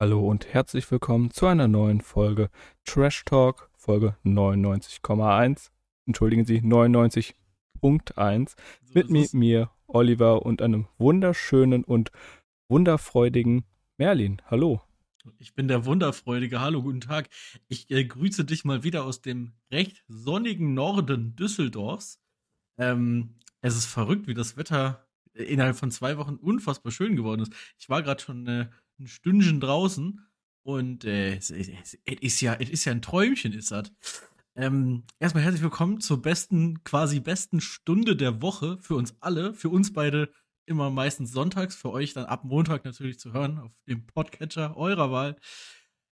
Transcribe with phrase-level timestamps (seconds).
[0.00, 2.50] Hallo und herzlich willkommen zu einer neuen Folge
[2.84, 5.72] Trash Talk, Folge 99,1.
[6.06, 7.34] Entschuldigen Sie, 99.1.
[7.80, 8.56] So
[8.94, 12.12] Mit ist mir, Oliver und einem wunderschönen und
[12.68, 13.64] wunderfreudigen
[13.96, 14.40] Merlin.
[14.46, 14.80] Hallo.
[15.38, 16.60] Ich bin der wunderfreudige.
[16.60, 17.28] Hallo, guten Tag.
[17.66, 22.22] Ich äh, grüße dich mal wieder aus dem recht sonnigen Norden Düsseldorfs.
[22.76, 27.52] Ähm, es ist verrückt, wie das Wetter innerhalb von zwei Wochen unfassbar schön geworden ist.
[27.80, 28.68] Ich war gerade schon äh,
[28.98, 30.20] ein Stündchen draußen
[30.62, 33.92] und äh, es, es, es ist ja, es ist ja ein Träumchen, ist das.
[34.56, 39.68] Ähm, erstmal herzlich willkommen zur besten, quasi besten Stunde der Woche für uns alle, für
[39.68, 40.32] uns beide
[40.66, 45.10] immer meistens sonntags, für euch dann ab Montag natürlich zu hören auf dem Podcatcher eurer
[45.12, 45.36] Wahl.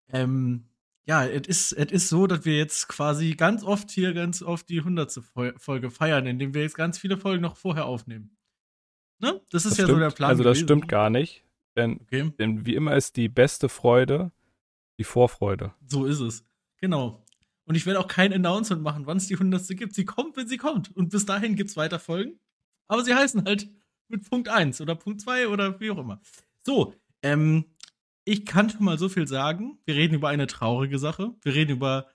[0.08, 0.68] Ähm,
[1.06, 4.68] ja, es ist, es ist so, dass wir jetzt quasi ganz oft hier ganz oft
[4.68, 5.10] die 100.
[5.34, 8.36] Fol- Folge feiern, indem wir jetzt ganz viele Folgen noch vorher aufnehmen.
[9.20, 9.40] Ne?
[9.50, 10.30] Das ist Das ja stimmt, so der Plan.
[10.30, 10.66] Also das gewesen.
[10.66, 11.43] stimmt gar nicht,
[11.76, 14.32] denn, Okay, denn wie immer ist die beste Freude
[14.98, 15.74] die Vorfreude.
[15.86, 16.44] so ist es.
[16.78, 17.24] Genau.
[17.64, 19.68] Und ich werde auch kein Announcement machen, wann es die 100.
[19.68, 19.94] gibt.
[19.94, 20.94] Sie kommt, wenn sie kommt.
[20.94, 22.38] Und bis dahin gibt es weiter Folgen.
[22.88, 23.68] Aber sie heißen halt
[24.08, 26.20] mit Punkt 1 oder Punkt 2 oder wie auch immer.
[26.62, 27.64] So, ähm,
[28.24, 29.78] ich kann schon mal so viel sagen.
[29.84, 31.34] Wir reden über eine traurige Sache.
[31.42, 32.06] Wir reden über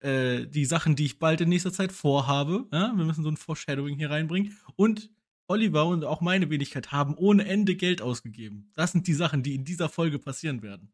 [0.00, 2.66] äh, die Sachen, die ich bald in nächster Zeit vorhabe.
[2.72, 2.92] Ja?
[2.96, 4.56] Wir müssen so ein Foreshadowing hier reinbringen.
[4.76, 5.10] Und
[5.50, 8.70] Oliver und auch meine Wenigkeit haben ohne Ende Geld ausgegeben.
[8.76, 10.92] Das sind die Sachen, die in dieser Folge passieren werden.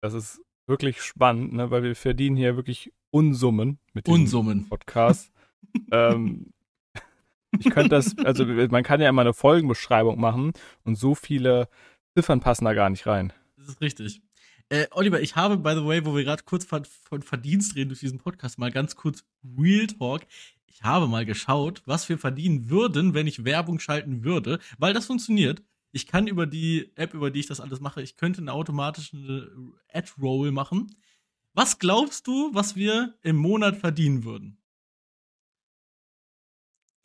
[0.00, 4.68] Das ist wirklich spannend, ne, weil wir verdienen hier wirklich Unsummen mit diesem Unsummen.
[4.68, 5.30] Podcast.
[5.92, 6.54] ähm,
[7.58, 10.52] ich könnte das, also man kann ja immer eine Folgenbeschreibung machen
[10.84, 11.68] und so viele
[12.16, 13.32] Ziffern passen da gar nicht rein.
[13.58, 14.22] Das ist richtig.
[14.70, 17.90] Äh, Oliver, ich habe, by the way, wo wir gerade kurz von, von Verdienst reden
[17.90, 19.22] durch diesen Podcast, mal ganz kurz
[19.58, 20.22] Real Talk.
[20.78, 25.06] Ich habe mal geschaut, was wir verdienen würden, wenn ich Werbung schalten würde, weil das
[25.06, 25.62] funktioniert.
[25.90, 29.50] Ich kann über die App, über die ich das alles mache, ich könnte eine automatische
[29.90, 30.94] Ad-Roll machen.
[31.54, 34.58] Was glaubst du, was wir im Monat verdienen würden?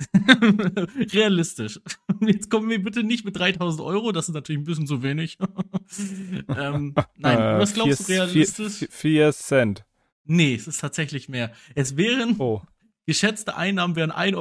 [1.13, 1.79] Realistisch.
[2.21, 5.37] Jetzt kommen wir bitte nicht mit 3000 Euro, das ist natürlich ein bisschen zu wenig.
[6.49, 8.73] ähm, nein, Äh, was glaubst du vier- realistisch?
[8.79, 9.85] Vier, vier Cent.
[10.25, 11.53] Nee, es ist tatsächlich mehr.
[11.73, 12.61] Es wären, Oh,
[13.05, 14.35] geschätzte Einnahmen wären 1,22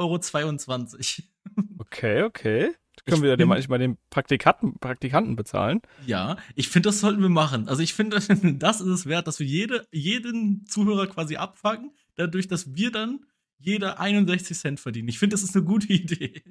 [1.55, 1.67] Euro.
[1.79, 2.71] okay, okay.
[3.05, 5.81] Können Ich wir den manchmal den Praktikanten, Praktikanten bezahlen?
[6.05, 7.67] Ja, ich finde, das sollten wir machen.
[7.67, 8.19] Also ich finde,
[8.59, 13.25] das ist es wert, dass wir jede, jeden Zuhörer quasi abfangen, dadurch, dass wir dann
[13.57, 15.07] jeder 61 Cent verdienen.
[15.07, 16.43] Ich finde, das ist eine gute Idee.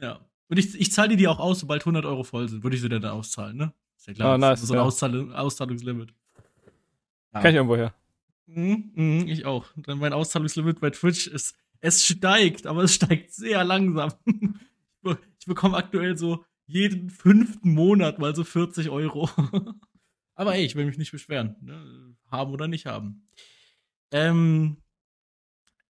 [0.00, 0.20] Ja.
[0.48, 2.62] Und ich, ich zahle dir die auch aus, sobald 100 Euro voll sind.
[2.62, 3.72] Würde ich sie dir dann auszahlen, ne?
[3.98, 4.82] Ist ja klar, Ah, das nice, ist so ein ja.
[4.84, 6.14] Auszahl Auszahlungslimit.
[7.34, 7.40] Ja.
[7.40, 7.92] Kann ich irgendwo her.
[8.46, 9.66] Mhm, mhm, ich auch.
[9.76, 14.12] Dann mein Auszahlungslimit bei Twitch ist, es steigt, aber es steigt sehr langsam.
[14.98, 19.28] Ich be- ich bekomme aktuell so jeden fünften Monat mal so 40 Euro.
[20.34, 21.54] aber ey, ich will mich nicht beschweren.
[21.60, 22.16] Ne?
[22.28, 23.28] Haben oder nicht haben.
[24.10, 24.78] Ähm,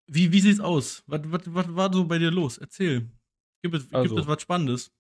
[0.07, 1.03] wie, wie sieht's aus?
[1.07, 2.59] Was, was, was war so bei dir los?
[2.59, 3.11] Erzähl.
[3.63, 4.17] Gibt es, Also.
[4.17, 4.93] gibt es was Spannendes?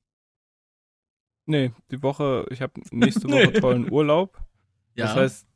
[1.44, 3.44] Nee, die Woche, ich habe nächste Nee.
[3.48, 4.40] Woche tollen Urlaub.
[4.94, 5.06] Ja.
[5.06, 5.46] Das heißt,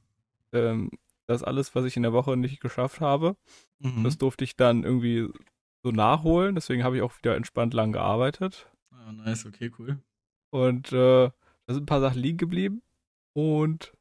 [0.53, 0.91] ähm,
[1.31, 3.37] das alles, was ich in der Woche nicht geschafft habe,
[3.79, 4.05] mhm.
[4.05, 5.29] das durfte ich dann irgendwie
[5.83, 6.55] so nachholen.
[6.55, 8.71] Deswegen habe ich auch wieder entspannt lang gearbeitet.
[8.91, 10.03] ah, nice, okay, cool.
[10.53, 11.31] Und äh,
[11.67, 12.83] da sind ein paar Sachen liegen geblieben.
[13.35, 13.93] Und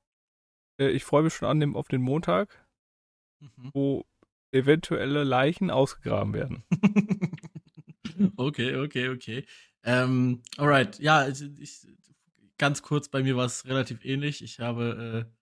[0.79, 2.65] äh, ich freue mich schon an dem, auf den Montag,
[3.41, 3.71] Mhm.
[3.73, 4.05] wo
[4.51, 6.63] eventuelle Leichen ausgegraben werden.
[8.37, 9.45] okay, okay, okay.
[9.83, 11.87] Ähm, alright, ja, ich, ich,
[12.57, 14.43] ganz kurz, bei mir war es relativ ähnlich.
[14.43, 15.38] Ich habe, äh,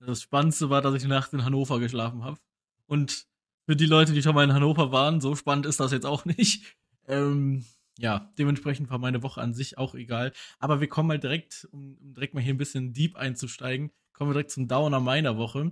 [0.00, 2.38] das Spannendste war, dass ich die Nacht in Hannover geschlafen habe.
[2.86, 3.26] Und
[3.66, 6.24] für die Leute, die schon mal in Hannover waren, so spannend ist das jetzt auch
[6.24, 6.76] nicht.
[7.06, 7.64] Ähm,
[7.98, 10.32] ja, dementsprechend war meine Woche an sich auch egal.
[10.58, 14.34] Aber wir kommen mal direkt, um, direkt mal hier ein bisschen deep einzusteigen, kommen wir
[14.34, 15.68] direkt zum Downer meiner Woche.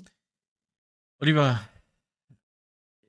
[1.21, 1.61] Oliver,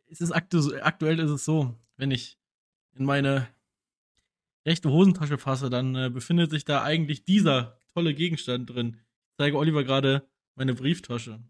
[0.08, 2.40] ist aktu aktuell ist es so, wenn ich
[2.96, 3.48] in meine
[4.66, 8.98] rechte Hosentasche fasse, dann äh, befindet sich da eigentlich dieser tolle Gegenstand drin.
[9.32, 10.28] Ich zeige Oliver gerade
[10.58, 11.42] meine Brieftasche.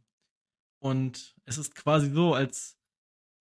[0.79, 2.77] Und es ist quasi so, als,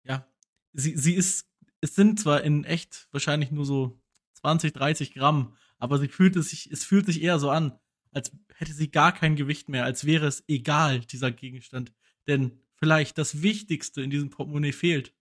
[0.03, 0.25] ja,
[0.71, 1.49] sie, sie ist,
[1.81, 3.99] es sind zwar in echt wahrscheinlich nur so
[4.35, 7.77] 20, 30 Gramm, aber sie fühlt es sich, es fühlt sich eher so an,
[8.11, 11.91] als hätte sie gar kein Gewicht mehr, als wäre es egal, dieser Gegenstand.
[12.27, 15.13] Denn vielleicht das Wichtigste in diesem Portemonnaie fehlt.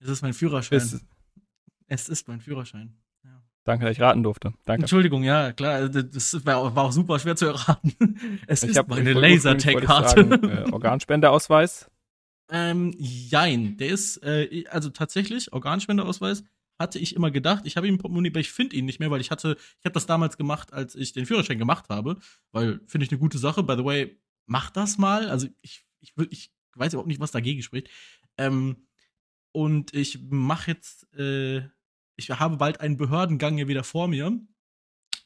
[0.00, 0.78] Es ist mein Führerschein.
[0.78, 1.04] Ist,
[1.86, 3.00] Es ist mein Führerschein.
[3.64, 4.52] Danke, dass ich raten durfte.
[4.64, 4.82] Danke.
[4.82, 8.40] Entschuldigung, ja, klar, also das war auch, war auch super schwer zu erraten.
[8.48, 10.22] Es Ich ist hab- meine Lasertag-Karte.
[10.68, 11.88] Äh, Organspendeausweis.
[12.50, 16.42] ähm, jein, der ist, äh, also tatsächlich, Organspendeausweis
[16.78, 19.10] hatte ich immer gedacht, ich habe ihn im Portemonnaie, aber ich finde ihn nicht mehr,
[19.12, 22.16] weil ich hatte, ich habe das damals gemacht, als ich den Führerschein gemacht habe,
[22.50, 23.62] weil finde ich eine gute Sache.
[23.62, 25.28] By the way, mach das mal.
[25.30, 27.88] Also ich, ich, ich weiß überhaupt nicht, was dagegen spricht.
[28.38, 28.88] Ähm,
[29.52, 31.62] und ich mache jetzt, äh,
[32.16, 34.38] ich habe bald einen Behördengang hier wieder vor mir,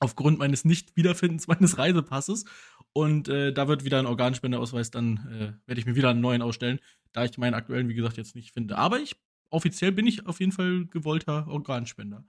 [0.00, 2.44] aufgrund meines Nicht-Wiederfindens meines Reisepasses.
[2.92, 6.42] Und äh, da wird wieder ein Organspendeausweis, dann äh, werde ich mir wieder einen neuen
[6.42, 6.80] ausstellen,
[7.12, 8.78] da ich meinen aktuellen, wie gesagt, jetzt nicht finde.
[8.78, 9.16] Aber ich,
[9.50, 12.24] offiziell bin ich auf jeden Fall gewollter Organspender.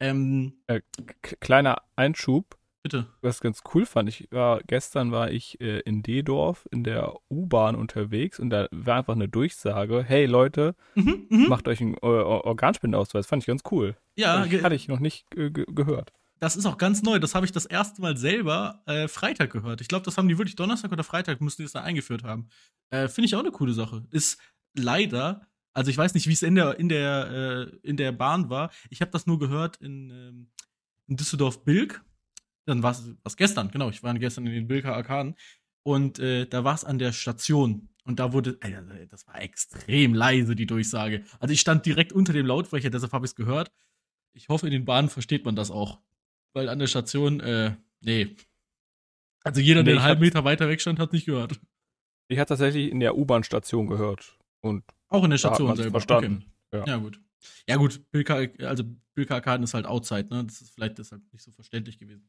[0.00, 0.80] Ähm, äh,
[1.40, 2.56] kleiner Einschub.
[2.86, 3.06] Bitte.
[3.20, 7.74] Was ganz cool fand, ich war, gestern war ich äh, in Dedorf in der U-Bahn
[7.74, 11.48] unterwegs und da war einfach eine Durchsage, hey Leute, mhm, mhm.
[11.48, 13.26] macht euch einen Organspendeausweis.
[13.26, 13.96] Fand ich ganz cool.
[14.14, 14.46] Ja.
[14.46, 16.12] Das hatte ich noch nicht äh, gehört.
[16.38, 17.18] Das ist auch ganz neu.
[17.18, 19.80] Das habe ich das erste Mal selber äh, Freitag gehört.
[19.80, 22.50] Ich glaube, das haben die wirklich Donnerstag oder Freitag müssen die das da eingeführt haben.
[22.90, 24.04] Äh, Finde ich auch eine coole Sache.
[24.12, 24.38] Ist
[24.74, 25.40] leider,
[25.72, 28.70] also ich weiß nicht, wie es in der, in der, äh, in der Bahn war.
[28.90, 30.50] Ich habe das nur gehört in, ähm,
[31.08, 32.04] in Düsseldorf-Bilk
[32.66, 35.36] dann war es gestern, genau, ich war gestern in den Bilker Arkaden
[35.82, 40.14] und äh, da war es an der Station und da wurde, äh, das war extrem
[40.14, 41.24] leise, die Durchsage.
[41.38, 43.72] Also ich stand direkt unter dem Lautsprecher, deshalb habe ich es gehört.
[44.32, 46.00] Ich hoffe, in den Bahnen versteht man das auch.
[46.52, 48.36] Weil an der Station, äh, nee.
[49.42, 51.58] Also jeder, nee, der einen halben Meter weiter weg stand, hat nicht gehört.
[52.28, 54.36] Ich hatte tatsächlich in der U-Bahn-Station gehört.
[54.60, 56.00] Und auch in der Station selber.
[56.00, 56.44] Verstanden.
[56.72, 56.84] Okay.
[56.86, 56.94] Ja.
[56.94, 56.96] ja.
[56.96, 57.20] gut.
[57.68, 58.84] Ja, gut, Bilka, also
[59.14, 60.44] Bilka Arkaden ist halt outside, ne?
[60.44, 62.28] Das ist vielleicht deshalb nicht so verständlich gewesen.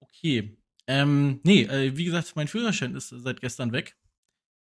[0.00, 0.56] Okay.
[0.86, 3.96] Ähm, nee, äh, wie gesagt, mein Führerschein ist seit gestern weg.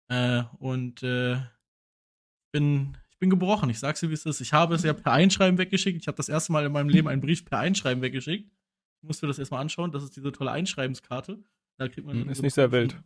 [0.07, 1.37] Äh, und äh,
[2.51, 3.69] bin, ich bin gebrochen.
[3.69, 4.41] Ich sag's dir, wie es ist.
[4.41, 6.01] Ich habe es ja per Einschreiben weggeschickt.
[6.01, 8.51] Ich habe das erste Mal in meinem Leben einen Brief per Einschreiben weggeschickt.
[9.01, 9.91] Ich musste das erstmal anschauen.
[9.91, 11.39] Das ist diese tolle Einschreibenskarte.
[11.77, 12.21] Da kriegt man.
[12.21, 13.01] Hm, ist so nicht sehr wild.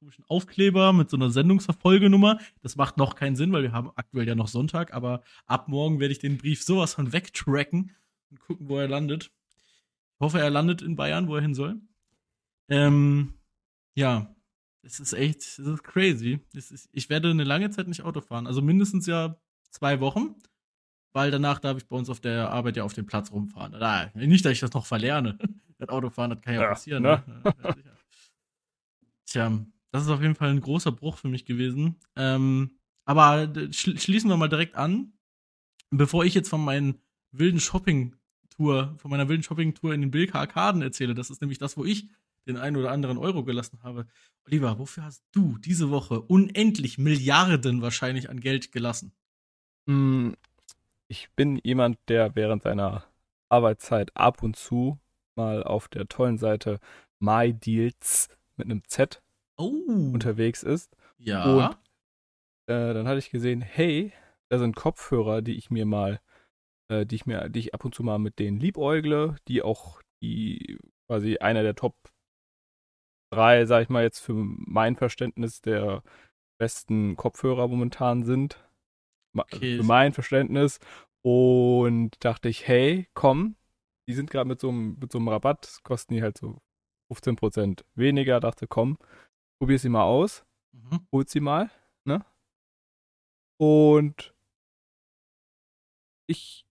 [0.00, 2.40] Komischen Aufkleber mit so einer Sendungsverfolgenummer.
[2.62, 6.00] Das macht noch keinen Sinn, weil wir haben aktuell ja noch Sonntag, aber ab morgen
[6.00, 7.94] werde ich den Brief sowas von wegtracken
[8.30, 9.30] und gucken, wo er landet
[10.22, 11.80] hoffe, er landet in Bayern, wo er hin soll.
[12.70, 13.34] Ähm,
[13.94, 14.34] ja,
[14.82, 16.40] es ist echt, es ist crazy.
[16.54, 18.46] Es ist, ich werde eine lange Zeit nicht Auto fahren.
[18.46, 19.36] Also mindestens ja
[19.70, 20.36] zwei Wochen,
[21.12, 23.72] weil danach darf ich bei uns auf der Arbeit ja auf dem Platz rumfahren.
[23.72, 25.38] Da, nicht, dass ich das noch verlerne.
[25.78, 27.02] Das Autofahren, das kann ja, ja passieren.
[27.02, 27.24] Ne?
[27.26, 27.74] Ne?
[29.26, 31.98] Tja, das ist auf jeden Fall ein großer Bruch für mich gewesen.
[32.14, 35.12] Ähm, aber schließen wir mal direkt an.
[35.90, 37.02] Bevor ich jetzt von meinen
[37.32, 38.14] wilden Shopping
[38.56, 41.14] Tour, von meiner wilden Shopping-Tour in den Bilka Arkaden erzähle.
[41.14, 42.08] Das ist nämlich das, wo ich
[42.46, 44.06] den einen oder anderen Euro gelassen habe.
[44.46, 49.12] Oliver, wofür hast du diese Woche unendlich Milliarden wahrscheinlich an Geld gelassen?
[49.86, 50.36] Hm,
[51.08, 53.04] ich bin jemand, der während seiner
[53.48, 54.98] Arbeitszeit ab und zu
[55.36, 56.80] mal auf der tollen Seite
[57.20, 59.22] MyDeals mit einem Z
[59.56, 59.70] oh.
[60.12, 60.96] unterwegs ist.
[61.18, 61.44] Ja.
[61.44, 61.76] Und
[62.66, 64.12] äh, dann hatte ich gesehen, hey,
[64.48, 66.20] da sind Kopfhörer, die ich mir mal
[66.92, 70.02] äh, die ich mir, die ich ab und zu mal mit denen liebäugle, die auch
[70.22, 70.78] die
[71.08, 71.96] quasi einer der Top
[73.32, 76.02] drei, sag ich mal jetzt für mein Verständnis der
[76.60, 78.62] besten Kopfhörer momentan sind.
[79.36, 79.78] Okay.
[79.78, 80.78] Für mein Verständnis.
[81.24, 83.56] Und dachte ich, hey, komm,
[84.08, 86.60] die sind gerade mit so einem mit so einem Rabatt, kosten die halt so
[87.12, 88.40] 15% weniger.
[88.40, 88.98] Dachte, komm,
[89.60, 90.44] probier sie mal aus.
[90.72, 91.06] Mhm.
[91.12, 91.70] Hol sie mal,
[92.04, 92.24] ne?
[93.58, 94.34] Und
[96.26, 96.66] ich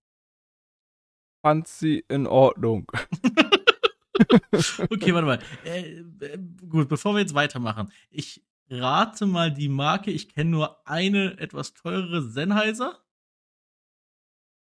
[1.41, 2.91] fand sie in Ordnung.
[4.89, 5.39] okay, warte mal.
[5.65, 6.37] Äh, äh,
[6.69, 7.91] gut, bevor wir jetzt weitermachen.
[8.09, 10.11] Ich rate mal die Marke.
[10.11, 12.99] Ich kenne nur eine etwas teurere Sennheiser.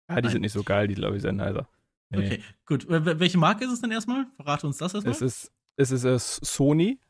[0.08, 0.32] Ja, die Nein.
[0.32, 1.68] sind nicht so geil, die glaube ich Sennheiser.
[2.10, 2.26] Nee.
[2.26, 2.86] Okay, gut.
[2.88, 4.26] Welche Marke ist es denn erstmal?
[4.36, 5.12] Verrate uns das erstmal.
[5.12, 7.00] Es ist, es ist es Sony.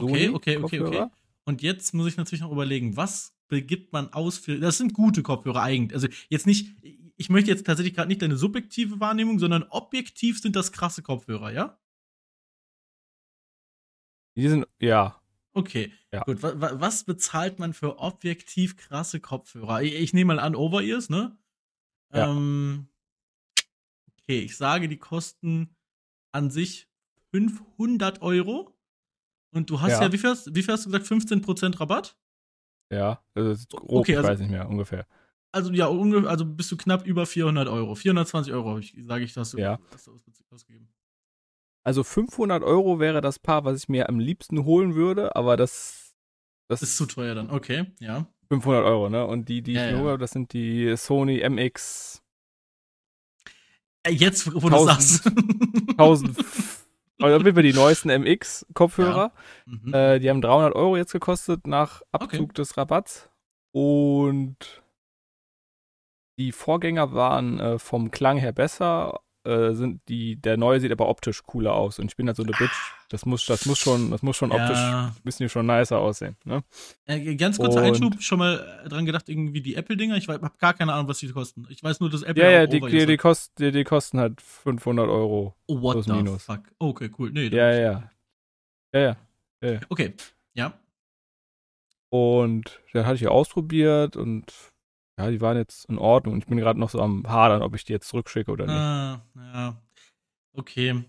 [0.00, 0.28] Sony.
[0.28, 1.06] Okay, okay, okay, okay.
[1.44, 4.58] Und jetzt muss ich natürlich noch überlegen, was begibt man aus für.
[4.58, 5.94] Das sind gute Kopfhörer eigentlich.
[5.94, 6.74] Also jetzt nicht,
[7.16, 11.50] ich möchte jetzt tatsächlich gerade nicht deine subjektive Wahrnehmung, sondern objektiv sind das krasse Kopfhörer,
[11.50, 11.78] ja?
[14.36, 15.20] Die sind, ja.
[15.54, 16.22] Okay, ja.
[16.24, 16.42] gut.
[16.42, 19.82] Was, was bezahlt man für objektiv krasse Kopfhörer?
[19.82, 21.36] Ich, ich nehme mal an, Over-Ears, ne?
[22.12, 22.30] Ja.
[22.30, 22.88] Ähm,
[24.20, 25.74] okay, ich sage, die kosten
[26.32, 26.88] an sich
[27.30, 28.74] 500 Euro.
[29.52, 31.10] Und du hast ja, ja wie, viel hast, wie viel hast du gesagt?
[31.10, 32.18] 15% Rabatt?
[32.90, 35.06] Ja, also grob, okay, also, ich weiß nicht mehr, ungefähr.
[35.56, 37.94] Also ja, also bist du knapp über 400 Euro.
[37.94, 39.78] 420 Euro, sage ich, hast du, ja.
[39.90, 40.20] hast du
[40.50, 40.86] ausgegeben.
[41.82, 46.14] Also 500 Euro wäre das Paar, was ich mir am liebsten holen würde, aber das,
[46.68, 47.48] das ist zu teuer dann.
[47.48, 48.26] Okay, ja.
[48.48, 49.26] 500 Euro, ne?
[49.26, 49.98] Und die, die ja, ich ja.
[49.98, 52.22] hole, das sind die Sony MX.
[54.02, 55.26] Äh, jetzt, wo 1000, du sagst.
[55.96, 56.36] 1000.
[57.18, 59.32] Also wir die neuesten MX-Kopfhörer.
[59.32, 59.72] Ja.
[59.72, 59.94] Mhm.
[59.94, 62.52] Äh, die haben 300 Euro jetzt gekostet nach Abzug okay.
[62.54, 63.30] des Rabatts.
[63.72, 64.82] Und
[66.38, 71.08] die Vorgänger waren äh, vom Klang her besser, äh, sind die, der neue sieht aber
[71.08, 71.98] optisch cooler aus.
[71.98, 72.92] Und ich bin halt so eine Bitch.
[73.10, 74.56] Das muss, das muss schon, das muss schon Ja.
[74.56, 76.36] optisch ein bisschen schon nicer aussehen.
[76.44, 76.64] Ne?
[77.06, 80.16] Äh, ganz kurzer Und- Einschub, schon mal äh, dran gedacht, irgendwie die Apple-Dinger.
[80.16, 81.66] Ich habe gar keine Ahnung, was die kosten.
[81.70, 84.40] Ich weiß nur, dass Apple Ja, ja, die, die, die, kosten, die, die kosten halt
[84.42, 85.54] 500 Euro.
[85.68, 86.42] Oh, what plus the minus.
[86.42, 86.62] fuck.
[86.80, 87.30] Okay, cool.
[87.30, 88.10] Nee, dann- Ja, ja.
[88.92, 89.16] Ja,
[89.62, 89.80] ja.
[89.88, 90.14] Okay,
[90.54, 90.72] ja.
[92.10, 94.52] Und dann hatte ich ja ausprobiert und
[95.18, 96.34] ja, die waren jetzt in Ordnung.
[96.34, 98.74] Und ich bin gerade noch so am Hadern, ob ich die jetzt zurückschicke oder nicht.
[98.74, 99.82] Ah, ja.
[100.52, 101.04] Okay.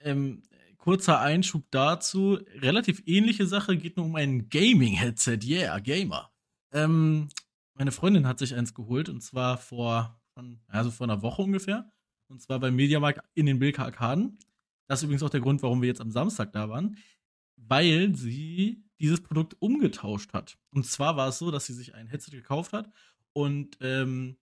[0.00, 0.42] Ähm,
[0.78, 2.38] kurzer Einschub dazu.
[2.60, 5.40] Relativ ähnliche Sache, geht nur um ein Gaming-Headset.
[5.44, 6.30] Yeah, Gamer.
[6.72, 7.28] Ähm,
[7.74, 10.20] meine Freundin hat sich eins geholt und zwar vor,
[10.68, 11.90] also vor einer Woche ungefähr.
[12.28, 14.38] Und zwar beim Mediamarkt in den Bilka Arkaden.
[14.88, 16.96] Das ist übrigens auch der Grund, warum wir jetzt am Samstag da waren.
[17.56, 20.58] Weil sie dieses Produkt umgetauscht hat.
[20.70, 22.90] Und zwar war es so, dass sie sich ein Headset gekauft hat
[23.36, 24.38] und ähm,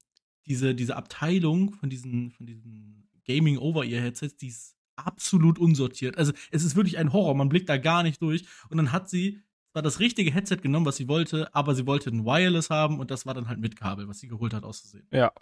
[0.47, 6.17] diese, diese Abteilung von diesen, von diesen Gaming-Over-Ear-Headsets, die ist absolut unsortiert.
[6.17, 8.45] Also es ist wirklich ein Horror, man blickt da gar nicht durch.
[8.69, 12.11] Und dann hat sie zwar das richtige Headset genommen, was sie wollte, aber sie wollte
[12.11, 15.09] ein Wireless haben und das war dann halt mit Kabel, was sie geholt hat, auszusehen.
[15.11, 15.33] Ja.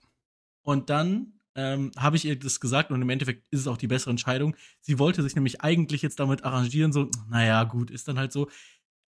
[0.63, 3.87] Und dann ähm, habe ich ihr das gesagt und im Endeffekt ist es auch die
[3.87, 4.57] bessere Entscheidung.
[4.81, 8.49] Sie wollte sich nämlich eigentlich jetzt damit arrangieren, so, naja, gut, ist dann halt so.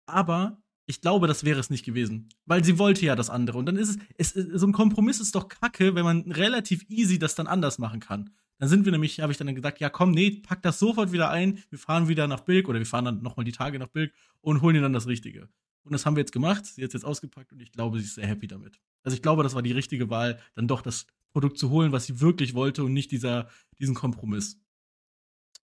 [0.07, 0.57] Aber
[0.91, 2.27] ich glaube, das wäre es nicht gewesen.
[2.45, 3.57] Weil sie wollte ja das andere.
[3.57, 7.17] Und dann ist es, es so ein Kompromiss ist doch kacke, wenn man relativ easy
[7.17, 8.29] das dann anders machen kann.
[8.60, 11.29] Dann sind wir nämlich, habe ich dann gesagt, ja komm, nee, pack das sofort wieder
[11.31, 11.63] ein.
[11.69, 14.62] Wir fahren wieder nach Bilk oder wir fahren dann nochmal die Tage nach Bilk und
[14.62, 15.48] holen dir dann das Richtige.
[15.83, 16.65] Und das haben wir jetzt gemacht.
[16.65, 18.79] Sie hat es jetzt ausgepackt und ich glaube, sie ist sehr happy damit.
[19.03, 22.05] Also ich glaube, das war die richtige Wahl, dann doch das Produkt zu holen, was
[22.05, 24.60] sie wirklich wollte und nicht dieser, diesen Kompromiss.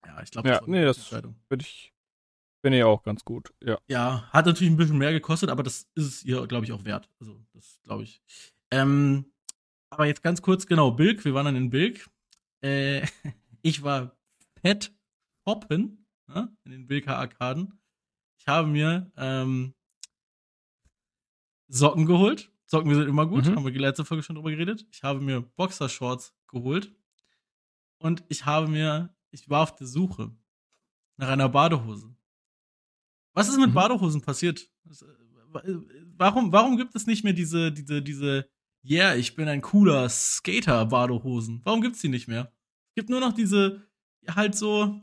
[0.06, 1.36] Ja, ich glaube, Ja, war eine nee, das Entscheidung.
[1.48, 1.92] finde ich,
[2.68, 3.52] finde ich auch ganz gut.
[3.64, 3.78] Ja.
[3.88, 6.84] Ja, hat natürlich ein bisschen mehr gekostet, aber das ist es ihr, glaube ich, auch
[6.84, 7.08] wert.
[7.18, 8.20] Also, das glaube ich.
[8.70, 9.32] Ähm,
[9.90, 12.08] aber jetzt ganz kurz, genau, Bilk, wir waren dann in Bilk.
[12.62, 13.06] Äh,
[13.62, 14.16] ich war
[14.60, 14.92] fett
[15.46, 17.80] hoppen ne, in den Bilker Arkaden.
[18.38, 19.74] Ich habe mir ähm,
[21.68, 22.52] Socken geholt.
[22.66, 23.56] Socken sind immer gut, Mhm.
[23.56, 24.86] haben wir die letzte Folge schon drüber geredet.
[24.92, 26.94] Ich habe mir Boxershorts geholt.
[27.98, 30.30] Und ich habe mir, ich war auf der Suche
[31.16, 32.14] nach einer Badehose.
[33.38, 33.74] Was ist mit Mhm.
[33.74, 34.68] Badehosen passiert?
[34.88, 34.94] Äh,
[35.52, 35.62] wa-
[36.20, 38.48] Warum, warum gibt es nicht mehr diese, diese, diese,
[38.84, 41.60] yeah, ich bin ein cooler Skater-Badehosen?
[41.64, 42.52] Warum gibt's die nicht mehr?
[42.90, 43.82] Es gibt nur noch diese,
[44.28, 45.00] halt so,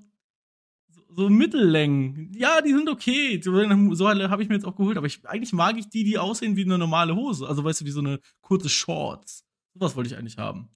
[1.16, 2.34] so, Mittellängen.
[2.36, 3.40] Ja, die sind okay.
[3.42, 6.58] So, habe ich mir jetzt auch geholt, aber ich, eigentlich mag ich die, die aussehen
[6.58, 7.48] wie eine normale Hose.
[7.48, 9.46] Also, weißt du, wie so eine kurze Shorts.
[9.74, 10.70] Sowas wollte ich eigentlich haben.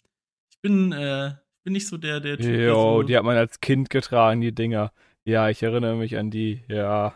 [0.51, 1.34] Ich bin, äh,
[1.66, 4.39] bin nicht so der, der Typ, der Jo, so, die hat man als Kind getragen,
[4.39, 4.94] die Dinger.
[5.25, 6.63] Ja, ich erinnere mich an die.
[6.70, 7.13] Ja.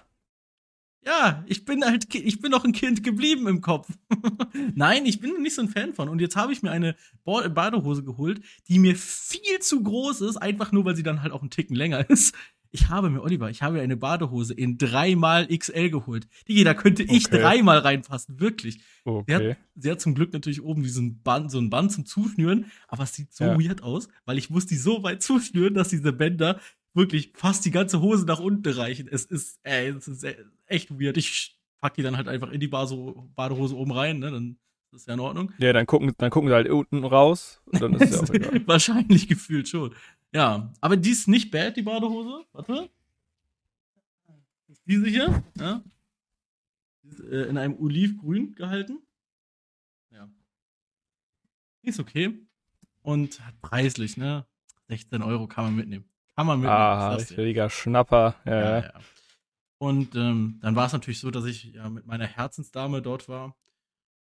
[1.05, 3.88] Ja, ich bin halt, ich bin noch ein Kind geblieben im Kopf.
[4.75, 6.07] Nein, ich bin nicht so ein Fan von.
[6.10, 6.95] Und jetzt habe ich mir eine
[7.25, 11.41] Badehose geholt, die mir viel zu groß ist, einfach nur, weil sie dann halt auch
[11.41, 12.36] einen Ticken länger ist.
[12.75, 16.27] Ich habe mir, Oliver, ich habe mir eine Badehose in dreimal XL geholt.
[16.48, 17.39] Die, da könnte ich Okay.
[17.39, 18.79] dreimal reinpassen, wirklich.
[19.05, 19.57] Okay.
[19.75, 23.13] Sie hat zum Glück natürlich oben diesen Band, so ein Band zum Zuschnüren, aber es
[23.13, 23.60] sieht so Ja.
[23.60, 26.60] weird aus, weil ich muss die so weit zuschnüren, dass diese Bänder
[26.94, 29.08] wirklich fast die ganze Hose nach unten reichen.
[29.10, 31.18] Es ist, ey, es ist e- echt weird.
[31.18, 34.32] Ich pack die dann halt einfach in die Base- Badehose oben rein, ne?
[34.32, 35.52] Dann ist das ja in Ordnung.
[35.58, 38.68] Ja, dann gucken, dann gucken sie halt unten raus und dann ist ja auch egal.
[38.68, 39.94] Wahrscheinlich gefühlt schon.
[40.34, 42.46] Ja, aber die ist nicht bad, die Badehose.
[42.54, 42.90] Warte.
[44.68, 45.84] Ist diese hier, ja.
[47.04, 49.00] Die ist, äh, in einem Olivgrün gehalten.
[50.12, 50.30] Ja.
[51.84, 52.40] Die ist okay.
[53.02, 54.46] Und hat preislich, ne?
[54.88, 56.06] 16 Euro kann man mitnehmen.
[56.36, 56.78] Kann man mitnehmen.
[56.78, 58.36] Ah, richtiger Schnapper.
[58.46, 58.94] Ja, Ja, ja.
[59.78, 63.56] Und ähm, dann war es natürlich so, dass ich ja mit meiner Herzensdame dort war.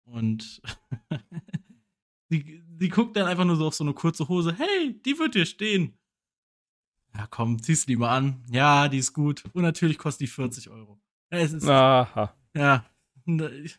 [0.05, 0.62] Und
[2.31, 4.55] sie, sie guckt dann einfach nur so auf so eine kurze Hose.
[4.57, 5.99] Hey, die wird dir stehen.
[7.15, 8.45] Ja, komm, zieh's die mal an.
[8.50, 9.43] Ja, die ist gut.
[9.53, 11.00] Und natürlich kostet die 40 Euro.
[11.33, 12.35] Ja, es ist, Aha.
[12.55, 12.85] ja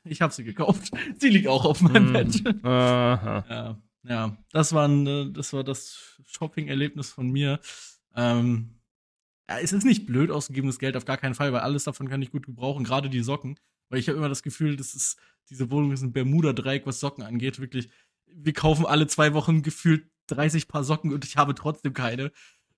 [0.04, 0.92] ich, habe sie gekauft.
[1.18, 2.14] Sie liegt auch auf meinem Mm.
[2.14, 2.64] Bett.
[2.64, 3.46] Aha.
[3.50, 7.60] Ja, ja, das war, ein, äh, das war das Shopping-Erlebnis von mir.
[8.16, 8.76] Ähm,
[9.50, 12.22] ja, es ist nicht blöd ausgegebenes Geld, auf gar keinen Fall, weil alles davon kann
[12.22, 13.60] ich gut gebrauchen, gerade die Socken.
[13.90, 15.18] Weil ich habe immer das Gefühl, das ist,
[15.50, 17.60] diese Wohnung ist ein Bermuda-Dreieck, was Socken angeht.
[17.60, 17.90] Wirklich,
[18.28, 22.32] wir kaufen alle zwei Wochen gefühlt 30 Paar Socken und ich habe trotzdem keine.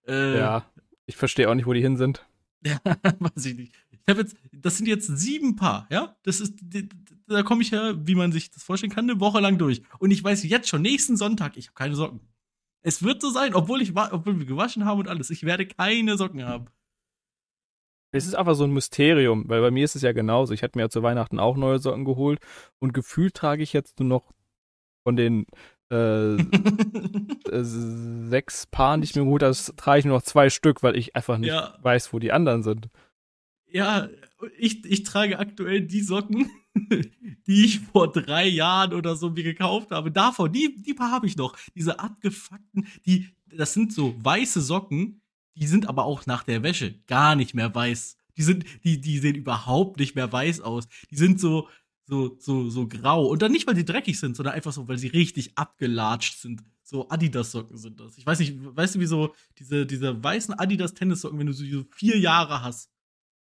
[0.08, 0.72] Äh, Ja.
[1.06, 2.26] Ich verstehe auch nicht, wo die hin sind.
[2.64, 2.80] ja,
[3.20, 3.74] weiß ich nicht.
[3.92, 6.16] Ich habe jetzt, das sind jetzt sieben Paar, ja?
[6.24, 6.54] Das ist,
[7.28, 9.82] da komme ich ja, wie man sich das vorstellen kann, eine Woche lang durch.
[10.00, 12.22] Und ich weiß jetzt schon, nächsten Sonntag, ich habe keine Socken.
[12.84, 15.30] Es wird so sein, obwohl ich, obwohl wir gewaschen haben und alles.
[15.30, 16.66] Ich werde keine Socken haben.
[18.14, 20.54] Es ist einfach so ein Mysterium, weil bei mir ist es ja genauso.
[20.54, 22.40] Ich hatte mir ja zu Weihnachten auch neue Socken geholt
[22.80, 24.34] und gefühlt trage ich jetzt nur noch
[25.04, 25.46] von den
[25.92, 30.98] äh, äh, sechs Paar nicht mehr gut, das trage ich nur noch zwei Stück, weil
[30.98, 31.78] ich einfach nicht Ja.
[31.82, 32.90] weiß, wo die anderen sind.
[33.68, 34.10] Ja,
[34.58, 36.50] ich, ich trage aktuell die Socken,
[37.48, 40.12] die ich vor drei Jahren oder so mir gekauft habe.
[40.12, 41.58] Davon, die, die paar habe ich noch.
[41.76, 45.22] Diese abgefuckten, die, das sind so weiße Socken,
[45.56, 48.18] die sind aber auch nach der Wäsche gar nicht mehr weiß.
[48.38, 50.88] Die sind, die, die sehen überhaupt nicht mehr weiß aus.
[51.10, 51.68] Die sind so,
[52.06, 53.26] so, so, so grau.
[53.28, 56.64] Und dann nicht, weil sie dreckig sind, sondern einfach so, weil sie richtig abgelatscht sind.
[56.84, 58.18] So Adidas-Socken sind das.
[58.18, 62.20] Ich weiß nicht, weißt du, wie so diese, diese weißen Adidas-Tennissocken, wenn du so vier
[62.20, 62.91] Jahre hast,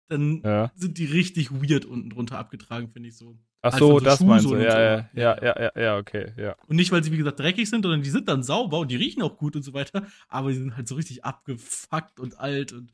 [0.09, 0.71] dann Ja.
[0.75, 3.37] sind die richtig weird unten drunter abgetragen, finde ich so.
[3.61, 4.55] Ach Also so, so das meinst du.
[4.55, 4.77] Ja, so.
[4.77, 6.55] ja, ja, ja, ja, ja, okay, ja.
[6.67, 8.95] Und nicht, weil sie, wie gesagt, dreckig sind, sondern die sind dann sauber und die
[8.95, 12.71] riechen auch gut und so weiter, aber die sind halt so richtig abgefuckt und alt
[12.73, 12.91] und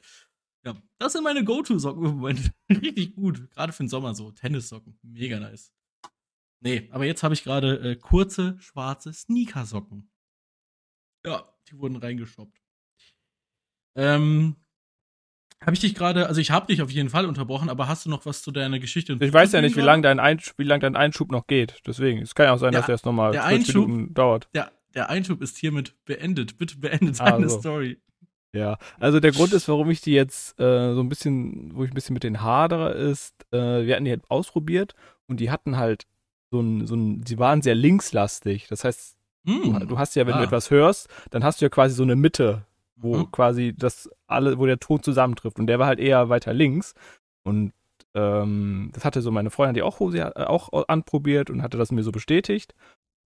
[0.66, 2.52] ja, das sind meine Go-To-Socken im Moment.
[2.72, 3.52] richtig gut.
[3.52, 4.32] Gerade für den Sommer so.
[4.32, 4.98] Tennissocken.
[5.04, 5.72] Mega nice.
[6.60, 10.10] Nee, aber jetzt habe ich gerade äh, kurze, schwarze Sneakersocken.
[11.24, 12.60] Ja, die wurden reingeshoppt.
[13.96, 14.56] Ähm,
[15.62, 18.10] habe ich dich gerade, also ich habe dich auf jeden Fall unterbrochen, aber hast du
[18.10, 19.14] noch was zu deiner Geschichte?
[19.20, 21.82] Ich weiß ja nicht, wie hinzuzufügen lang dein, wie lang dein Einschub noch geht.
[21.88, 24.48] Deswegen, es kann ja auch sein, Der- dass der jetzt nochmal 40 Einschub- Minuten dauert.
[24.54, 26.58] Der, der Einschub ist hiermit beendet.
[26.58, 27.60] Bitte beendet deine so.
[27.60, 28.00] Story.
[28.54, 31.92] Ja, also der Grund ist, warum ich die jetzt äh, so ein bisschen, wo ich
[31.92, 34.94] ein bisschen mit denen hadere, ist, äh, wir hatten die halt ausprobiert
[35.28, 36.04] und die hatten halt
[36.52, 38.68] so ein, so ein, sie waren sehr linkslastig.
[38.70, 39.88] Das heißt, du, Hm.
[39.90, 40.38] du hast ja, wenn Ah.
[40.38, 43.32] du etwas hörst, dann hast du ja quasi so eine Mitte, wo Mhm.
[43.32, 45.60] quasi das alle, wo der Ton zusammentrifft.
[45.60, 46.94] Und der war halt eher weiter links.
[47.44, 47.74] Und
[48.14, 51.92] ähm, das hatte so meine Freundin, die auch Hose äh, auch anprobiert und hatte das
[51.92, 52.74] mir so bestätigt.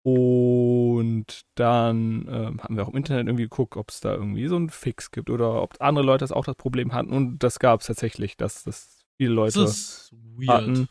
[0.03, 4.55] Und dann ähm, haben wir auch im Internet irgendwie geguckt, ob es da irgendwie so
[4.55, 7.11] einen Fix gibt oder ob andere Leute das auch das Problem hatten.
[7.11, 10.49] Und das gab es tatsächlich, dass das viele Das Leute ist weird.
[10.49, 10.87] hatten.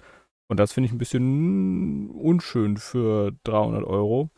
[0.49, 4.29] Und das finde ich ein bisschen unschön für 300 Euro.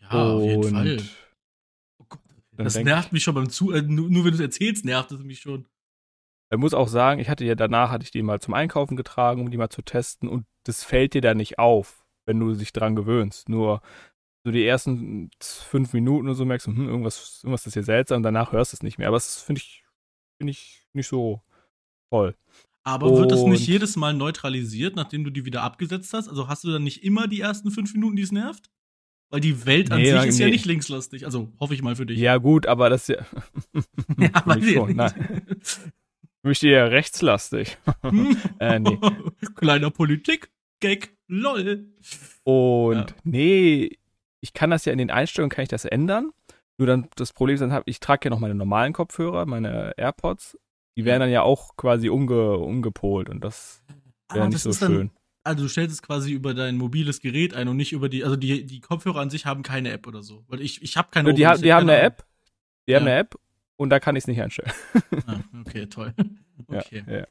[0.00, 0.98] Ja, auf jeden Und Fall.
[2.60, 3.72] Dann das nervt mich schon beim Zu.
[3.72, 5.66] Äh, nur, nur wenn du es erzählst, nervt es mich schon.
[6.52, 9.40] Ich muss auch sagen, ich hatte ja danach, hatte ich die mal zum Einkaufen getragen,
[9.40, 12.74] um die mal zu testen und das fällt dir da nicht auf, wenn du dich
[12.74, 13.48] dran gewöhnst.
[13.48, 13.80] Nur
[14.44, 18.18] so die ersten fünf Minuten oder so merkst du, hm, irgendwas, irgendwas ist hier seltsam
[18.18, 19.08] und danach hörst du es nicht mehr.
[19.08, 19.84] Aber das finde ich,
[20.38, 21.40] finde ich nicht so
[22.10, 22.36] toll.
[22.82, 26.28] Aber wird es nicht jedes Mal neutralisiert, nachdem du die wieder abgesetzt hast?
[26.28, 28.70] Also hast du dann nicht immer die ersten fünf Minuten, die es nervt?
[29.30, 30.52] Weil die Welt an Nee, sich ist ja nee.
[30.52, 31.24] nicht linkslastig.
[31.24, 32.18] Also hoffe ich mal für dich.
[32.18, 33.26] Ja, gut, aber das ist ja.
[34.18, 35.42] ja weiß ich schon, nein.
[36.42, 37.78] Für mich ja rechtslastig.
[38.58, 38.98] Äh, nee.
[39.56, 41.86] Kleiner Politik-Gag, lol.
[42.44, 43.06] Und Ja.
[43.24, 43.98] nee,
[44.40, 46.30] ich kann das ja in den Einstellungen, kann ich das ändern.
[46.78, 49.92] Nur dann das Problem ist, dann hab, ich trage ja noch meine normalen Kopfhörer, meine
[49.96, 50.58] AirPods.
[50.96, 53.82] Die werden dann ja auch quasi umge, umgepolt und das
[54.32, 55.10] wäre Ah, nicht das so ist dann- schön.
[55.42, 58.36] Also du stellst es quasi über dein mobiles Gerät ein und nicht über die, also
[58.36, 60.44] die, die Kopfhörer an sich haben keine App oder so.
[60.48, 62.26] Weil ich, ich habe keine Nur die, die haben eine App,
[62.86, 63.12] die haben Ja.
[63.12, 63.36] eine App
[63.76, 64.70] und da kann ich es nicht einstellen.
[65.26, 66.14] Ah, okay, toll.
[66.68, 67.02] Okay.
[67.08, 67.26] Ja,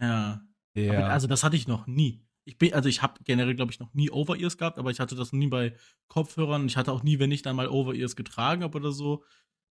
[0.00, 0.42] Ja.
[0.74, 0.92] ja.
[0.98, 2.22] Aber, also das hatte ich noch nie.
[2.44, 5.14] Ich bin, also ich habe generell, glaube ich, noch nie Over-Ears gehabt, aber ich hatte
[5.16, 5.74] das nie bei
[6.08, 6.66] Kopfhörern.
[6.66, 9.24] Ich hatte auch nie, wenn ich dann mal Over-Ears getragen habe oder so.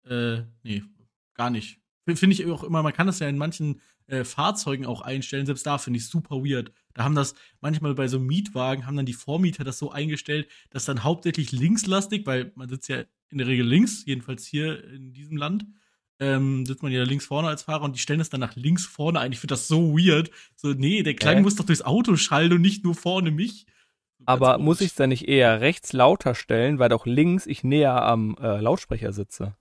[0.06, 0.82] Äh, nee,
[1.34, 1.80] gar nicht.
[2.06, 5.46] Finde ich auch immer, man kann das ja in manchen äh, Fahrzeugen auch einstellen.
[5.46, 6.72] Selbst da finde ich super weird.
[6.92, 10.84] Da haben das manchmal bei so Mietwagen, haben dann die Vormieter das so eingestellt, dass
[10.84, 15.36] dann hauptsächlich linkslastig, weil man sitzt ja in der Regel links, jedenfalls hier in diesem
[15.36, 15.66] Land,
[16.20, 18.86] ähm, sitzt man ja links vorne als Fahrer und die stellen das dann nach links
[18.86, 19.32] vorne ein.
[19.32, 20.30] Ich finde das so weird.
[20.54, 21.42] So, nee, der Klang Hä?
[21.42, 23.66] muss doch durchs Auto schallen und nicht nur vorne mich.
[24.18, 27.64] So aber muss ich es dann nicht eher rechts lauter stellen, weil doch links ich
[27.64, 29.56] näher am äh, Lautsprecher sitze?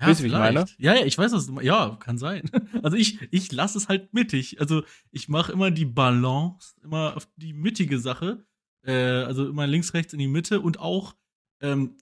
[0.00, 0.64] Ja, Weißt du, wie ich meine?
[0.78, 1.66] Ja, ja, ich weiß, was du meinst.
[1.66, 2.50] Ja, kann sein.
[2.82, 4.60] Also ich, ich lasse es halt mittig.
[4.60, 8.44] Also ich mache immer die Balance, immer auf die mittige Sache.
[8.82, 11.14] Äh, also immer links, rechts in die Mitte und auch,
[11.60, 11.96] ähm,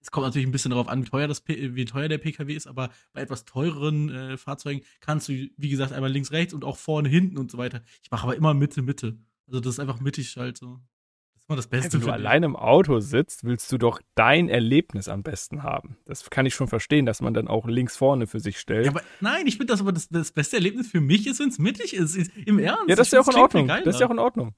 [0.00, 2.66] es kommt natürlich ein bisschen darauf an, wie teuer, das, wie teuer der PKW ist,
[2.66, 6.76] aber bei etwas teureren äh, Fahrzeugen kannst du, wie gesagt, einmal links, rechts und auch
[6.76, 7.82] vorne, hinten und so weiter.
[8.02, 9.18] Ich mache aber immer Mitte, Mitte.
[9.46, 10.80] Also das ist einfach mittig halt so.
[11.46, 12.00] Das ist immer das Beste.
[12.00, 15.96] Wenn du allein im Auto sitzt, willst du doch dein Erlebnis am besten haben.
[16.06, 18.86] Das kann ich schon verstehen, dass man dann auch links vorne für sich stellt.
[18.86, 21.48] Ja, aber nein, ich finde das aber das, das beste Erlebnis für mich ist, wenn
[21.50, 22.16] es mittig ist.
[22.16, 22.30] ist.
[22.46, 22.88] Im Ernst.
[22.88, 23.68] Ja, das ist ja auch in Ordnung.
[23.68, 24.54] Das ist ja auch in Ordnung.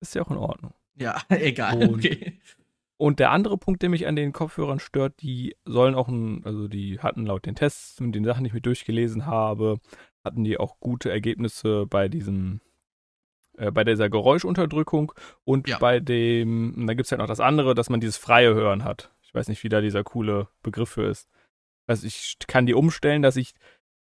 [0.00, 0.72] Das ist ja auch in Ordnung.
[0.98, 1.82] Ja, egal.
[1.88, 2.38] Und- okay.
[2.98, 6.66] Und der andere Punkt, der mich an den Kopfhörern stört, die sollen auch, ein, also
[6.66, 9.80] die hatten laut den Tests und den Sachen, die ich mir durchgelesen habe,
[10.24, 12.62] hatten die auch gute Ergebnisse bei diesem,
[13.56, 15.12] äh, bei dieser Geräuschunterdrückung
[15.44, 15.78] und Ja.
[15.78, 19.10] bei dem, da gibt es halt noch das andere, dass man dieses freie Hören hat.
[19.22, 21.28] Ich weiß nicht, wie da dieser coole Begriff für ist.
[21.86, 23.54] Also ich kann die umstellen, dass ich,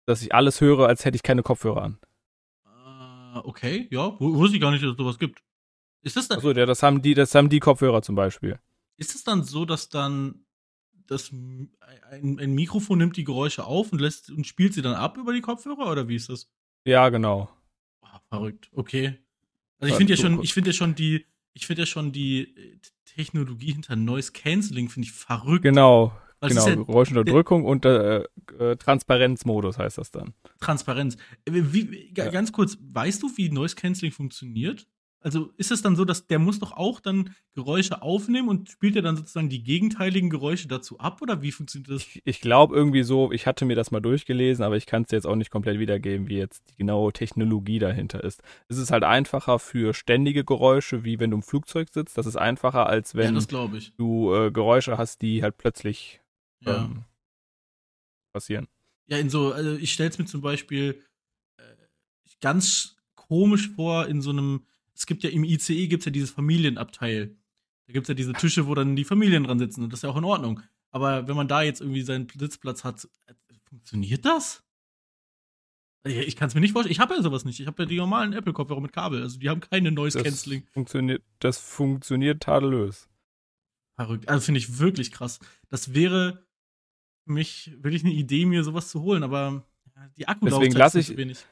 [0.07, 1.99] dass ich alles höre, als hätte ich keine Kopfhörer an.
[2.67, 4.19] Äh, okay, ja.
[4.21, 5.43] Wusste ich gar nicht, dass es sowas gibt.
[6.03, 6.37] Ist das da?
[6.37, 8.59] Achso, ja, das haben die, das haben die Kopfhörer zum Beispiel.
[8.97, 10.47] ist es dann so, dass dann
[11.07, 11.71] das ein,
[12.11, 15.41] ein, Mikrofon nimmt die Geräusche auf und lässt und spielt sie dann ab über die
[15.41, 16.51] Kopfhörer oder wie ist das?
[16.85, 17.49] Ja, genau.
[18.03, 18.71] Oh, verrückt.
[18.73, 19.19] Okay.
[19.79, 22.55] Also ich finde ja schon, ich finde ja schon die, ich finde ja schon die
[22.57, 25.63] äh, Technologie hinter Noise Cancelling finde ich verrückt.
[25.63, 26.13] Genau.
[26.41, 28.25] Was genau, ja, Geräuschunterdrückung und äh,
[28.59, 30.35] äh, Transparenzmodus heißt das dann.
[30.61, 31.17] Transparenz.
[31.47, 32.31] Äh, wie, wie, ja.
[32.31, 34.87] Ganz kurz, weißt du, wie Noise Cancelling funktioniert?
[35.27, 38.95] Also ist es dann so, dass der muss doch auch dann Geräusche aufnehmen und spielt
[38.95, 42.03] er dann sozusagen die gegenteiligen Geräusche dazu ab oder wie funktioniert das?
[42.03, 45.11] Ich, ich glaube irgendwie so, ich hatte mir das mal durchgelesen, aber ich kann es
[45.11, 48.41] jetzt auch nicht komplett wiedergeben, wie jetzt die genaue Technologie dahinter ist.
[48.69, 52.17] Es ist halt einfacher für ständige Geräusche, wie wenn du im Flugzeug sitzt.
[52.17, 56.21] Das ist einfacher, als wenn ja, du äh, Geräusche hast, die halt plötzlich
[56.61, 56.85] ja.
[56.85, 57.03] ähm,
[58.33, 58.69] passieren.
[59.09, 61.03] Ja, in so, also ich stelle es mir zum Beispiel
[61.57, 61.63] äh,
[62.41, 64.65] ganz komisch vor, in so einem
[64.97, 67.37] es gibt ja im ICE gibt's ja dieses Familienabteil.
[67.87, 70.03] Da gibt es ja diese Tische, wo dann die Familien dran sitzen und das ist
[70.05, 70.61] ja auch in Ordnung.
[70.91, 74.63] Aber wenn man da jetzt irgendwie seinen Sitzplatz hat, äh, funktioniert das?
[76.05, 76.93] Ich kann es mir nicht vorstellen.
[76.93, 77.59] Ich habe ja sowas nicht.
[77.59, 79.23] Ich habe ja die normalen Apple-Kopfhörer mit Kabel.
[79.23, 80.63] Also die haben keine Noise Cancelling.
[80.63, 83.09] Das funktioniert, das funktioniert tadellos.
[83.97, 84.29] Verrückt.
[84.29, 85.41] Also finde ich wirklich krass.
[85.69, 86.47] Das wäre
[87.25, 89.67] für mich wirklich eine Idee, mir sowas zu holen, aber
[90.17, 91.45] die Akkulaufzeit Deswegen lasse ich, zu wenig.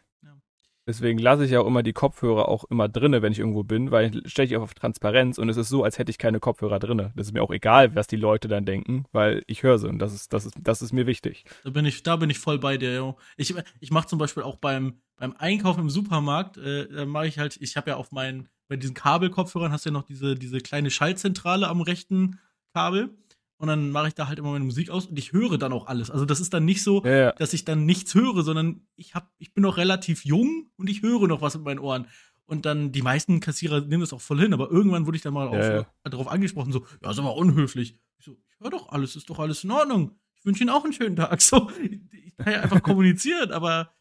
[0.86, 3.90] Deswegen lasse ich ja auch immer die Kopfhörer auch immer drinne, wenn ich irgendwo bin,
[3.90, 6.78] weil ich stelle ich auf Transparenz und es ist so, als hätte ich keine Kopfhörer
[6.78, 7.12] drinne.
[7.16, 9.98] Das ist mir auch egal, was die Leute dann denken, weil ich höre sie und
[9.98, 11.44] das ist, das ist, das ist mir wichtig.
[11.64, 12.94] Da bin ich, da bin ich voll bei dir.
[12.94, 13.16] Jo.
[13.36, 17.56] Ich, ich mache zum Beispiel auch beim, beim Einkaufen im Supermarkt, äh, mache ich halt,
[17.60, 20.90] ich habe ja auf meinen, bei diesen Kabelkopfhörern hast du ja noch diese, diese kleine
[20.90, 22.38] Schaltzentrale am rechten
[22.74, 23.16] Kabel
[23.64, 25.86] und dann mache ich da halt immer meine Musik aus und ich höre dann auch
[25.86, 26.10] alles.
[26.10, 27.32] Also das ist dann nicht so, ja, ja.
[27.32, 31.00] dass ich dann nichts höre, sondern ich hab, ich bin noch relativ jung und ich
[31.00, 32.06] höre noch was mit meinen Ohren.
[32.44, 35.32] Und dann die meisten Kassierer nehmen das auch voll hin, aber irgendwann wurde ich dann
[35.32, 37.96] mal ja, auf, darauf angesprochen, so, ja, ist aber unhöflich.
[38.18, 40.10] Ich so, ich höre doch alles, ist doch alles in Ordnung.
[40.34, 41.40] Ich wünsche Ihnen auch einen schönen Tag.
[41.42, 43.94] So, ich kann ja einfach kommunizieren, aber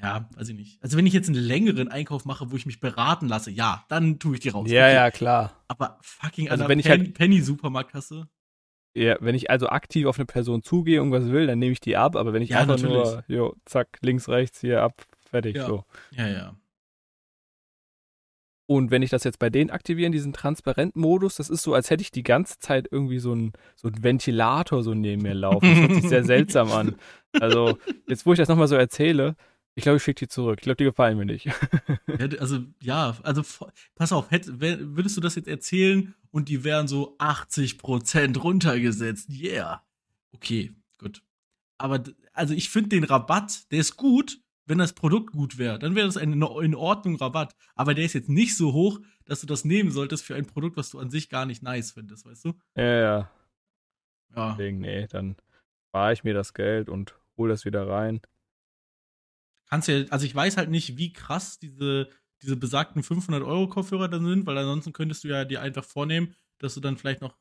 [0.00, 0.82] ja, weiß ich nicht.
[0.82, 4.18] Also wenn ich jetzt einen längeren Einkauf mache, wo ich mich beraten lasse, ja, dann
[4.18, 4.70] tue ich die raus.
[4.70, 4.94] Ja, okay.
[4.94, 5.64] ja, klar.
[5.68, 8.28] Aber fucking also wenn Pen ich halt Penny-Supermarktkasse.
[8.94, 11.96] Ja, wenn ich also aktiv auf eine Person zugehe, irgendwas will, dann nehme ich die
[11.96, 12.94] ab, aber wenn ich ja, einfach natürlich.
[12.94, 15.66] nur, jo, zack, links, rechts, hier ab, fertig, ja.
[15.66, 15.84] so.
[16.10, 16.56] Ja, ja.
[18.66, 22.02] Und wenn ich das jetzt bei denen aktivieren, diesen Transparent-Modus, das ist so, als hätte
[22.02, 25.68] ich die ganze Zeit irgendwie so einen so Ventilator so neben mir laufen.
[25.68, 26.96] Das hört sich sehr seltsam an.
[27.38, 29.36] Also, jetzt wo ich das nochmal so erzähle,
[29.74, 30.58] ich glaube, ich schicke die zurück.
[30.60, 31.48] Ich glaube, die gefallen mir nicht.
[32.38, 33.42] also, ja, also
[33.94, 39.30] pass auf, hätt, würdest du das jetzt erzählen und die wären so 80% runtergesetzt?
[39.30, 39.82] Yeah.
[40.32, 41.22] Okay, gut.
[41.78, 45.78] Aber also ich finde den Rabatt, der ist gut, wenn das Produkt gut wäre.
[45.78, 47.54] Dann wäre das ein in Ordnung Rabatt.
[47.74, 50.76] Aber der ist jetzt nicht so hoch, dass du das nehmen solltest für ein Produkt,
[50.76, 52.52] was du an sich gar nicht nice findest, weißt du?
[52.76, 53.30] Ja, ja.
[54.36, 54.50] Ja.
[54.50, 55.36] Deswegen, nee, dann
[55.88, 58.20] spare ich mir das Geld und hole das wieder rein
[59.72, 62.10] kannst ja, also ich weiß halt nicht, wie krass diese,
[62.42, 66.34] diese besagten 500 Euro Kopfhörer dann sind, weil ansonsten könntest du ja dir einfach vornehmen,
[66.58, 67.34] dass du dann vielleicht noch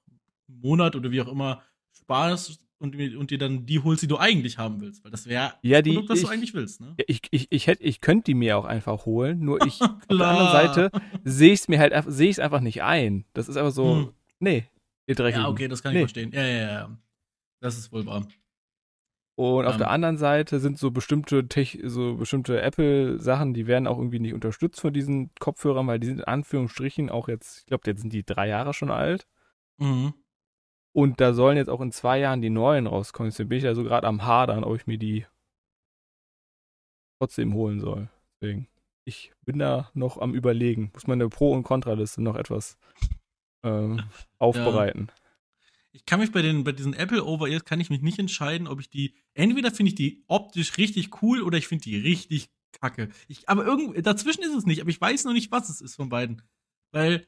[0.47, 4.17] einen Monat oder wie auch immer sparst und, und dir dann die holst, die du
[4.17, 5.03] eigentlich haben willst.
[5.03, 6.79] Weil das wäre ja, das Produkt, was ich, du eigentlich willst.
[6.79, 6.95] Ne?
[7.05, 10.25] Ich, ich, ich, hätte, ich könnte die mir auch einfach holen, nur ich auf der
[10.25, 10.91] anderen Seite
[11.25, 13.25] sehe ich es mir halt sehe ich es einfach nicht ein.
[13.33, 14.13] Das ist einfach so, hm.
[14.39, 14.69] nee,
[15.05, 15.43] ihr Dreckigen.
[15.43, 16.01] Ja, okay, das kann ich nee.
[16.03, 16.31] verstehen.
[16.31, 16.97] Ja, ja, ja.
[17.59, 18.25] Das ist wohl wahr.
[19.35, 23.97] Und auf der anderen Seite sind so bestimmte Tech, so bestimmte Apple-Sachen, die werden auch
[23.97, 27.83] irgendwie nicht unterstützt von diesen Kopfhörern, weil die sind in Anführungsstrichen auch jetzt, ich glaube,
[27.87, 29.27] jetzt sind die drei Jahre schon alt.
[29.77, 30.13] Mhm.
[30.93, 33.29] Und da sollen jetzt auch in zwei Jahren die neuen rauskommen.
[33.29, 35.25] Deswegen bin ich ja so gerade am Hadern, ob ich mir die
[37.19, 38.09] trotzdem holen soll.
[38.41, 38.67] Deswegen,
[39.05, 40.91] ich bin da noch am Überlegen.
[40.93, 42.77] Muss meine Pro- und Kontraliste noch etwas
[43.63, 44.03] ähm,
[44.37, 45.07] aufbereiten.
[45.09, 45.20] Ja
[45.93, 48.79] ich kann mich bei den bei diesen Apple Over-Ears kann ich mich nicht entscheiden, ob
[48.79, 53.09] ich die entweder finde ich die optisch richtig cool oder ich finde die richtig kacke.
[53.27, 55.95] Ich, aber irgend dazwischen ist es nicht, aber ich weiß noch nicht, was es ist
[55.95, 56.41] von beiden,
[56.91, 57.27] weil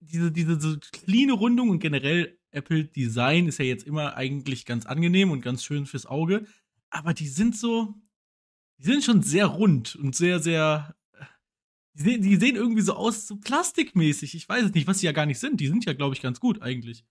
[0.00, 4.86] diese diese so cleane Rundung und generell Apple Design ist ja jetzt immer eigentlich ganz
[4.86, 6.46] angenehm und ganz schön fürs Auge,
[6.90, 7.94] aber die sind so
[8.78, 10.96] die sind schon sehr rund und sehr sehr
[11.94, 14.34] die sehen, die sehen irgendwie so aus, so plastikmäßig.
[14.34, 15.60] Ich weiß es nicht, was sie ja gar nicht sind.
[15.60, 17.04] Die sind ja, glaube ich, ganz gut eigentlich.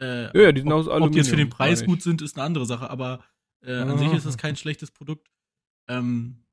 [0.00, 1.08] Äh, ja, die sind ob, aus Aluminium.
[1.08, 3.24] Ob die jetzt für den Preis gut sind, ist eine andere Sache, aber
[3.62, 3.98] äh, an ah.
[3.98, 5.30] sich ist das kein schlechtes Produkt.
[5.88, 6.44] Ähm,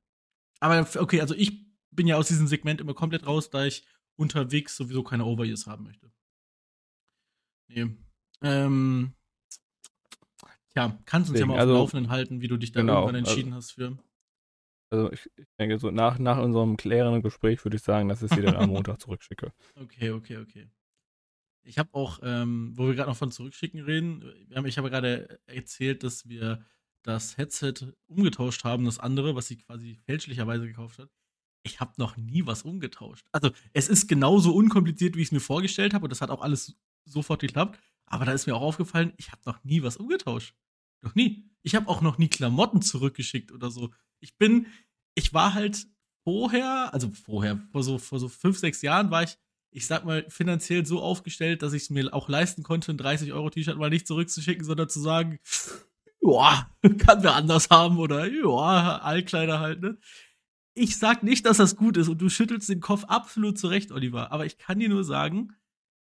[0.60, 3.84] aber okay, also ich bin ja aus diesem Segment immer komplett raus, da ich
[4.16, 6.10] unterwegs sowieso keine Over-Ears haben möchte.
[7.68, 7.96] Nee.
[8.42, 9.14] Ähm,
[10.76, 12.80] ja, kannst uns Deswegen, ja mal auf also, dem Laufenden halten, wie du dich da
[12.80, 13.98] genau, irgendwann entschieden also, hast für.
[14.90, 18.30] Also ich, ich, denke, so nach, nach unserem klärenden Gespräch würde ich sagen, dass ich
[18.30, 19.52] sie dann am Montag zurückschicke.
[19.76, 20.68] Okay, okay, okay.
[21.64, 24.24] Ich habe auch, ähm, wo wir gerade noch von zurückschicken reden,
[24.54, 26.64] haben, ich habe gerade erzählt, dass wir
[27.02, 27.74] das Headset
[28.06, 31.10] umgetauscht haben, das andere, was sie quasi fälschlicherweise gekauft hat.
[31.62, 33.26] Ich habe noch nie was umgetauscht.
[33.32, 36.42] Also, es ist genauso unkompliziert, wie ich es mir vorgestellt habe, und das hat auch
[36.42, 37.78] alles sofort geklappt.
[38.06, 40.54] Aber da ist mir auch aufgefallen, ich habe noch nie was umgetauscht.
[41.00, 41.50] Noch nie.
[41.62, 43.90] Ich habe auch noch nie Klamotten zurückgeschickt oder so.
[44.20, 44.66] Ich bin,
[45.14, 45.86] ich war halt
[46.24, 49.38] vorher, also vorher, vor so, vor so fünf, sechs Jahren war ich,
[49.74, 53.76] ich sag mal, finanziell so aufgestellt, dass ich es mir auch leisten konnte, ein 30-Euro-T-Shirt
[53.76, 55.40] mal nicht zurückzuschicken, sondern zu sagen,
[56.20, 59.98] ja, kann wer anders haben oder ja, Altkleider halt, ne?
[60.76, 64.32] Ich sag nicht, dass das gut ist und du schüttelst den Kopf absolut zurecht, Oliver,
[64.32, 65.52] aber ich kann dir nur sagen,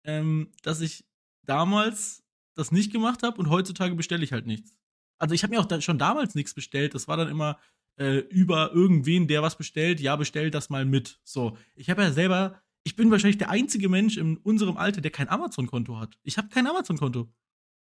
[0.03, 1.05] ähm, dass ich
[1.45, 2.23] damals
[2.55, 4.75] das nicht gemacht habe und heutzutage bestelle ich halt nichts.
[5.19, 6.95] Also ich habe mir auch da schon damals nichts bestellt.
[6.95, 7.59] Das war dann immer
[7.97, 9.99] äh, über irgendwen, der was bestellt.
[9.99, 11.19] Ja, bestell das mal mit.
[11.23, 15.11] So, ich habe ja selber, ich bin wahrscheinlich der einzige Mensch in unserem Alter, der
[15.11, 16.17] kein Amazon-Konto hat.
[16.23, 17.31] Ich habe kein Amazon-Konto.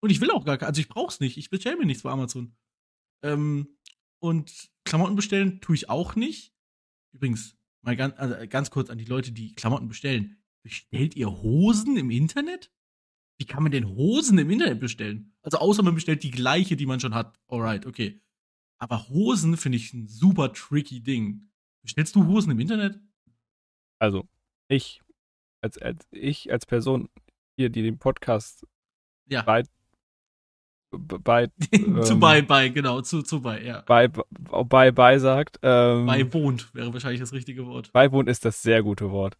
[0.02, 1.38] Und ich will auch gar kein, also ich brauch's nicht.
[1.38, 2.56] Ich bestelle mir nichts bei Amazon.
[3.24, 3.78] Ähm,
[4.20, 6.54] und Klamotten bestellen tue ich auch nicht.
[7.12, 10.42] Übrigens, mal ganz, also ganz kurz an die Leute, die Klamotten bestellen.
[10.64, 12.72] Bestellt ihr Hosen im Internet?
[13.38, 15.34] Wie kann man denn Hosen im Internet bestellen?
[15.42, 17.40] Also außer man bestellt die gleiche, die man schon hat.
[17.48, 18.22] Alright, okay.
[18.80, 21.50] Aber Hosen finde ich ein super tricky Ding.
[21.82, 23.00] Bestellst du Hosen im Internet?
[24.00, 24.28] Also,
[24.70, 25.02] ich,
[25.62, 27.10] als, als ich als Person
[27.58, 28.66] hier, die den Podcast
[29.28, 29.42] ja.
[29.42, 29.64] bei,
[30.92, 31.48] bei
[32.02, 33.82] zu ähm, bei, bei, genau, zu, zu bei, ja.
[33.82, 35.60] Bei, bei, bei sagt.
[35.62, 37.92] Ähm, beiwohnt wäre wahrscheinlich das richtige Wort.
[37.92, 39.38] Beiwohnt ist das sehr gute Wort.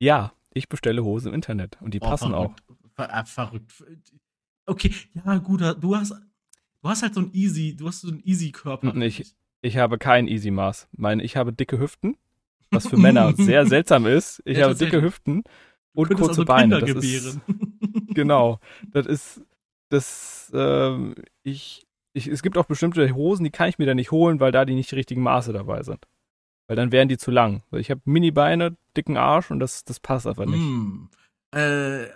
[0.00, 2.62] Ja, ich bestelle Hosen im Internet und die oh, passen verrückt.
[2.68, 2.76] auch.
[2.94, 3.84] Ver äh, verrückt.
[4.66, 8.20] Okay, ja, gut, du hast, du hast halt so ein easy, du hast so ein
[8.24, 8.94] easy Körper.
[8.96, 10.88] Ich, ich habe kein easy Maß.
[10.92, 12.16] Meine, ich habe dicke Hüften,
[12.72, 14.42] was für Männer sehr seltsam ist.
[14.44, 15.44] Ich ja, habe dicke Hüften
[15.94, 16.80] und kurze also Beine.
[16.80, 17.40] Das ist,
[18.08, 18.58] genau,
[18.90, 19.42] das ist
[19.88, 20.50] das.
[20.54, 24.40] Ähm, ich, ich, es gibt auch bestimmte Hosen, die kann ich mir da nicht holen,
[24.40, 26.06] weil da die nicht die richtigen Maße dabei sind.
[26.66, 27.62] Weil dann wären die zu lang.
[27.72, 30.60] Ich habe Mini-Beine, dicken Arsch und das, das passt einfach nicht.
[30.60, 31.08] Mm.
[31.54, 32.08] Äh,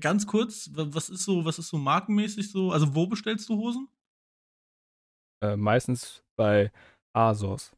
[0.00, 2.70] ganz kurz, was ist so, was ist so markenmäßig so?
[2.70, 3.88] Also wo bestellst du Hosen?
[5.42, 6.70] Äh, meistens bei
[7.12, 7.72] ASOS.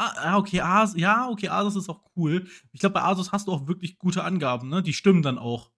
[0.00, 2.46] Ah, ah okay, As ja, okay, ASOS ist auch cool.
[2.72, 4.82] Ich glaube, bei ASOS hast du auch wirklich gute Angaben, ne?
[4.82, 5.70] Die stimmen dann auch.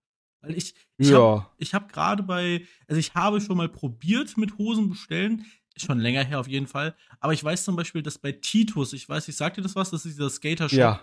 [0.42, 1.18] Weil ich, ich ja.
[1.18, 5.44] habe hab gerade bei, also ich habe schon mal probiert mit Hosen bestellen,
[5.76, 6.94] schon länger her auf jeden Fall.
[7.18, 9.90] Aber ich weiß zum Beispiel, dass bei Titus, ich weiß, ich sag dir das was,
[9.90, 10.78] das ist dieser Skater-Shop.
[10.78, 11.00] Ja.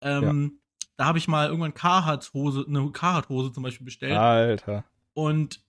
[0.00, 0.86] Ähm, ja.
[0.98, 4.16] Da habe ich mal irgendwann Carhartt-Hose, eine Carhartt-Hose zum Beispiel bestellt.
[4.16, 4.84] Alter.
[5.14, 5.60] Und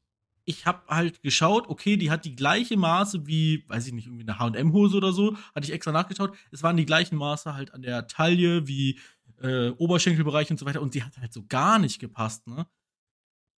[0.45, 4.23] ich habe halt geschaut, okay, die hat die gleiche Maße wie, weiß ich nicht, irgendwie
[4.23, 5.36] eine H&M-Hose oder so.
[5.56, 6.36] Hatte ich extra nachgeschaut.
[6.51, 8.99] Es waren die gleichen Maße halt an der Taille wie
[9.41, 10.82] äh, Oberschenkelbereich und so weiter.
[10.82, 12.67] Und die hat halt so gar nicht gepasst, ne?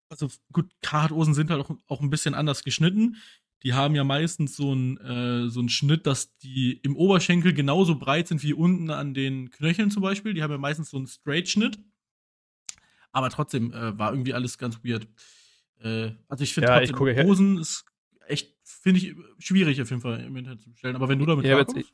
[0.10, 3.18] Also gut, Carhartt-Hosen sind halt auch, auch ein bisschen anders geschnitten
[3.64, 8.28] die haben ja meistens so einen äh, so Schnitt, dass die im Oberschenkel genauso breit
[8.28, 10.34] sind wie unten an den Knöcheln zum Beispiel.
[10.34, 11.80] Die haben ja meistens so einen Straight-Schnitt.
[13.14, 15.08] Aber trotzdem äh, war irgendwie alles ganz weird.
[15.82, 17.86] Äh, also ich finde ja, trotzdem, Hosen ist
[18.28, 20.96] echt, finde ich, schwierig auf jeden Fall im Internet zu bestellen.
[20.96, 21.78] Aber wenn du damit klarkommst...
[21.78, 21.92] Ich,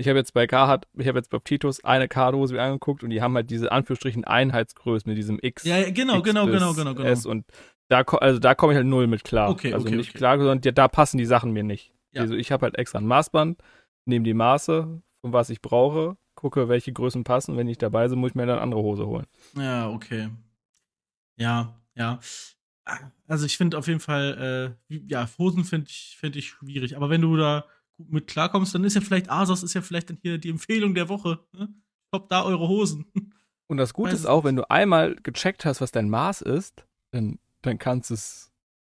[0.00, 3.10] ich habe jetzt bei Carhartt, ich habe jetzt bei Titus eine Cardhose mir angeguckt und
[3.10, 5.64] die haben halt diese Anführungsstrichen Einheitsgröße mit diesem X.
[5.64, 7.08] Ja, genau, X genau, genau, genau, genau.
[7.08, 7.44] S und
[7.88, 9.50] da, also da komme ich halt null mit klar.
[9.50, 10.18] Okay, also okay, nicht okay.
[10.18, 11.92] klar, sondern da passen die Sachen mir nicht.
[12.12, 12.20] Ja.
[12.20, 13.60] Also ich habe halt extra ein Maßband,
[14.04, 17.56] nehme die Maße, von was ich brauche, gucke, welche Größen passen.
[17.56, 19.26] Wenn ich dabei sind, muss ich mir dann andere Hose holen.
[19.56, 20.28] Ja, okay.
[21.36, 22.20] Ja, ja.
[23.26, 26.96] Also ich finde auf jeden Fall, äh, ja, Hosen finde ich, find ich schwierig.
[26.96, 30.10] Aber wenn du da gut mit klarkommst, dann ist ja vielleicht Asos ist ja vielleicht
[30.10, 31.40] dann hier die Empfehlung der Woche.
[31.52, 31.68] Ne?
[32.10, 33.06] Top da eure Hosen.
[33.66, 37.38] Und das Gute ist auch, wenn du einmal gecheckt hast, was dein Maß ist, dann
[37.62, 38.50] dann kannst du es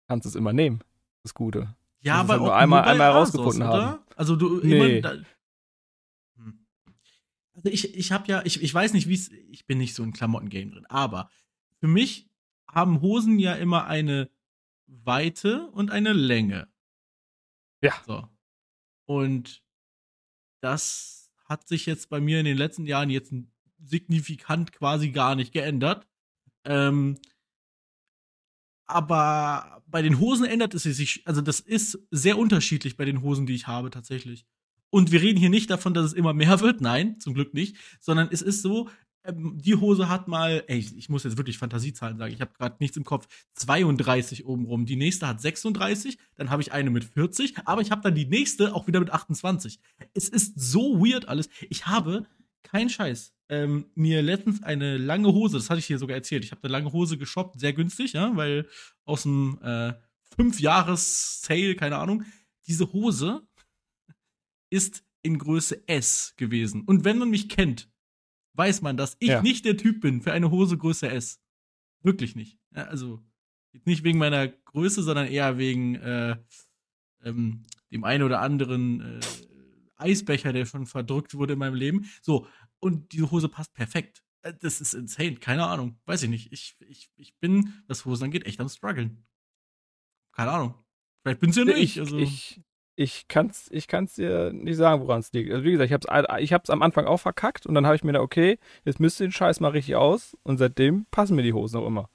[0.07, 0.81] kannst es immer nehmen.
[1.22, 1.74] Das Gute.
[2.00, 3.98] Ja, aber halt nur einmal, einmal herausgefunden Asos, haben.
[4.16, 4.98] Also du nee.
[4.98, 5.12] immer, da,
[6.37, 6.66] hm.
[7.55, 10.03] Also ich, ich habe ja, ich, ich weiß nicht, wie es, ich bin nicht so
[10.03, 11.31] ein Klamotten-Game drin, aber
[11.81, 12.30] für mich
[12.72, 14.30] haben Hosen ja immer eine
[14.87, 16.68] Weite und eine Länge.
[17.83, 17.94] Ja.
[18.06, 18.28] So.
[19.06, 19.62] Und
[20.61, 23.33] das hat sich jetzt bei mir in den letzten Jahren jetzt
[23.83, 26.06] signifikant quasi gar nicht geändert.
[26.64, 27.18] Ähm,
[28.87, 33.46] aber bei den Hosen ändert es sich, also das ist sehr unterschiedlich bei den Hosen,
[33.46, 34.44] die ich habe tatsächlich.
[34.90, 37.76] Und wir reden hier nicht davon, dass es immer mehr wird, nein, zum Glück nicht,
[38.00, 38.90] sondern es ist so,
[39.24, 42.76] ähm, die Hose hat mal, ey, ich muss jetzt wirklich Fantasiezahlen sagen, ich habe gerade
[42.80, 47.54] nichts im Kopf, 32 obenrum, die nächste hat 36, dann habe ich eine mit 40,
[47.66, 49.78] aber ich habe dann die nächste auch wieder mit 28.
[50.14, 51.48] Es ist so weird alles.
[51.68, 52.26] Ich habe,
[52.62, 56.52] kein Scheiß, ähm, mir letztens eine lange Hose, das hatte ich dir sogar erzählt, ich
[56.52, 58.68] habe eine lange Hose geshoppt, sehr günstig, ja, weil
[59.04, 59.92] aus dem äh,
[60.37, 62.24] Fünf-Jahres-Sale, keine Ahnung,
[62.66, 63.42] diese Hose
[64.70, 66.83] ist in Größe S gewesen.
[66.83, 67.89] Und wenn man mich kennt,
[68.61, 69.40] weiß man, dass ich Ja.
[69.42, 71.40] nicht der Typ bin für eine Hose Größe S.
[72.03, 72.59] Wirklich nicht.
[72.75, 73.23] Also,
[73.85, 76.37] nicht wegen meiner Größe, sondern eher wegen äh,
[77.25, 79.20] ähm, dem einen oder anderen äh,
[79.96, 82.05] Eisbecher, der schon verdrückt wurde in meinem Leben.
[82.23, 82.46] So,
[82.81, 84.23] und diese Hose passt perfekt.
[84.42, 85.99] Äh, Das ist insane, keine Ahnung.
[86.07, 86.53] Weiß ich nicht.
[86.53, 89.25] Ich, ich, ich bin, was Hosen angeht, echt am struggeln.
[90.33, 90.75] Keine Ahnung.
[91.23, 91.79] Vielleicht bin's ja nicht.
[91.79, 92.61] ich, also, ich,
[93.00, 95.50] ich kann's, ich kann's dir nicht sagen, woran es liegt.
[95.50, 95.94] Also wie gesagt, ich
[96.52, 99.24] hab's, ich am Anfang auch verkackt und dann habe ich mir da, okay, jetzt müsste
[99.24, 102.10] den Scheiß mal richtig aus und seitdem passen mir die Hosen auch immer.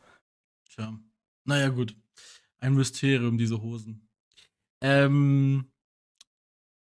[0.70, 0.96] Tja.
[1.44, 1.96] Naja, gut.
[2.60, 4.08] Ein Mysterium, diese Hosen.
[4.82, 5.72] Ähm.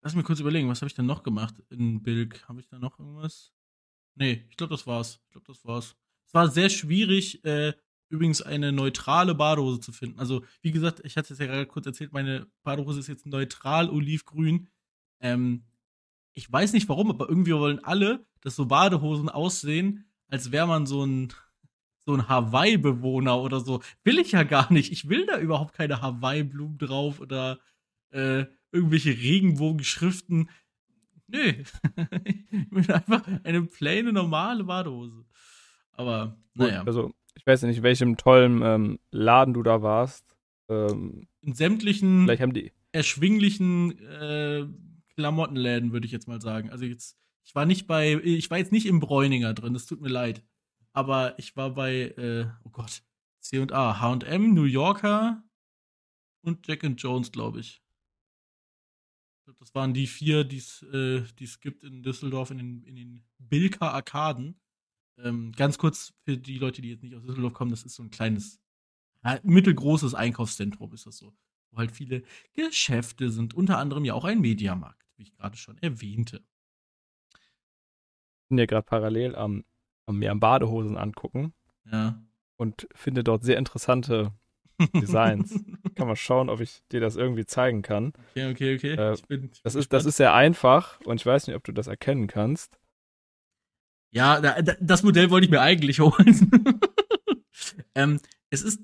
[0.03, 2.49] Lass mich kurz überlegen, was habe ich denn noch gemacht in Bilk?
[2.49, 3.53] Habe ich da noch irgendwas?
[4.17, 5.21] Nee, ich glaube, das war's.
[5.27, 5.97] Ich glaube, das war's.
[6.27, 7.73] Es war sehr schwierig, äh,
[8.09, 10.19] übrigens eine neutrale Badehose zu finden.
[10.19, 13.91] Also, wie gesagt, ich hatte es ja gerade kurz erzählt, meine Badehose ist jetzt neutral
[13.91, 14.69] olivgrün.
[15.21, 15.65] Ähm,
[16.35, 20.87] ich weiß nicht warum, aber irgendwie wollen alle, dass so Badehosen aussehen, als wäre man
[20.87, 21.33] so ein
[22.07, 23.83] so ein Hawaii-Bewohner oder so.
[24.05, 24.93] Will ich ja gar nicht.
[24.93, 27.59] Ich will da überhaupt keine Hawaii-Blumen drauf oder
[28.11, 30.49] äh, irgendwelche Regenbogenschriften.
[31.27, 31.41] Nö.
[32.23, 35.25] ich will einfach eine plaine, normale Badehose.
[35.93, 36.85] Aber, naja.
[36.85, 40.37] Also, ich weiß ja nicht, in welchem tollen ähm, Laden du da warst.
[40.69, 42.73] Ähm, In sämtlichen vielleicht haben die.
[42.93, 44.67] erschwinglichen äh,
[45.15, 46.71] Klamottenläden, würde ich jetzt mal sagen.
[46.71, 50.01] Also jetzt, ich war nicht bei, ich war jetzt nicht im Bräuninger drin, das tut
[50.01, 50.43] mir leid.
[50.93, 53.03] Aber ich war bei, äh, oh Gott,
[53.41, 55.43] C&A, H&M, New Yorker
[56.43, 57.83] und Jack and Jones, glaube ich.
[59.39, 62.83] Ich glaube, das waren die vier, die es äh, die's gibt in Düsseldorf in den,
[62.83, 64.59] in den Bilker Arkaden.
[65.19, 68.03] Ähm, ganz kurz für die Leute, die jetzt nicht aus Düsseldorf kommen, das ist so
[68.03, 68.61] ein kleines,
[69.25, 71.35] ja, mittelgroßes Einkaufszentrum ist das so
[71.73, 72.23] wo halt viele
[72.55, 76.45] Geschäfte sind, unter anderem ja auch ein Mediamarkt, wie ich gerade schon erwähnte.
[78.49, 79.65] bin ja gerade parallel am,
[80.07, 81.53] am mir am Badehosen angucken
[81.91, 82.23] Ja.
[82.57, 84.33] und finde dort sehr interessante
[84.95, 85.53] Designs.
[85.97, 88.13] Kann man schauen, ob ich dir das irgendwie zeigen kann.
[88.31, 88.95] Okay, okay, okay.
[88.95, 91.57] Äh, ich bin, ich Das bin ist, das ist sehr einfach und ich weiß nicht,
[91.57, 92.79] ob du das erkennen kannst.
[94.13, 96.51] Ja, da, da, das Modell wollte ich mir eigentlich holen.
[97.95, 98.81] ähm, es ist.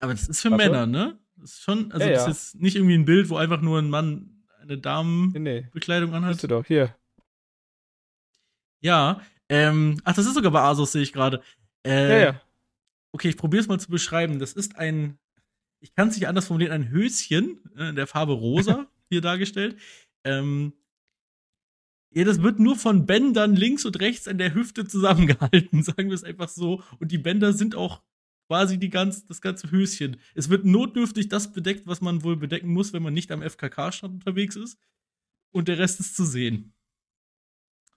[0.00, 0.64] Aber das ist für Warte.
[0.64, 1.18] Männer, ne?
[1.36, 2.30] Das ist schon, also Ja, das ja.
[2.30, 6.24] ist jetzt nicht irgendwie ein Bild, wo einfach nur ein Mann eine Damenbekleidung Nee, bist
[6.24, 6.42] anhat.
[6.42, 6.66] du doch.
[6.66, 6.94] Hier.
[8.80, 9.20] Ja.
[9.48, 11.42] Ähm, ach, das ist sogar bei Asos, sehe ich gerade.
[11.84, 12.40] Äh, Ja, ja.
[13.12, 14.38] Okay, ich probiere es mal zu beschreiben.
[14.38, 15.18] Das ist ein,
[15.80, 19.78] ich kann es nicht anders formulieren, ein Höschen äh, in der Farbe rosa hier dargestellt.
[20.24, 20.72] Ähm,
[22.10, 26.14] ja, das wird nur von Bändern links und rechts an der Hüfte zusammengehalten, sagen wir
[26.14, 26.82] es einfach so.
[26.98, 28.02] Und die Bänder sind auch
[28.46, 30.18] quasi die ganz, das ganze Höschen.
[30.34, 34.14] Es wird notdürftig das bedeckt, was man wohl bedecken muss, wenn man nicht am FKK-Stand
[34.14, 34.78] unterwegs ist.
[35.50, 36.72] Und der Rest ist zu sehen.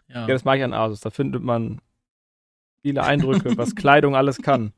[0.07, 0.21] Ja.
[0.21, 1.01] Ja, das mag ich an Asus.
[1.01, 1.81] Da findet man
[2.81, 4.73] viele Eindrücke, was Kleidung alles kann.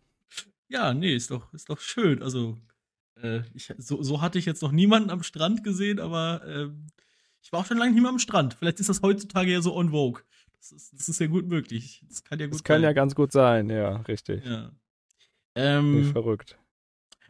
[0.67, 2.21] Ja, nee, ist doch, ist doch schön.
[2.21, 2.57] Also,
[3.21, 6.87] äh, ich, so, so hatte ich jetzt noch niemanden am Strand gesehen, aber ähm,
[7.41, 8.53] ich war auch schon lange nicht mehr am Strand.
[8.55, 10.21] Vielleicht ist das heutzutage ja so on vogue.
[10.57, 12.03] Das ist, das ist ja gut möglich.
[12.07, 12.95] Das kann ja gut Das kann ja sein.
[12.95, 14.45] ganz gut sein, ja, richtig.
[14.45, 14.71] ja.
[15.55, 16.57] Ähm, verrückt.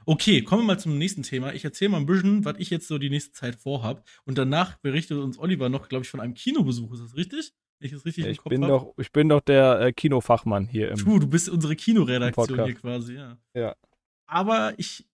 [0.05, 1.53] okay, kommen wir mal zum nächsten Thema.
[1.53, 4.05] Ich erzähle mal ein bisschen, was ich jetzt so die nächste Zeit vorhab.
[4.25, 6.91] Und danach berichtet uns Oliver noch, glaube ich, von einem Kinobesuch.
[6.93, 7.53] Ist das richtig?
[7.79, 8.69] Wenn ich das richtig im Ich Kopf bin hab?
[8.69, 11.03] doch, ich bin doch der äh, Kinofachmann hier im.
[11.03, 13.37] Puh, du bist unsere Kinoredaktion hier quasi, ja.
[13.55, 13.75] Ja.
[14.27, 15.07] Aber ich,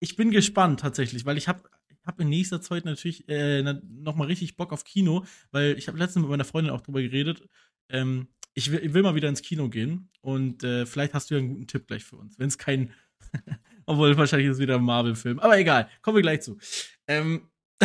[0.00, 1.62] ich bin gespannt tatsächlich, weil ich habe
[2.02, 5.98] ich hab in nächster Zeit natürlich äh, nochmal richtig Bock auf Kino, weil ich habe
[5.98, 7.46] letztens mit meiner Freundin auch drüber geredet.
[7.90, 11.34] Ähm, ich, will, ich will mal wieder ins Kino gehen und äh, vielleicht hast du
[11.34, 12.38] ja einen guten Tipp gleich für uns.
[12.38, 12.92] Wenn es kein,
[13.86, 16.58] obwohl wahrscheinlich ist es wieder ein Marvel-Film, aber egal, kommen wir gleich zu.
[17.06, 17.48] Ähm,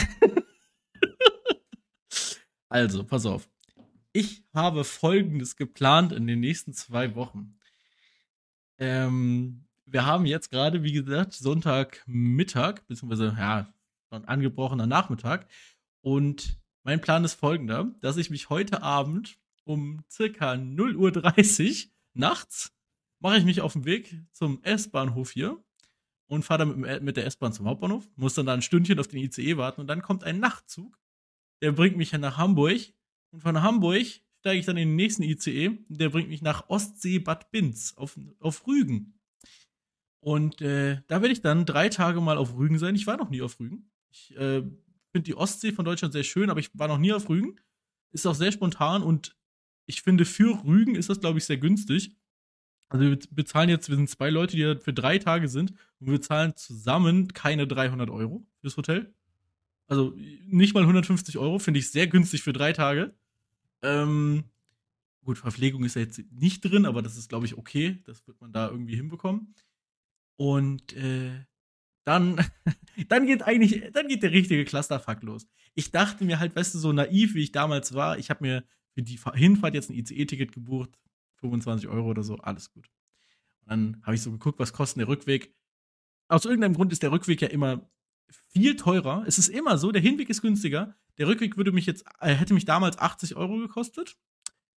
[2.69, 3.49] also, pass auf.
[4.13, 7.59] Ich habe Folgendes geplant in den nächsten zwei Wochen.
[8.77, 13.73] Ähm, wir haben jetzt gerade, wie gesagt, Sonntagmittag, beziehungsweise, ja,
[14.15, 15.47] schon angebrochener Nachmittag.
[16.01, 22.71] Und mein Plan ist folgender, dass ich mich heute Abend um circa 0.30 Uhr nachts
[23.19, 25.63] mache ich mich auf den Weg zum S-Bahnhof hier
[26.27, 29.19] und fahre dann mit, der S-Bahn zum Hauptbahnhof, muss dann da ein Stündchen auf den
[29.19, 30.99] ICE warten und dann kommt ein Nachtzug,
[31.61, 32.79] der bringt mich nach Hamburg
[33.31, 34.05] und von Hamburg
[34.39, 38.19] steige ich dann in den nächsten ICE, der bringt mich nach Ostsee Bad Binz auf,
[38.39, 39.19] auf Rügen.
[40.19, 42.95] Und äh, da werde ich dann drei Tage mal auf Rügen sein.
[42.95, 43.91] Ich war noch nie auf Rügen.
[44.15, 44.61] Ich äh,
[45.11, 47.59] finde die Ostsee von Deutschland sehr schön, aber ich war noch nie auf Rügen.
[48.11, 49.35] Ist auch sehr spontan und
[49.87, 52.15] ich finde, für Rügen ist das, glaube ich, sehr günstig.
[52.87, 56.21] Also wir bezahlen jetzt, wir sind zwei Leute, die für drei Tage sind und wir
[56.21, 59.13] zahlen zusammen keine 300 Euro fürs Hotel.
[59.87, 60.15] Also
[60.47, 63.13] nicht mal 150 Euro, finde ich sehr günstig für drei Tage.
[63.81, 64.45] Ähm,
[65.25, 67.99] gut, Verpflegung ist ja jetzt nicht drin, aber das ist, glaube ich, okay.
[68.05, 69.53] Das wird man da irgendwie hinbekommen.
[70.37, 71.45] Und äh,
[72.05, 72.39] dann,
[73.09, 75.47] dann geht eigentlich, dann geht der richtige Clusterfuck los.
[75.73, 78.63] Ich dachte mir halt, weißt du, so naiv wie ich damals war, ich habe mir
[78.93, 80.97] für die Hinfahrt jetzt ein ICE-Ticket gebucht,
[81.41, 82.87] 25 Euro oder so, alles gut.
[83.61, 85.53] Und dann habe ich so geguckt, was kostet der Rückweg.
[86.29, 87.89] Aus irgendeinem Grund ist der Rückweg ja immer
[88.47, 89.23] viel teurer.
[89.27, 90.95] Es ist immer so, der Hinweg ist günstiger.
[91.17, 94.17] Der Rückweg würde mich jetzt, äh, hätte mich damals 80 Euro gekostet.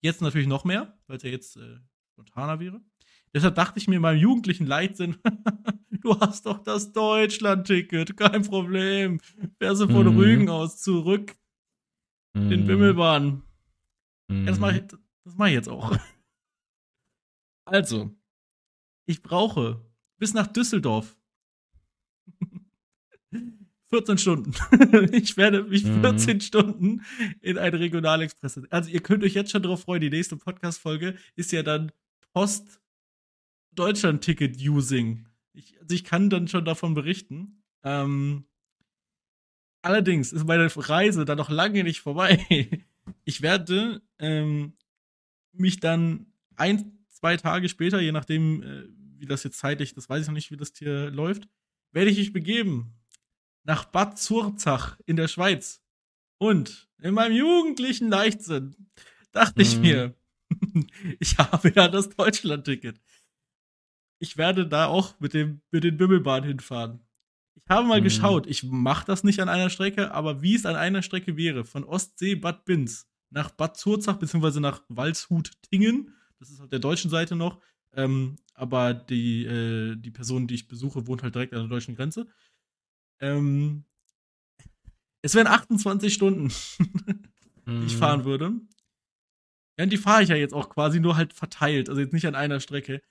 [0.00, 1.78] Jetzt natürlich noch mehr, weil es ja jetzt äh,
[2.12, 2.80] spontaner wäre.
[3.34, 5.16] Deshalb dachte ich mir in meinem jugendlichen Leitsinn,
[5.90, 9.20] du hast doch das Deutschland-Ticket, kein Problem.
[9.58, 10.18] Fährst du von mhm.
[10.18, 11.36] Rügen aus zurück
[12.34, 12.52] mhm.
[12.52, 13.42] in Wimmelbahn.
[14.28, 14.44] Mhm.
[14.44, 14.98] Ja, das mache ich,
[15.36, 15.96] mach ich jetzt auch.
[17.70, 18.16] Also,
[19.04, 19.84] ich brauche
[20.16, 21.18] bis nach Düsseldorf
[23.90, 24.54] 14 Stunden.
[25.12, 26.40] ich werde mich 14 mhm.
[26.40, 27.02] Stunden
[27.42, 28.62] in einen Regionalexpress.
[28.70, 31.92] Also ihr könnt euch jetzt schon darauf freuen, die nächste Podcast-Folge ist ja dann
[32.32, 32.80] Post
[33.78, 35.26] Deutschland-Ticket-Using.
[35.52, 37.62] Ich, also ich kann dann schon davon berichten.
[37.82, 38.44] Ähm,
[39.82, 42.44] allerdings ist meine Reise dann noch lange nicht vorbei.
[43.24, 44.74] ich werde ähm,
[45.52, 48.84] mich dann ein, zwei Tage später, je nachdem, äh,
[49.18, 51.48] wie das jetzt zeitlich, das weiß ich noch nicht, wie das hier läuft,
[51.92, 52.94] werde ich mich begeben
[53.64, 55.82] nach Bad Zurzach in der Schweiz.
[56.38, 58.76] Und in meinem jugendlichen Leichtsinn
[59.32, 59.62] dachte mhm.
[59.62, 60.14] ich mir,
[61.20, 63.00] ich habe ja das Deutschland-Ticket.
[64.18, 67.00] Ich werde da auch mit, dem, mit den Bimmelbahnen hinfahren.
[67.54, 68.04] Ich habe mal mhm.
[68.04, 71.64] geschaut, ich mache das nicht an einer Strecke, aber wie es an einer Strecke wäre,
[71.64, 77.10] von Ostsee Bad Binz nach Bad Zurzach, beziehungsweise nach Walshut-Tingen, das ist auf der deutschen
[77.10, 77.60] Seite noch,
[77.92, 81.94] ähm, aber die, äh, die Person, die ich besuche, wohnt halt direkt an der deutschen
[81.94, 82.26] Grenze.
[83.20, 83.84] Ähm,
[85.22, 86.48] es wären 28 Stunden,
[87.66, 87.98] die ich mhm.
[87.98, 88.52] fahren würde.
[89.76, 92.26] Ja, und die fahre ich ja jetzt auch quasi nur halt verteilt, also jetzt nicht
[92.26, 93.02] an einer Strecke.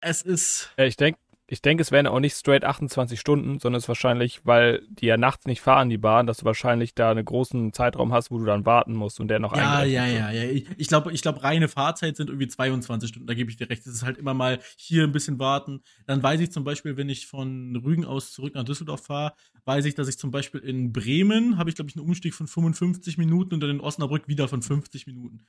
[0.00, 0.70] Es ist.
[0.76, 1.18] Ich denke,
[1.50, 5.06] ich denke, es wären auch nicht straight 28 Stunden, sondern es ist wahrscheinlich, weil die
[5.06, 8.38] ja nachts nicht fahren, die Bahn, dass du wahrscheinlich da einen großen Zeitraum hast, wo
[8.38, 10.62] du dann warten musst und der noch Ja, ja, ja, ja.
[10.76, 13.86] Ich glaube, ich glaube, reine Fahrzeit sind irgendwie 22 Stunden, da gebe ich dir recht.
[13.86, 15.80] Es ist halt immer mal hier ein bisschen warten.
[16.06, 19.32] Dann weiß ich zum Beispiel, wenn ich von Rügen aus zurück nach Düsseldorf fahre,
[19.64, 22.46] weiß ich, dass ich zum Beispiel in Bremen habe ich, glaube ich, einen Umstieg von
[22.46, 25.40] 55 Minuten und dann in Osnabrück wieder von 50 Minuten.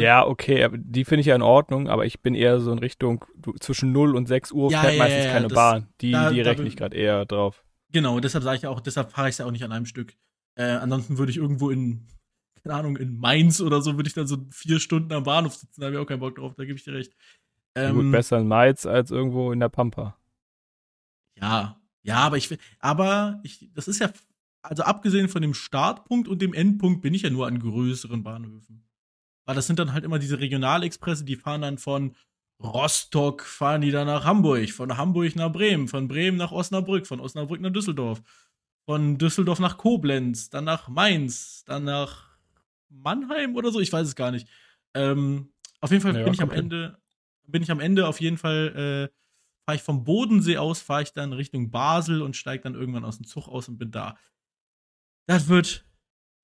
[0.00, 3.24] ja, okay, die finde ich ja in Ordnung, aber ich bin eher so in Richtung,
[3.36, 5.88] du, zwischen 0 und 6 Uhr ja, fährt ja, meistens ja, keine eine Bahn.
[6.00, 7.64] Die, da, die rechne ich gerade eher drauf.
[7.92, 10.16] Genau, deshalb sage ich auch, deshalb fahre ich es ja auch nicht an einem Stück.
[10.56, 12.06] Äh, ansonsten würde ich irgendwo in,
[12.62, 15.80] keine Ahnung, in Mainz oder so, würde ich dann so vier Stunden am Bahnhof sitzen,
[15.80, 17.14] da habe ich auch keinen Bock drauf, da gebe ich dir recht.
[17.76, 20.16] Ähm, gut, besser in Mainz als irgendwo in der Pampa.
[21.36, 24.12] Ja, ja, aber ich aber ich, das ist ja,
[24.62, 28.86] also abgesehen von dem Startpunkt und dem Endpunkt bin ich ja nur an größeren Bahnhöfen.
[29.46, 32.14] Weil das sind dann halt immer diese Regionalexpresse, die fahren dann von
[32.62, 37.20] Rostock fahren die dann nach Hamburg, von Hamburg nach Bremen, von Bremen nach Osnabrück, von
[37.20, 38.22] Osnabrück nach Düsseldorf,
[38.86, 42.28] von Düsseldorf nach Koblenz, dann nach Mainz, dann nach
[42.88, 44.48] Mannheim oder so, ich weiß es gar nicht.
[44.94, 46.98] Ähm, auf jeden Fall ja, bin ich am Ende,
[47.46, 49.14] bin ich am Ende auf jeden Fall, äh,
[49.66, 53.16] fahre ich vom Bodensee aus, fahre ich dann Richtung Basel und steige dann irgendwann aus
[53.16, 54.16] dem Zug aus und bin da.
[55.26, 55.84] Das wird,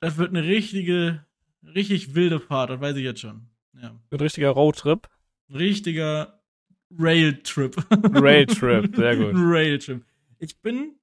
[0.01, 1.25] das wird eine richtige,
[1.63, 3.49] richtig wilde Fahrt, das weiß ich jetzt schon.
[3.81, 3.95] Ja.
[4.11, 5.09] Ein richtiger Roadtrip
[5.53, 6.41] richtiger
[6.99, 7.77] Rail-Trip.
[7.91, 9.33] Rail-Trip, sehr gut.
[9.35, 10.05] Rail-Trip.
[10.39, 10.97] Ich bin,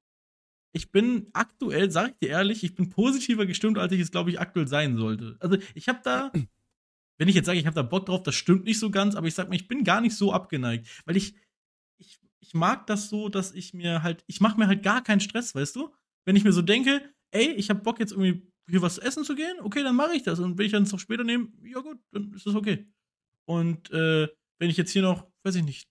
[0.74, 4.30] ich bin aktuell, sag ich dir ehrlich, ich bin positiver gestimmt, als ich es, glaube
[4.30, 5.38] ich, aktuell sein sollte.
[5.40, 6.32] Also, ich habe da,
[7.18, 9.28] wenn ich jetzt sage, ich habe da Bock drauf, das stimmt nicht so ganz, aber
[9.28, 11.36] ich sag mir, ich bin gar nicht so abgeneigt, weil ich,
[11.98, 15.20] ich, ich mag das so, dass ich mir halt, ich mache mir halt gar keinen
[15.22, 15.94] Stress, weißt du?
[16.26, 19.36] Wenn ich mir so denke, ey, ich habe Bock jetzt irgendwie hier was essen zu
[19.36, 20.40] gehen, okay, dann mache ich das.
[20.40, 22.86] Und wenn ich dann es noch später nehme, ja gut, dann ist das okay.
[23.48, 24.28] Und äh,
[24.60, 25.90] wenn ich jetzt hier noch, weiß ich nicht,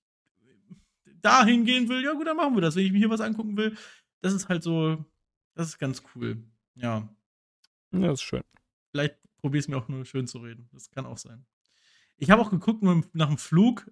[1.22, 2.76] dahin gehen will, ja gut, dann machen wir das.
[2.76, 3.76] Wenn ich mir hier was angucken will,
[4.20, 5.04] das ist halt so,
[5.54, 6.44] das ist ganz cool.
[6.74, 7.09] Ja.
[7.92, 8.42] Ja, das ist schön.
[8.92, 10.68] Vielleicht probiere es mir auch nur schön zu reden.
[10.72, 11.46] Das kann auch sein.
[12.18, 13.90] Ich habe auch geguckt nach dem Flug,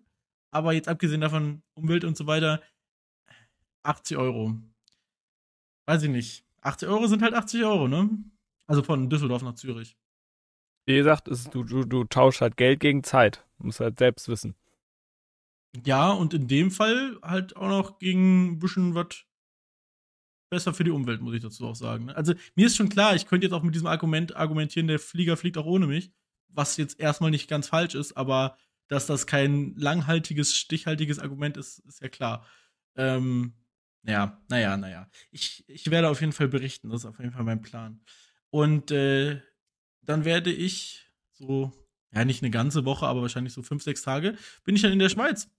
[0.50, 2.62] aber jetzt abgesehen davon Umwelt und so weiter,
[3.82, 4.58] 80 Euro.
[5.86, 6.44] Weiß ich nicht.
[6.60, 8.10] 80 Euro sind halt 80 Euro, ne?
[8.66, 9.96] Also von Düsseldorf nach Zürich.
[10.86, 13.46] Wie gesagt, ist, du, du, du tauschst halt Geld gegen Zeit.
[13.64, 14.54] Du musst halt selbst wissen.
[15.86, 19.24] Ja, und in dem Fall halt auch noch gegen ein bisschen was
[20.50, 22.04] besser für die Umwelt, muss ich dazu auch sagen.
[22.04, 22.14] Ne?
[22.14, 25.38] Also mir ist schon klar, ich könnte jetzt auch mit diesem Argument argumentieren, der Flieger
[25.38, 26.12] fliegt auch ohne mich.
[26.48, 28.58] was jetzt erstmal nicht ganz falsch ist, aber
[28.88, 32.46] dass das kein langhaltiges, stichhaltiges Argument ist, ist ja klar.
[32.96, 33.54] Ähm,
[34.02, 35.08] ja, naja, naja.
[35.30, 38.04] Ich, ich werde auf jeden Fall berichten, das ist auf jeden Fall mein Plan.
[38.50, 39.40] Und äh,
[40.02, 41.72] dann werde ich so,
[42.14, 44.98] ja, nicht eine ganze Woche, aber wahrscheinlich so fünf, sechs Tage, bin ich dann in
[44.98, 45.50] der Schweiz.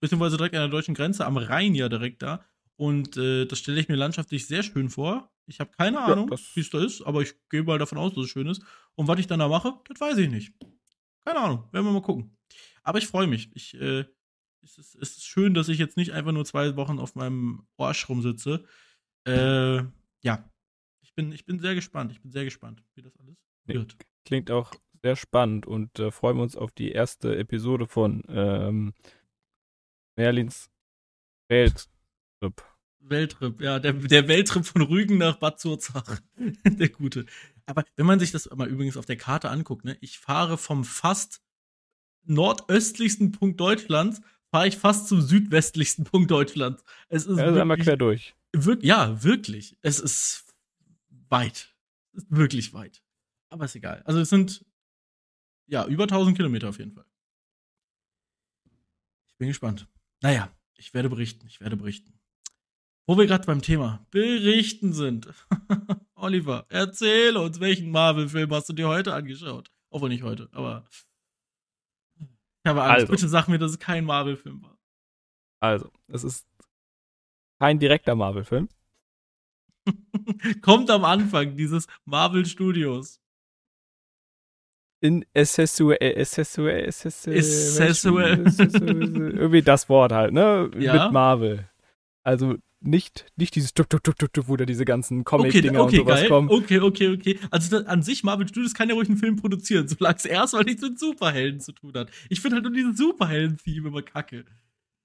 [0.00, 2.44] Beziehungsweise direkt an der deutschen Grenze, am Rhein ja direkt da.
[2.76, 5.30] Und äh, das stelle ich mir landschaftlich sehr schön vor.
[5.46, 8.14] Ich habe keine Ahnung, ja, wie es da ist, aber ich gehe mal davon aus,
[8.14, 8.62] dass es schön ist.
[8.94, 10.52] Und was ich dann da mache, das weiß ich nicht.
[11.24, 12.36] Keine Ahnung, werden wir mal gucken.
[12.82, 13.50] Aber ich freue mich.
[13.54, 14.04] Ich, äh,
[14.62, 17.66] es, ist, es ist schön, dass ich jetzt nicht einfach nur zwei Wochen auf meinem
[17.76, 18.64] Arsch rumsitze.
[19.24, 19.82] Äh,
[20.22, 20.50] ja,
[21.02, 22.12] ich bin, ich bin sehr gespannt.
[22.12, 23.96] Ich bin sehr gespannt, wie das alles wird.
[24.24, 24.72] Klingt auch
[25.02, 28.94] sehr spannend und äh, freuen wir uns auf die erste Episode von ähm,
[30.16, 30.70] Merlins
[31.48, 32.62] Welttrip.
[33.00, 36.20] Welttrip, ja, der, der Welttrip von Rügen nach Bad Zurzach.
[36.64, 37.26] der gute.
[37.66, 40.84] Aber wenn man sich das mal übrigens auf der Karte anguckt, ne, ich fahre vom
[40.84, 41.42] fast
[42.24, 46.84] nordöstlichsten Punkt Deutschlands, fahre ich fast zum südwestlichsten Punkt Deutschlands.
[47.08, 48.36] Es ist also einmal quer durch.
[48.52, 49.76] Wir, ja, wirklich.
[49.82, 50.44] Es ist
[51.28, 51.74] weit.
[52.12, 53.02] Es ist wirklich weit.
[53.48, 54.02] Aber ist egal.
[54.04, 54.64] Also es sind
[55.66, 57.06] ja über 1000 Kilometer auf jeden Fall.
[59.28, 59.88] Ich bin gespannt.
[60.20, 61.46] Naja, ich werde berichten.
[61.46, 62.18] Ich werde berichten.
[63.06, 65.28] Wo wir gerade beim Thema Berichten sind.
[66.14, 69.70] Oliver, erzähle uns, welchen Marvel-Film hast du dir heute angeschaut?
[69.90, 70.86] Obwohl nicht heute, aber
[72.18, 73.00] ich habe Angst.
[73.00, 73.12] Also.
[73.12, 74.78] Bitte sag mir, dass es kein Marvel-Film war.
[75.60, 76.46] Also, es ist
[77.58, 78.68] kein direkter Marvel-Film.
[80.62, 83.20] Kommt am Anfang dieses Marvel Studios.
[85.02, 90.70] In Accessue, Accessue, Accessue, irgendwie das Wort halt, ne?
[90.78, 91.06] Ja?
[91.06, 91.68] Mit Marvel.
[92.22, 95.98] Also nicht, nicht dieses Tuk, Tuk, Tuk, Tuk, Tuk, wo da diese ganzen Comic-Dinger okay,
[95.98, 96.28] okay, und sowas geil.
[96.28, 96.48] kommen.
[96.50, 97.38] Okay, okay, okay.
[97.50, 100.62] Also das, an sich, Marvel Studios kann ja ruhig einen Film produzieren, solange es erstmal
[100.62, 102.08] nichts mit Superhelden zu tun hat.
[102.28, 104.44] Ich finde halt nur diese Superhelden-Theme immer kacke.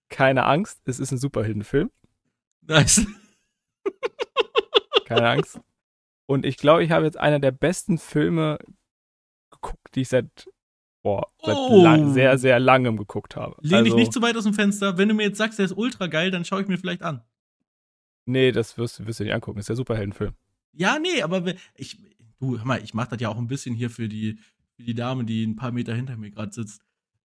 [0.09, 1.89] Keine Angst, es ist ein Superheldenfilm.
[2.61, 3.03] Nice.
[5.05, 5.59] Keine Angst.
[6.27, 8.59] Und ich glaube, ich habe jetzt einer der besten Filme
[9.97, 10.47] die ich seit
[11.01, 11.81] boah, seit oh.
[11.83, 13.55] lang, sehr, sehr langem geguckt habe.
[13.61, 14.97] Lehn also, dich nicht zu weit aus dem Fenster.
[14.97, 17.21] Wenn du mir jetzt sagst, der ist ultra geil, dann schaue ich mir vielleicht an.
[18.25, 19.57] Nee, das wirst, wirst du nicht angucken.
[19.57, 20.33] Das ist der Superheldenfilm.
[20.73, 21.43] Ja, nee, aber
[21.75, 21.97] ich,
[22.39, 24.37] du, hör mal, ich mach das ja auch ein bisschen hier für die,
[24.75, 26.81] für die Dame, die ein paar Meter hinter mir gerade sitzt.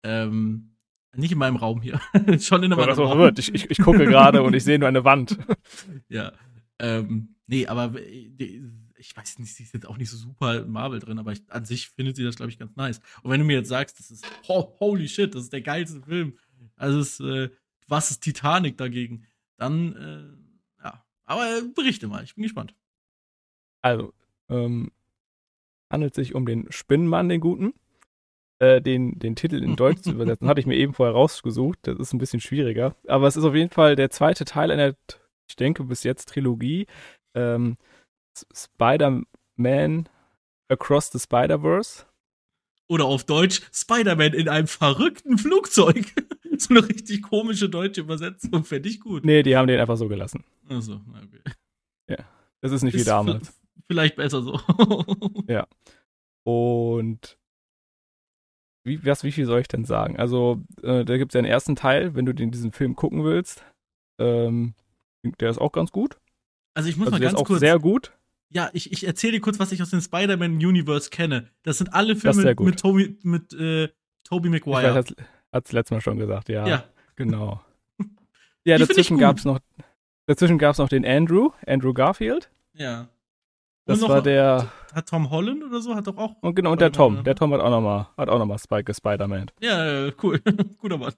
[0.03, 0.76] Ähm,
[1.15, 1.99] nicht in meinem Raum hier.
[2.39, 3.17] Schon in einem anderen Raum.
[3.17, 3.39] Wird.
[3.39, 5.39] Ich, ich, ich gucke gerade und ich sehe nur eine Wand.
[6.09, 6.34] ja.
[6.80, 7.93] Ähm, nee, aber
[8.99, 11.65] ich weiß nicht, sie ist jetzt auch nicht so super Marvel drin, aber ich, an
[11.65, 12.99] sich findet sie das, glaube ich, ganz nice.
[13.23, 16.01] Und wenn du mir jetzt sagst, das ist oh, holy shit, das ist der geilste
[16.01, 16.37] Film.
[16.75, 17.49] Also ist, äh,
[17.87, 19.25] was ist Titanic dagegen?
[19.57, 20.49] Dann äh,
[21.29, 22.73] aber äh, berichte mal, ich bin gespannt.
[23.83, 24.13] Also,
[24.49, 24.91] ähm,
[25.91, 27.75] handelt sich um den Spinnenmann, den Guten.
[28.57, 31.77] Äh, den, den Titel in Deutsch zu übersetzen, hatte ich mir eben vorher rausgesucht.
[31.83, 32.95] Das ist ein bisschen schwieriger.
[33.07, 34.95] Aber es ist auf jeden Fall der zweite Teil einer,
[35.47, 36.87] ich denke, bis jetzt Trilogie.
[37.35, 37.75] Ähm,
[38.53, 40.09] Spider-Man
[40.69, 42.05] Across the Spider-Verse.
[42.87, 46.05] Oder auf Deutsch Spider-Man in einem verrückten Flugzeug.
[46.57, 49.25] so eine richtig komische deutsche Übersetzung, fände ich gut.
[49.25, 50.43] Nee, die haben den einfach so gelassen.
[50.67, 51.41] Achso, okay.
[52.09, 52.17] Ja.
[52.61, 53.53] Das ist nicht ist wie damals.
[53.87, 54.59] Vielleicht besser so.
[55.47, 55.67] ja.
[56.43, 57.37] Und
[58.83, 60.17] wie, was, wie viel soll ich denn sagen?
[60.17, 63.23] Also, äh, da gibt es ja einen ersten Teil, wenn du den, diesen Film gucken
[63.23, 63.63] willst.
[64.19, 64.73] Ähm,
[65.39, 66.17] der ist auch ganz gut.
[66.75, 67.59] Also ich muss also mal ganz der ist auch kurz.
[67.59, 68.13] Sehr gut.
[68.51, 71.49] Ja, ich, ich erzähle dir kurz, was ich aus dem Spider-Man-Universe kenne.
[71.63, 73.89] Das sind alle Filme mit Toby, mit, äh,
[74.23, 75.03] Tobey Maguire.
[75.51, 76.67] Hat es letztes Mal schon gesagt, ja.
[76.67, 76.83] Ja.
[77.15, 77.61] Genau.
[78.63, 79.59] ja, Die dazwischen gab es noch,
[80.25, 82.49] dazwischen gab es noch den Andrew, Andrew Garfield.
[82.73, 83.09] Ja.
[83.85, 84.71] Das war der.
[84.93, 85.95] Hat Tom Holland oder so?
[85.95, 86.35] Hat doch auch.
[86.41, 87.23] Und genau, und der Tom.
[87.23, 89.51] Der Tom hat auch nochmal, hat auch noch mal Spike Spider-Man.
[89.61, 90.39] Ja, cool.
[90.77, 91.13] Guter Mann.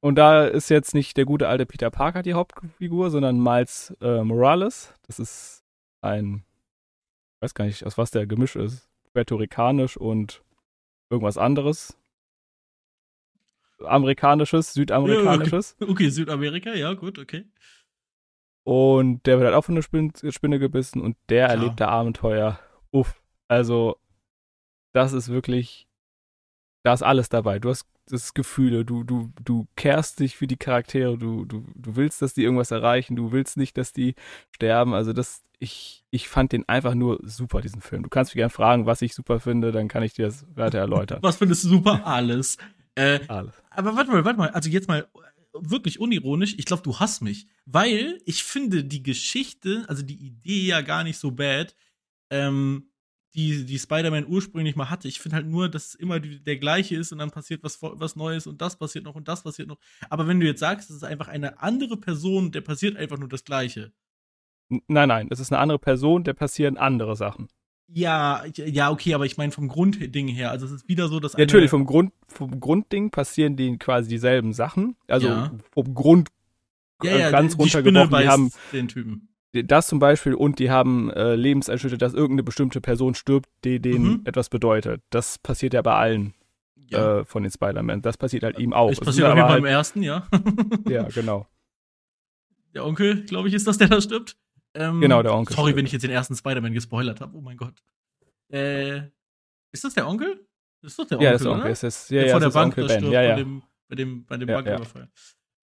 [0.00, 4.22] Und da ist jetzt nicht der gute alte Peter Parker die Hauptfigur, sondern Miles äh,
[4.22, 4.92] Morales.
[5.06, 5.61] Das ist
[6.02, 6.44] ein,
[7.36, 10.42] ich weiß gar nicht, aus was der Gemisch ist, puerto-ricanisch und
[11.10, 11.96] irgendwas anderes.
[13.84, 15.76] Amerikanisches, Südamerikanisches.
[15.80, 15.92] Ja, okay.
[15.92, 17.46] okay, Südamerika, ja, gut, okay.
[18.64, 21.48] Und der wird halt auch von der Spinne, Spinne gebissen und der ja.
[21.48, 22.60] erlebt da Abenteuer.
[22.92, 23.20] Uff.
[23.48, 23.98] Also,
[24.92, 25.88] das ist wirklich,
[26.84, 27.58] da ist alles dabei.
[27.58, 31.96] Du hast das Gefühle, du, du, du kehrst dich für die Charaktere, du, du, du
[31.96, 34.14] willst, dass die irgendwas erreichen, du willst nicht, dass die
[34.50, 34.94] sterben.
[34.94, 38.02] Also das, ich, ich fand den einfach nur super, diesen Film.
[38.02, 40.78] Du kannst mich gerne fragen, was ich super finde, dann kann ich dir das weiter
[40.78, 41.18] erläutern.
[41.22, 42.04] Was findest du super?
[42.06, 42.58] Alles.
[42.94, 43.54] Äh, Alles.
[43.70, 45.08] Aber warte mal, warte mal, also jetzt mal
[45.54, 50.66] wirklich unironisch, ich glaube, du hast mich, weil ich finde die Geschichte, also die Idee
[50.66, 51.74] ja gar nicht so bad.
[52.30, 52.91] Ähm,
[53.34, 55.08] die, die Spider-Man ursprünglich mal hatte.
[55.08, 57.78] Ich finde halt nur, dass es immer die, der gleiche ist und dann passiert was,
[57.80, 59.78] was Neues und das passiert noch und das passiert noch.
[60.10, 63.28] Aber wenn du jetzt sagst, es ist einfach eine andere Person, der passiert einfach nur
[63.28, 63.92] das Gleiche.
[64.68, 67.48] Nein, nein, es ist eine andere Person, der passieren andere Sachen.
[67.94, 70.50] Ja, ja, okay, aber ich meine vom Grundding her.
[70.50, 71.34] Also es ist wieder so, dass.
[71.34, 74.96] Ja, natürlich, vom, Grund, vom Grundding passieren die quasi dieselben Sachen.
[75.08, 75.52] Also Ja.
[75.72, 76.30] vom Grund
[77.02, 78.08] ja, ja, ganz die runtergebrochen.
[78.08, 79.28] Die beißt haben den Typen.
[79.52, 84.04] Das zum Beispiel und die haben äh, Lebenseinschnitte, dass irgendeine bestimmte Person stirbt, die denen
[84.04, 84.20] Mhm.
[84.24, 85.02] etwas bedeutet.
[85.10, 86.34] Das passiert ja bei allen
[86.88, 87.20] Ja.
[87.20, 88.02] äh, von den Spider-Man.
[88.02, 88.90] Das passiert halt ihm auch.
[88.90, 90.26] Es passiert sind auf jeden aber Fall im ersten, ja.
[90.30, 90.42] halt,
[90.88, 91.46] Ja, genau.
[92.74, 94.36] Der Onkel, glaube ich, ist das, der da stirbt.
[94.74, 95.78] Ähm, Genau, der Onkel Sorry, stirbt.
[95.78, 97.36] wenn ich jetzt den ersten Spider-Man gespoilert habe.
[97.36, 97.74] Oh mein Gott.
[98.50, 99.08] Äh,
[99.72, 100.46] ist das der Onkel?
[100.80, 101.64] Das ist doch der Onkel, Ja, das ist der Onkel.
[101.64, 101.72] oder?
[101.72, 102.98] Es ist, ja, der ja, vor es der Bank Onkel Ben.
[102.98, 103.28] stirbt Ja, ja.
[103.30, 105.08] bei dem, bei dem, bei dem Ja, Banküberfall.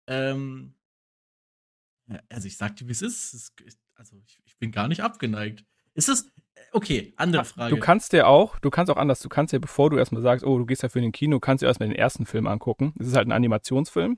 [0.07, 0.78] Ähm, ja,
[2.29, 3.33] also ich sag dir, wie es ist.
[3.33, 3.53] Es
[3.95, 5.65] Also ich, ich bin gar nicht abgeneigt.
[5.93, 7.75] Ist das, äh, okay, andere Frage.
[7.75, 10.45] Du kannst dir auch, du kannst auch anders, du kannst dir, bevor du erstmal sagst,
[10.45, 12.93] oh, du gehst ja für den Kino, kannst du erstmal den ersten Film angucken.
[12.99, 14.17] Es ist halt ein Animationsfilm.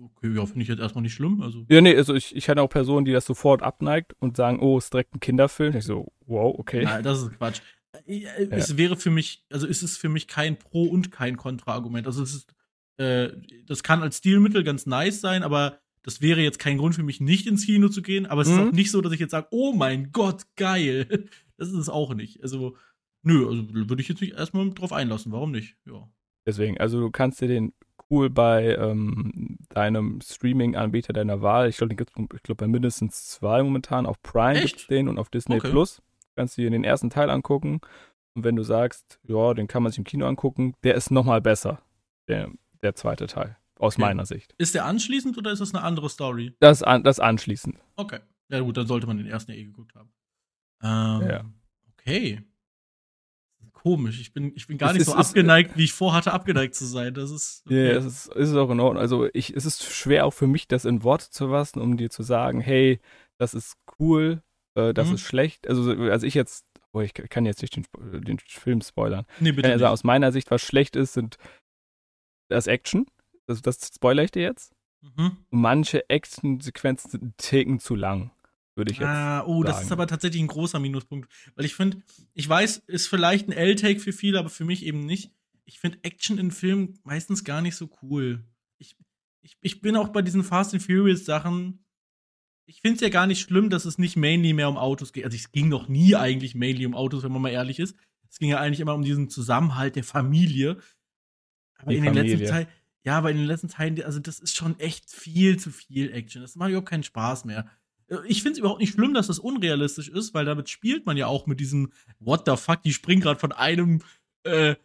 [0.00, 1.42] okay, ja, finde ich jetzt erstmal nicht schlimm.
[1.42, 4.60] Also, Ja, nee, also ich, ich kenne auch Personen, die das sofort abneigt und sagen,
[4.60, 5.76] oh, es ist direkt ein Kinderfilm.
[5.76, 6.84] Ich so, wow, okay.
[6.84, 7.60] Nein, das ist Quatsch.
[8.06, 11.36] Äh, äh, Es wäre für mich, also es ist für mich kein Pro- und kein
[11.36, 12.06] Kontra-Argument.
[12.06, 12.54] Also es ist,
[12.98, 13.30] äh,
[13.66, 17.20] das kann als Stilmittel ganz nice sein, aber das wäre jetzt kein Grund für mich,
[17.20, 18.26] nicht ins Kino zu gehen.
[18.26, 18.68] Aber es ist Mhm.
[18.68, 21.28] auch nicht so, dass ich jetzt sage, oh mein Gott, geil.
[21.56, 22.40] Das ist es auch nicht.
[22.42, 22.76] Also,
[23.22, 25.32] nö, also würde ich jetzt nicht erstmal drauf einlassen.
[25.32, 25.76] Warum nicht?
[25.86, 26.08] Ja.
[26.46, 27.72] Deswegen, also du kannst dir den
[28.10, 34.06] cool bei ähm, deinem Streaming-Anbieter deiner Wahl, ich glaube, den glaube, bei mindestens zwei momentan,
[34.06, 35.68] auf Prime gibt's den und auf Disney Okay.
[35.70, 36.00] Plus.
[36.36, 37.80] Kannst du dir den ersten Teil angucken.
[38.34, 41.40] Und wenn du sagst, ja, den kann man sich im Kino angucken, der ist nochmal
[41.42, 41.82] besser,
[42.28, 42.50] der,
[42.82, 44.02] der zweite Teil, aus Okay.
[44.02, 44.54] meiner Sicht.
[44.58, 46.54] Ist der anschließend oder ist das eine andere Story?
[46.60, 47.78] Das, an, das anschließend.
[47.96, 48.20] Okay.
[48.50, 50.10] Ja, gut, dann sollte man den ersten eh geguckt haben.
[50.82, 51.44] Ähm, Ja.
[51.98, 52.42] Okay.
[53.72, 54.20] Komisch.
[54.20, 56.74] Ich bin, ich bin gar Es nicht ist- so es- abgeneigt, wie ich vorhatte, abgeneigt
[56.74, 57.14] zu sein.
[57.14, 57.62] Das ist.
[57.68, 59.00] Ja, es ist, es ist auch in Ordnung.
[59.00, 62.10] Also ich, es ist schwer auch für mich, das in Worte zu fassen, um dir
[62.10, 63.00] zu sagen, hey,
[63.38, 64.42] das ist cool,
[64.74, 65.14] äh, das Mhm.
[65.14, 65.68] ist schlecht.
[65.68, 67.84] Also, als ich jetzt, oh, ich kann jetzt nicht den,
[68.24, 69.26] den Film spoilern.
[69.38, 69.78] nee, bitte.
[69.78, 71.36] sagen, aus meiner Sicht, was schlecht ist, sind
[72.50, 73.06] das Action.
[73.48, 74.74] Das, das spoilere ich dir jetzt.
[75.00, 75.38] Mhm.
[75.50, 78.30] Manche Action-Sequenzen sind einen Ticken zu lang,
[78.74, 79.08] würde ich jetzt.
[79.08, 79.86] Ah, oh, das sagen.
[79.86, 81.30] ist aber tatsächlich ein großer Minuspunkt.
[81.54, 82.02] Weil ich finde,
[82.34, 85.32] ich weiß, ist vielleicht ein L-Take für viele, aber für mich eben nicht.
[85.64, 88.44] Ich finde Action in Filmen meistens gar nicht so cool.
[88.76, 88.96] Ich,
[89.40, 91.84] ich, ich bin auch bei diesen Fast and Furious Sachen.
[92.66, 95.24] Ich finde es ja gar nicht schlimm, dass es nicht mainly mehr um Autos geht.
[95.24, 97.96] Also es ging noch nie eigentlich mainly um Autos, wenn man mal ehrlich ist.
[98.28, 100.78] Es ging ja eigentlich immer um diesen Zusammenhalt der Familie.
[101.78, 102.68] Aber Die in den letzten Familie.
[103.04, 106.42] Ja, aber in den letzten Teilen, also das ist schon echt viel zu viel Action.
[106.42, 107.70] Das macht überhaupt keinen Spaß mehr.
[108.26, 111.26] Ich finde es überhaupt nicht schlimm, dass das unrealistisch ist, weil damit spielt man ja
[111.26, 114.02] auch mit diesem What the fuck, die springen gerade von einem
[114.44, 114.76] äh,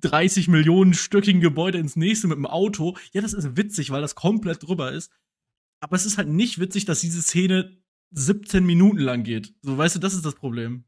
[0.00, 2.96] 30 Millionen stöckigen Gebäude ins nächste mit dem Auto.
[3.12, 5.12] Ja, das ist witzig, weil das komplett drüber ist.
[5.80, 7.76] Aber es ist halt nicht witzig, dass diese Szene
[8.10, 9.54] 17 Minuten lang geht.
[9.62, 10.84] So, weißt du, das ist das Problem.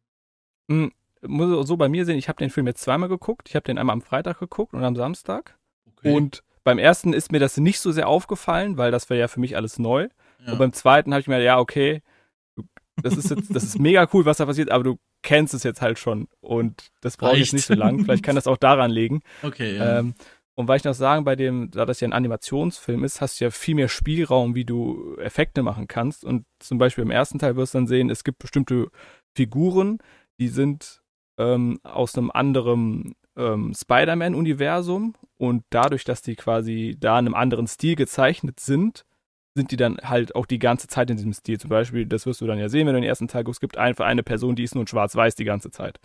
[0.69, 0.93] Hm,
[1.23, 3.49] muss so bei mir sehen, ich habe den Film jetzt zweimal geguckt.
[3.49, 5.59] Ich habe den einmal am Freitag geguckt und am Samstag.
[6.03, 9.41] Und beim ersten ist mir das nicht so sehr aufgefallen, weil das wäre ja für
[9.41, 10.09] mich alles neu.
[10.45, 10.53] ja.
[10.53, 12.03] Und beim zweiten habe ich mir, ja, okay,
[13.03, 15.81] das ist jetzt, das ist mega cool, was da passiert, aber du kennst es jetzt
[15.81, 16.29] halt schon.
[16.41, 17.53] Und das braucht jetzt Reicht.
[17.55, 18.05] nicht so lang.
[18.05, 19.21] Vielleicht kann das auch daran liegen.
[19.43, 19.99] okay, ja.
[19.99, 20.15] Ähm,
[20.55, 23.45] und weil ich noch sagen, bei dem, da das ja ein Animationsfilm ist, hast du
[23.45, 26.23] ja viel mehr Spielraum, wie du Effekte machen kannst.
[26.23, 28.89] Und zum Beispiel im ersten Teil wirst du dann sehen, es gibt bestimmte
[29.35, 29.99] Figuren,
[30.39, 31.01] die sind
[31.39, 35.15] ähm, aus einem anderen ähm, Spider-Man-Universum.
[35.37, 39.05] Und dadurch, dass die quasi da in einem anderen Stil gezeichnet sind,
[39.57, 41.59] sind die dann halt auch die ganze Zeit in diesem Stil.
[41.59, 43.61] Zum Beispiel, das wirst du dann ja sehen, wenn du den ersten Teil guckst, es
[43.61, 45.99] gibt einfach eine Person, die ist nur in schwarz-weiß die ganze Zeit.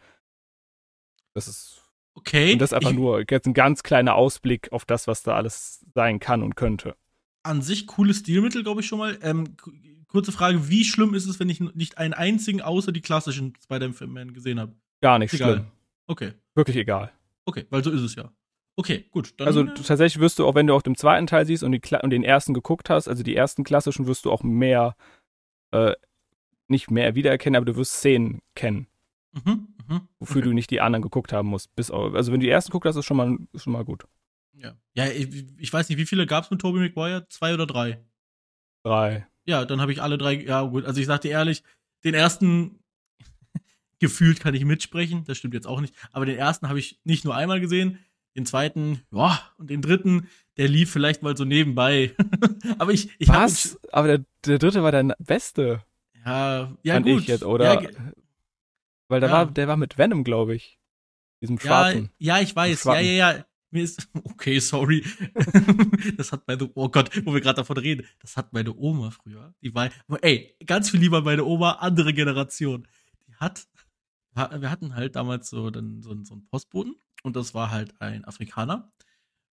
[1.33, 1.83] Das ist
[2.15, 2.53] okay.
[2.53, 5.35] und das ist einfach ich, nur jetzt ein ganz kleiner Ausblick auf das, was da
[5.35, 6.95] alles sein kann und könnte.
[7.43, 9.19] an sich cooles Stilmittel, glaube ich schon mal.
[9.21, 9.71] Ähm, ku-
[10.07, 14.33] kurze Frage, wie schlimm ist es, wenn ich nicht einen einzigen außer die klassischen Spider-Man
[14.33, 14.73] gesehen habe?
[15.01, 15.53] Gar nicht Egal.
[15.53, 15.67] schlimm.
[16.07, 17.11] Okay, Wirklich egal.
[17.45, 18.31] okay, weil so ist es ja.
[18.77, 19.33] Okay, gut.
[19.37, 21.63] Dann, Also äh, du, tatsächlich wirst du, auch wenn du auch den zweiten Teil siehst
[21.63, 24.95] und, die, und den ersten geguckt hast, also die ersten klassischen, wirst du auch mehr,
[25.71, 25.93] äh,
[26.67, 28.87] nicht mehr wiedererkennen, aber du wirst Szenen kennen,
[29.31, 30.49] mhm, mhm, wofür okay.
[30.49, 31.73] du nicht die anderen geguckt haben musst.
[31.75, 34.05] Bis also wenn du die ersten geguckt hast, ist schon mal, ist schon mal gut.
[34.53, 37.27] Ja, ja ich, ich weiß nicht, wie viele gab es mit Tobey Maguire?
[37.29, 38.03] Zwei oder drei?
[38.83, 39.27] Drei.
[39.45, 40.33] Ja, dann habe ich alle drei.
[40.43, 40.85] Ja, gut.
[40.85, 41.63] Also ich sag dir ehrlich,
[42.03, 42.79] den ersten
[44.05, 45.23] gefühlt kann ich mitsprechen.
[45.25, 45.93] Das stimmt jetzt auch nicht.
[46.11, 47.99] Aber den ersten habe ich nicht nur einmal gesehen.
[48.35, 50.27] Den zweiten, ja, und den dritten,
[50.57, 52.13] der lief vielleicht mal so nebenbei.
[52.77, 53.79] aber ich, ich was?
[53.91, 55.81] Aber der, der dritte war der beste,
[56.25, 57.21] ja, ja fand gut.
[57.21, 57.81] ich jetzt, oder?
[57.81, 57.89] Ja,
[59.07, 59.35] Weil der Ja.
[59.35, 60.79] war, der war mit Venom, glaube ich.
[61.41, 62.09] Diesem Ja, schwarzen.
[62.17, 62.83] ja, ich weiß.
[62.83, 63.45] Ja, ja, ja.
[63.71, 65.03] Mir ist, okay, sorry.
[66.17, 68.05] das hat meine, oh Gott, wo wir gerade davon reden.
[68.19, 69.53] Das hat meine Oma früher.
[69.61, 69.89] Die war,
[70.21, 72.87] ey, ganz viel lieber meine Oma, andere Generation.
[73.27, 73.65] Die hat,
[74.35, 78.25] wir hatten halt damals so, dann, so, so einen Postboten und das war halt ein
[78.25, 78.91] Afrikaner.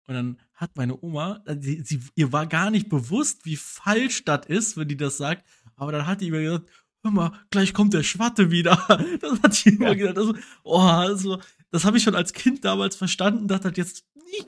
[0.08, 4.26] Und dann hat meine Oma, äh, sie, sie, ihr war gar nicht bewusst, wie falsch
[4.26, 5.48] das ist, wenn die das sagt.
[5.76, 6.70] Aber dann hat die mir gesagt,
[7.04, 8.76] hör mal, gleich kommt der Schwatte wieder.
[9.22, 9.94] Das hat sie immer Ja.
[9.94, 10.18] gesagt.
[10.18, 14.48] Also, oh, also, das habe ich schon als Kind damals verstanden, dass das jetzt nicht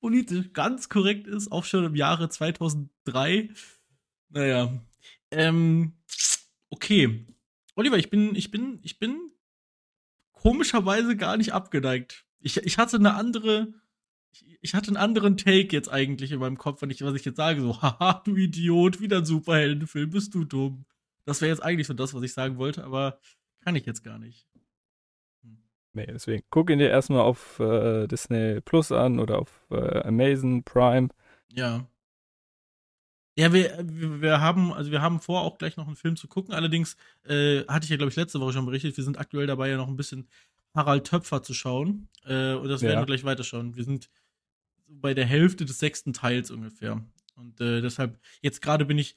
[0.00, 3.50] politisch ganz korrekt ist, auch schon im Jahre 2003.
[4.30, 4.72] Naja,
[5.30, 5.92] ähm,
[6.70, 7.26] okay.
[7.74, 9.30] Oliver, ich bin, ich bin, ich bin
[10.42, 12.24] komischerweise gar nicht abgeneigt.
[12.40, 13.68] Ich, ich hatte eine andere,
[14.60, 17.36] ich, hatte einen anderen Take jetzt eigentlich in meinem Kopf, wenn ich, was ich jetzt
[17.36, 20.84] sage, so, haha, du Idiot, wieder ein Superheldenfilm, bist du dumm.
[21.24, 23.20] Das wäre jetzt eigentlich so das, was ich sagen wollte, aber
[23.60, 24.46] kann ich jetzt gar nicht.
[25.92, 26.44] Nee, deswegen.
[26.50, 31.08] Guck ihn dir erstmal auf äh, Disney Plus an oder auf äh, Amazon Prime.
[31.52, 31.86] Ja.
[33.38, 33.78] Ja, wir,
[34.20, 36.52] wir, haben, also wir haben vor, auch gleich noch einen Film zu gucken.
[36.54, 39.68] Allerdings äh, hatte ich ja, glaube ich, letzte Woche schon berichtet, wir sind aktuell dabei,
[39.68, 40.28] ja noch ein bisschen
[40.74, 42.08] Harald Töpfer zu schauen.
[42.24, 43.00] Äh, und das werden Ja.
[43.00, 43.76] wir gleich weiterschauen.
[43.76, 44.10] Wir sind
[44.88, 47.00] bei der Hälfte des sechsten Teils ungefähr.
[47.36, 49.14] Und äh, deshalb, jetzt gerade bin ich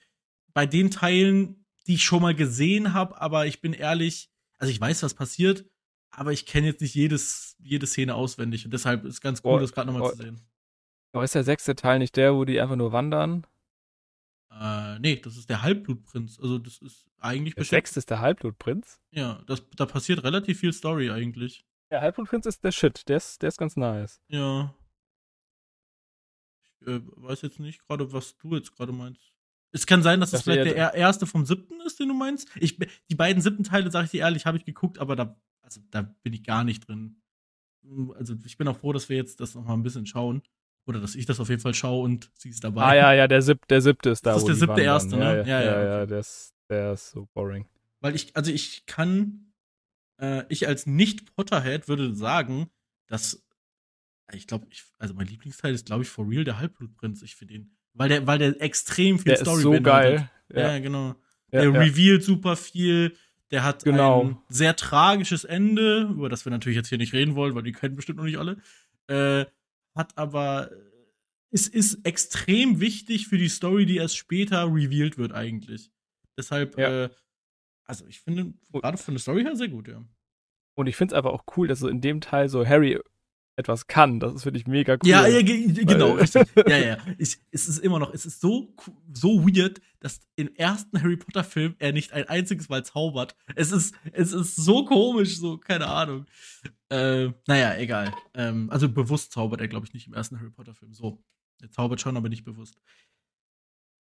[0.53, 4.79] bei den Teilen, die ich schon mal gesehen habe, aber ich bin ehrlich, also ich
[4.79, 5.65] weiß, was passiert,
[6.11, 8.65] aber ich kenne jetzt nicht jedes, jede Szene auswendig.
[8.65, 10.11] Und deshalb ist ganz cool, Oh, das gerade nochmal oh.
[10.11, 10.41] zu sehen.
[11.13, 13.47] Aber ist der sechste Teil nicht der, wo die einfach nur wandern?
[14.63, 16.39] Äh, nee, das ist der Halbblutprinz.
[16.39, 19.01] Also das ist eigentlich Der sechste ist der Halbblutprinz?
[19.09, 21.65] Ja, das, da passiert relativ viel Story eigentlich.
[21.89, 23.07] Der Halbblutprinz ist der Shit.
[23.09, 24.21] Der ist, der ist ganz nice.
[24.27, 24.73] Ja.
[26.81, 29.33] Ich äh, weiß jetzt nicht gerade, was du jetzt gerade meinst.
[29.73, 32.09] Es kann sein, dass es Das wär vielleicht der er- erste vom siebten ist, den
[32.09, 32.49] du meinst.
[32.57, 32.77] Ich,
[33.09, 36.01] die beiden siebten Teile, sage ich dir ehrlich, habe ich geguckt, aber da, also, da
[36.23, 37.21] bin ich gar nicht drin.
[38.15, 40.43] Also ich bin auch froh, dass wir jetzt das noch mal ein bisschen schauen.
[40.85, 42.81] Oder dass ich das auf jeden Fall schaue und sie ist dabei.
[42.81, 44.33] Ah ja, ja, der, sieb, der siebte ist da.
[44.33, 45.23] Das ist der siebte erste, ne?
[45.23, 46.07] Ja, Ja, ja, ja, ja, okay.
[46.07, 47.65] der, ist, der ist so boring.
[47.99, 49.53] Weil ich, also ich kann,
[50.19, 52.69] äh, ich als Nicht-Potterhead würde sagen,
[53.07, 53.45] dass,
[54.33, 57.21] ich glaube, ich, also mein Lieblingsteil ist, glaube ich, For Real der Halbblutprinz.
[57.21, 60.19] Ich finde ihn, weil der, weil der extrem viel Der ist Story so beinhaltet.
[60.19, 60.31] geil.
[60.63, 61.09] Ja, Ja, genau.
[61.51, 61.79] ja, der ja.
[61.79, 63.15] revealed super viel.
[63.51, 64.23] Der hat Genau.
[64.23, 67.73] ein sehr tragisches Ende, über das wir natürlich jetzt hier nicht reden wollen, weil die
[67.73, 68.57] kennen bestimmt noch nicht alle.
[69.07, 69.45] Äh,
[69.95, 70.71] hat aber,
[71.51, 75.91] es ist extrem wichtig für die Story, die erst später revealed wird eigentlich.
[76.37, 77.05] Deshalb, Ja.
[77.05, 77.09] äh,
[77.85, 80.03] also ich finde, gerade von der Story her sehr gut, ja.
[80.75, 82.97] Und ich finde es einfach auch cool, dass so in dem Teil so Harry
[83.57, 84.21] etwas kann.
[84.21, 84.99] Das ist, finde ich, mega cool.
[85.09, 86.47] Ja, ja, ge- genau, richtig.
[86.67, 86.97] Ja, ja.
[87.17, 88.73] Ich, es ist immer noch, es ist so,
[89.13, 93.35] so weird, dass im ersten Harry Potter Film er nicht ein einziges Mal zaubert.
[93.55, 96.25] Es ist, es ist so komisch, so, keine Ahnung.
[96.91, 98.13] Äh, naja, egal.
[98.33, 100.93] Ähm, also bewusst zaubert er, glaube ich, nicht im ersten Harry Potter Film.
[100.93, 101.23] So.
[101.61, 102.81] Er zaubert schon, aber nicht bewusst.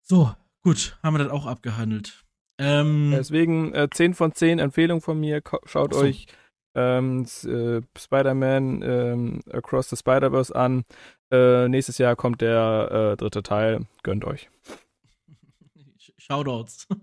[0.01, 2.23] So, gut, haben wir das auch abgehandelt.
[2.57, 5.41] Ähm, Deswegen äh, 10 von 10 Empfehlung von mir.
[5.65, 5.99] Schaut so.
[6.01, 6.27] euch
[6.75, 10.85] ähm, äh, Spider-Man ähm, Across the Spider-Verse an.
[11.31, 13.87] Äh, nächstes Jahr kommt der äh, dritte Teil.
[14.03, 14.49] Gönnt euch.
[15.99, 16.87] Sh- Shoutouts.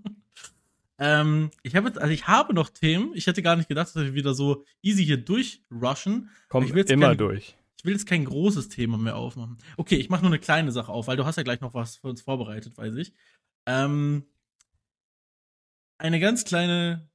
[0.98, 3.12] ähm, ich habe jetzt, also ich habe noch Themen.
[3.14, 6.30] Ich hätte gar nicht gedacht, dass wir wieder so easy hier durchrushen.
[6.48, 7.56] Kommt immer gern- durch.
[7.78, 9.58] Ich will jetzt kein großes Thema mehr aufmachen.
[9.76, 11.96] Okay, ich mache nur eine kleine Sache auf, weil du hast ja gleich noch was
[11.96, 13.12] für uns vorbereitet, weiß ich.
[13.66, 14.24] Ähm,
[15.98, 17.08] eine ganz kleine,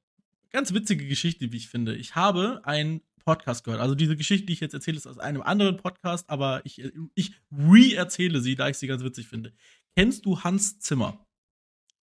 [0.52, 1.96] ganz witzige Geschichte, wie ich finde.
[1.96, 3.82] Ich habe einen Podcast gehört.
[3.82, 6.82] Also diese Geschichte, die ich jetzt erzähle, ist aus einem anderen Podcast, aber ich,
[7.16, 9.54] ich re-erzähle sie, da ich sie ganz witzig finde.
[9.96, 11.26] Kennst du Hans Zimmer?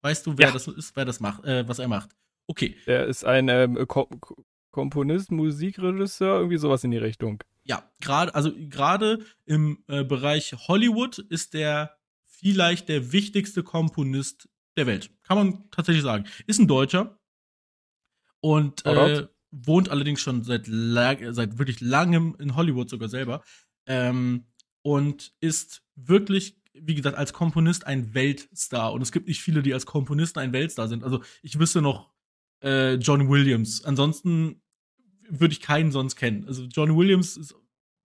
[0.02, 0.52] Weißt du, wer Ja.
[0.52, 2.10] das ist, wer das macht, äh, was er macht?
[2.46, 7.42] Okay, Der ist ein ähm, Ko Ko- Komponist, Musikregisseur, irgendwie sowas in die Richtung.
[7.64, 14.86] Ja, gerade, also gerade im äh, Bereich Hollywood ist der vielleicht der wichtigste Komponist der
[14.86, 15.10] Welt.
[15.24, 16.24] Kann man tatsächlich sagen.
[16.46, 17.18] Ist ein Deutscher
[18.40, 23.42] und äh, wohnt allerdings schon seit, seit wirklich langem in Hollywood sogar selber.
[23.86, 24.46] Ähm,
[24.82, 28.92] und ist wirklich, wie gesagt, als Komponist ein Weltstar.
[28.92, 31.04] Und es gibt nicht viele, die als Komponisten ein Weltstar sind.
[31.04, 32.10] Also ich wüsste noch
[32.62, 33.84] äh, John Williams.
[33.84, 34.62] Ansonsten
[35.28, 36.46] würde ich keinen sonst kennen.
[36.46, 37.54] Also John Williams ist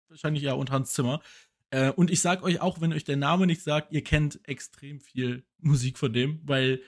[0.09, 1.21] wahrscheinlich ja und Hans Zimmer.
[1.69, 4.99] Äh, und ich sag euch auch, wenn euch der Name nicht sagt, ihr kennt extrem
[4.99, 6.81] viel Musik von dem, weil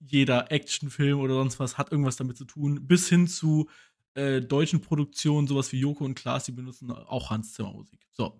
[0.00, 3.68] jeder Actionfilm oder sonst was hat irgendwas damit zu tun, bis hin zu
[4.14, 8.00] äh, deutschen Produktionen, sowas wie Joko und Klaas, die benutzen auch Hans Zimmer Musik.
[8.12, 8.38] So.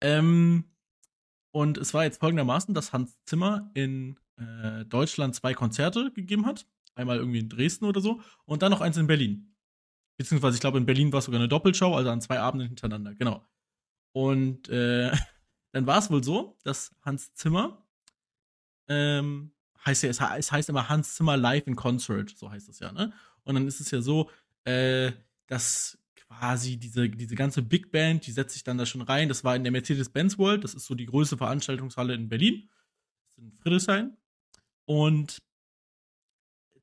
[0.00, 0.64] Ähm,
[1.50, 6.66] und es war jetzt folgendermaßen, dass Hans Zimmer in äh, Deutschland zwei Konzerte gegeben hat.
[6.94, 9.54] Einmal irgendwie in Dresden oder so und dann noch eins in Berlin.
[10.16, 13.14] beziehungsweise ich glaube in Berlin war es sogar eine Doppelshow, also an zwei Abenden hintereinander,
[13.14, 13.44] genau.
[14.12, 15.12] Und äh,
[15.72, 17.86] dann war es wohl so, dass Hans Zimmer,
[18.88, 19.52] ähm,
[19.86, 23.12] heißt ja, es heißt immer Hans Zimmer Live in Concert, so heißt es ja, ne?
[23.44, 24.28] Und dann ist es ja so,
[24.64, 25.12] äh,
[25.46, 29.28] dass quasi diese, diese ganze Big Band, die setzt sich dann da schon rein.
[29.28, 32.68] Das war in der Mercedes-Benz World, das ist so die größte Veranstaltungshalle in Berlin,
[33.36, 34.16] das ist in Friedrichshain.
[34.84, 35.42] Und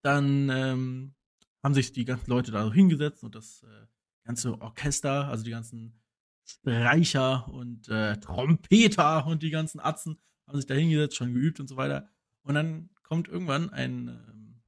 [0.02, 1.16] dann ähm,
[1.64, 3.86] haben sich die ganzen Leute da hingesetzt und das äh,
[4.24, 6.02] ganze Orchester, also die ganzen
[6.44, 11.68] Streicher und äh, Trompeter und die ganzen Atzen haben sich da hingesetzt, schon geübt und
[11.68, 12.08] so weiter.
[12.44, 14.62] Und dann kommt irgendwann ein ähm,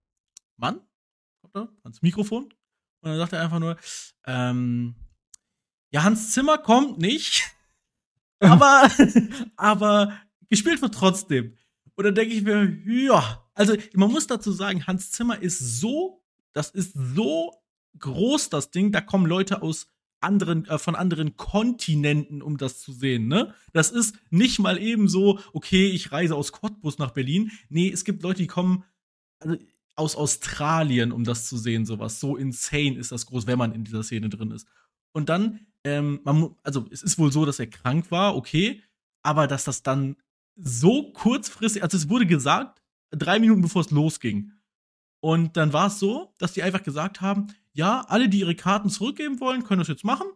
[0.55, 0.81] Mann,
[1.83, 2.51] ans Mikrofon
[3.07, 3.77] und dann sagt er einfach nur,
[4.25, 4.95] ähm,
[5.91, 7.43] ja, Hans Zimmer kommt nicht,
[8.39, 8.89] aber,
[9.55, 10.13] aber
[10.49, 11.57] gespielt wird trotzdem.
[11.95, 16.23] Und dann denke ich mir, ja, also man muss dazu sagen, Hans Zimmer ist so,
[16.53, 17.53] das ist so
[17.99, 19.87] groß, das Ding, da kommen Leute aus
[20.19, 23.53] anderen, äh, von anderen Kontinenten, um das zu sehen, ne?
[23.73, 27.51] Das ist nicht mal eben so, okay, ich reise aus Cottbus nach Berlin.
[27.69, 28.83] Nee, es gibt Leute, die kommen
[29.39, 29.57] also,
[29.97, 32.19] aus Australien, um das zu sehen, sowas.
[32.19, 34.67] So insane ist das groß, wenn man in dieser Szene drin ist.
[35.11, 38.83] Und dann, ähm, man, also es ist wohl so, dass er krank war, okay,
[39.23, 40.15] aber dass das dann
[40.55, 42.81] so kurzfristig, also es wurde gesagt,
[43.11, 44.51] drei Minuten bevor es losging.
[45.19, 48.89] Und dann war es so, dass die einfach gesagt haben, ja, alle, die ihre Karten
[48.89, 50.27] zurückgeben wollen, können das jetzt machen.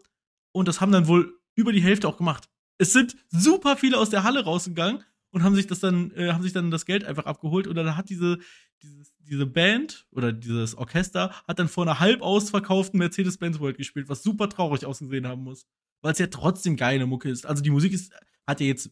[0.51, 2.49] Und das haben dann wohl über die Hälfte auch gemacht.
[2.77, 6.43] Es sind super viele aus der Halle rausgegangen und haben sich das dann, äh, haben
[6.43, 7.67] sich dann das Geld einfach abgeholt.
[7.67, 8.39] Und dann hat diese,
[8.81, 14.09] dieses, diese Band oder dieses Orchester hat dann vor einer halb ausverkauften Mercedes-Benz World gespielt,
[14.09, 15.65] was super traurig ausgesehen haben muss.
[16.01, 17.45] Weil es ja trotzdem geile Mucke ist.
[17.45, 18.11] Also die Musik ist,
[18.45, 18.91] hat ja jetzt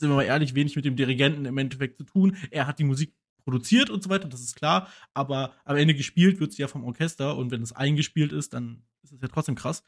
[0.00, 2.36] sind wir mal ehrlich, wenig mit dem Dirigenten im Endeffekt zu tun.
[2.50, 6.40] Er hat die Musik produziert und so weiter, das ist klar, aber am Ende gespielt
[6.40, 9.54] wird sie ja vom Orchester und wenn es eingespielt ist, dann ist es ja trotzdem
[9.54, 9.82] krass.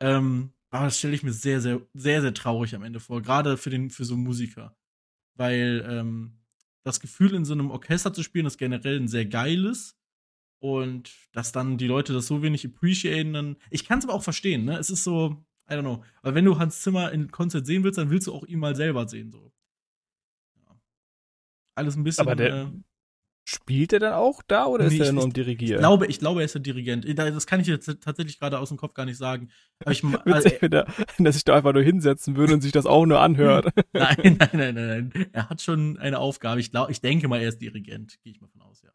[0.00, 3.56] Ähm, aber das stelle ich mir sehr, sehr, sehr, sehr traurig am Ende vor, gerade
[3.56, 4.76] für, den, für so einen Musiker.
[5.34, 6.38] Weil ähm,
[6.84, 9.96] das Gefühl, in so einem Orchester zu spielen, ist generell ein sehr geiles.
[10.60, 13.56] Und dass dann die Leute das so wenig appreciaten, dann.
[13.70, 14.76] Ich kann es aber auch verstehen, ne?
[14.78, 16.04] Es ist so, I don't know.
[16.22, 18.74] Aber wenn du Hans Zimmer in Konzert sehen willst, dann willst du auch ihn mal
[18.74, 19.30] selber sehen.
[19.30, 19.52] So.
[20.56, 20.80] Ja.
[21.76, 22.22] Alles ein bisschen.
[22.22, 22.70] Aber der, äh,
[23.48, 25.76] spielt er dann auch da oder nee, ist er nur im Dirigieren?
[25.76, 27.06] Ich glaube, ich glaube, er ist der Dirigent.
[27.18, 29.48] Das kann ich jetzt tatsächlich gerade aus dem Kopf gar nicht sagen.
[29.80, 30.84] Aber ich, Witzig, also,
[31.18, 33.72] dass sich da einfach nur hinsetzen würde und sich das auch nur anhört.
[33.94, 35.26] nein, nein, nein, nein, nein.
[35.32, 36.60] Er hat schon eine Aufgabe.
[36.60, 38.18] Ich, glaub, ich denke mal, er ist Dirigent.
[38.22, 38.90] Gehe ich mal von aus, ja.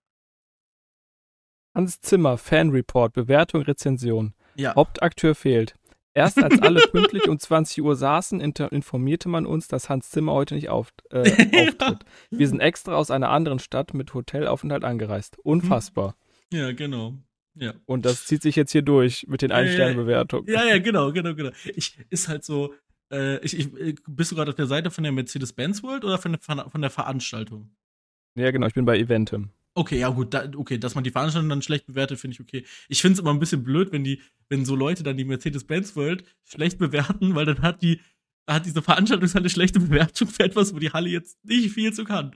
[1.74, 4.36] Hans Zimmer, Fanreport, Bewertung, Rezension.
[4.56, 4.76] Ja.
[4.76, 5.74] Hauptakteur fehlt.
[6.16, 10.54] Erst als alle pünktlich um 20 Uhr saßen, informierte man uns, dass Hans Zimmer heute
[10.56, 11.20] nicht auf, äh,
[11.68, 12.06] auftritt.
[12.30, 15.38] Wir sind extra aus einer anderen Stadt mit Hotelaufenthalt angereist.
[15.40, 16.16] Unfassbar.
[16.52, 17.16] Ja, genau.
[17.56, 17.74] Ja.
[17.86, 20.48] Und das zieht sich jetzt hier durch mit den Ein-Sterne-Bewertungen.
[20.48, 21.52] Ja, ja, genau, genau, genau.
[21.76, 22.74] Ich, ist halt so,
[23.12, 26.34] äh, ich, ich, bist du gerade auf der Seite von der Mercedes-Benz World oder von
[26.34, 27.72] der, von der Veranstaltung?
[28.36, 29.52] Ja, genau, ich bin bei Eventem.
[29.76, 32.64] Okay, ja gut, da, okay, dass man die Veranstaltung dann schlecht bewertet, finde ich okay.
[32.90, 35.96] Ich finde es immer ein bisschen blöd, wenn die, wenn so Leute dann die Mercedes-Benz
[35.96, 38.00] World schlecht bewerten, weil dann hat die,
[38.48, 42.36] hat diese Veranstaltungshalle schlechte Bewertung für etwas, wo die Halle jetzt nicht viel zu kann.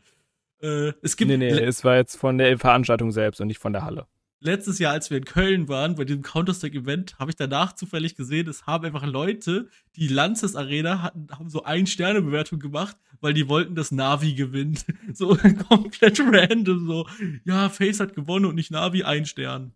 [0.61, 1.29] Äh, es gibt.
[1.29, 4.07] Nee, nee, es war jetzt von der Veranstaltung selbst und nicht von der Halle
[4.39, 8.47] letztes Jahr, als wir in Köln waren, bei diesem Counter-Strike-Event, habe ich danach zufällig gesehen,
[8.47, 13.49] es haben einfach Leute, die Lances Arena hatten, haben so ein Sterne-Bewertung gemacht, weil die
[13.49, 14.85] wollten, dass Navi gewinnt.
[15.13, 15.35] So
[15.69, 17.07] komplett random, so,
[17.45, 19.73] ja, Face hat gewonnen und nicht Navi, ein Stern.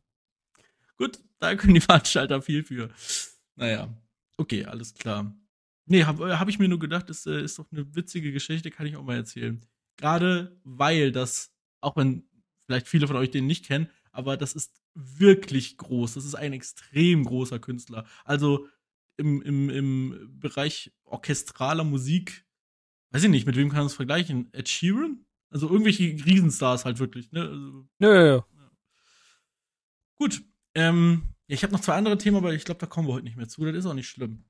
[0.97, 2.89] Gut, da können die Veranstalter viel für.
[3.55, 3.89] Naja,
[4.37, 5.33] okay, alles klar.
[5.85, 8.85] Nee, habe hab ich mir nur gedacht, das äh, ist doch eine witzige Geschichte, kann
[8.85, 9.65] ich auch mal erzählen.
[9.97, 12.23] Gerade weil das, auch wenn
[12.65, 16.15] vielleicht viele von euch den nicht kennen, aber das ist wirklich groß.
[16.15, 18.05] Das ist ein extrem großer Künstler.
[18.25, 18.67] Also
[19.17, 22.45] im, im, im Bereich orchestraler Musik,
[23.11, 24.49] weiß ich nicht, mit wem kann man das vergleichen?
[24.53, 25.25] Ed Sheeran?
[25.49, 27.41] Also irgendwelche Riesenstars halt wirklich, ne?
[27.41, 28.45] Also, ja, ja, ja.
[30.15, 30.43] Gut.
[30.75, 33.25] Ähm, ja, ich habe noch zwei andere Themen, aber ich glaube, da kommen wir heute
[33.25, 33.65] nicht mehr zu.
[33.65, 34.45] Das ist auch nicht schlimm.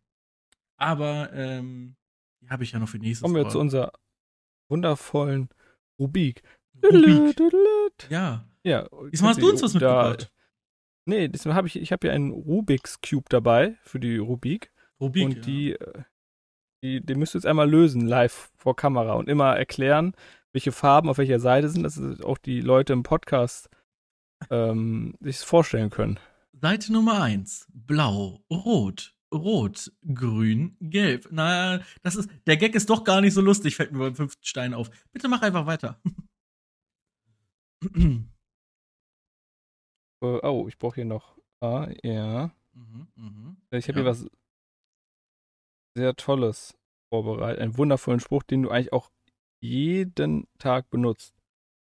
[0.77, 1.95] Aber ähm,
[2.41, 3.51] die habe ich ja noch für nächstes Kommen wir Mal.
[3.51, 3.93] zu unserer
[4.69, 5.49] wundervollen
[5.99, 6.43] Rubik.
[8.09, 8.45] Ja.
[8.63, 8.87] Ja.
[9.11, 10.31] Diesmal hast du uns was mitgebracht.
[11.05, 14.71] Nee, diesmal habe ich, ich habe ja einen Rubik's Cube dabei für die Rubik.
[14.99, 15.25] Rubik.
[15.25, 16.03] Und die, äh,
[16.83, 20.13] die, die müsst ihr jetzt einmal lösen, live vor Kamera und immer erklären,
[20.53, 23.69] welche Farben auf welcher Seite sind, dass auch die Leute im Podcast
[24.49, 26.19] ähm, sich vorstellen können.
[26.53, 27.67] Seite Nummer 1.
[27.73, 31.29] Blau, rot, rot, grün, gelb.
[31.31, 34.43] Na, das ist, der Gag ist doch gar nicht so lustig, fällt mir beim fünften
[34.43, 34.91] Stein auf.
[35.11, 35.99] Bitte mach einfach weiter.
[37.83, 38.19] Äh,
[40.43, 42.51] oh, ich brauche hier noch Ah, ja.
[42.73, 43.57] Mhm, mhm.
[43.71, 44.03] Ich habe Ja.
[44.03, 44.25] hier was
[45.95, 46.75] sehr Tolles
[47.13, 47.61] vorbereitet.
[47.61, 49.11] Einen wundervollen Spruch, den du eigentlich auch
[49.61, 51.35] jeden Tag benutzt.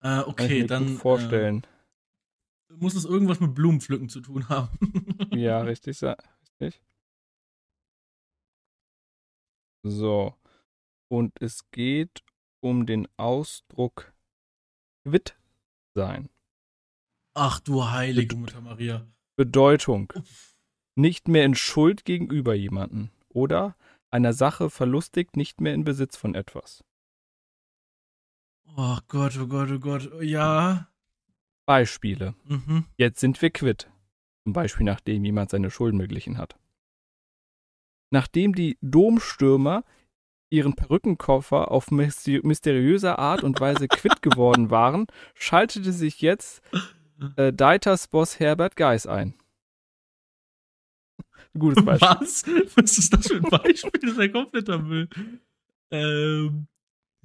[0.04, 1.66] Äh, okay, dann gut vorstellen.
[2.70, 4.70] Äh, muss es irgendwas mit Blumenpflücken zu tun haben.
[5.32, 6.18] Ja, richtig, sa-
[6.60, 6.82] richtig.
[9.84, 10.36] So.
[11.10, 12.24] Und es geht
[12.62, 14.14] um den Ausdruck
[15.08, 15.38] quitt
[15.94, 16.30] sein.
[17.34, 19.06] Ach du heilige Mutter Maria.
[19.36, 20.12] Bedeutung.
[20.96, 23.12] Nicht mehr in Schuld gegenüber jemanden.
[23.30, 23.76] Oder
[24.10, 26.84] einer Sache verlustigt, nicht mehr in Besitz von etwas.
[28.76, 30.12] Oh Gott, oh Gott, oh Gott.
[30.22, 30.90] Ja.
[31.66, 32.36] Beispiele.
[32.46, 32.86] Mhm.
[32.98, 33.90] Jetzt sind wir quitt.
[34.44, 36.58] Zum Beispiel nachdem jemand seine Schulden beglichen hat.
[38.10, 39.86] Nachdem die Domstürmer
[40.52, 46.62] ihren Perückenkoffer auf mysteri- mysteriöse Art und Weise quitt geworden waren, schaltete sich jetzt
[47.38, 49.34] äh, Deiters Boss Herbert Geis ein.
[51.58, 52.08] Gutes Beispiel.
[52.08, 52.46] Was?
[52.76, 54.00] Was ist das für ein Beispiel?
[54.02, 55.10] Das ist ja kompletter Müll.
[55.90, 56.68] Ähm,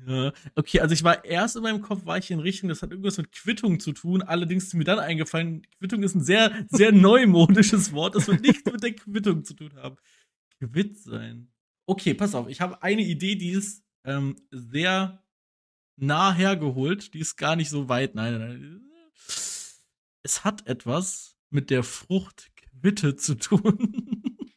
[0.07, 0.33] ja.
[0.55, 3.19] Okay, also ich war erst in meinem Kopf, war ich in Richtung, das hat irgendwas
[3.19, 4.23] mit Quittung zu tun.
[4.23, 8.15] Allerdings ist mir dann eingefallen, Quittung ist ein sehr, sehr neumodisches Wort.
[8.15, 9.97] Das wird nichts mit der Quittung zu tun haben.
[10.61, 11.49] Quitt sein.
[11.87, 15.23] Okay, pass auf, ich habe eine Idee, die ist ähm, sehr
[15.97, 17.15] nah hergeholt.
[17.15, 18.15] Die ist gar nicht so weit.
[18.15, 18.91] Nein, nein, nein.
[20.23, 23.93] Es hat etwas mit der Frucht Quitte zu tun.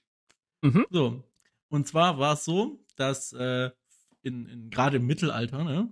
[0.61, 0.85] Mhm.
[0.89, 1.23] So.
[1.69, 3.71] Und zwar war es so, dass äh,
[4.23, 5.89] in, in gerade im Mittelalter, ne,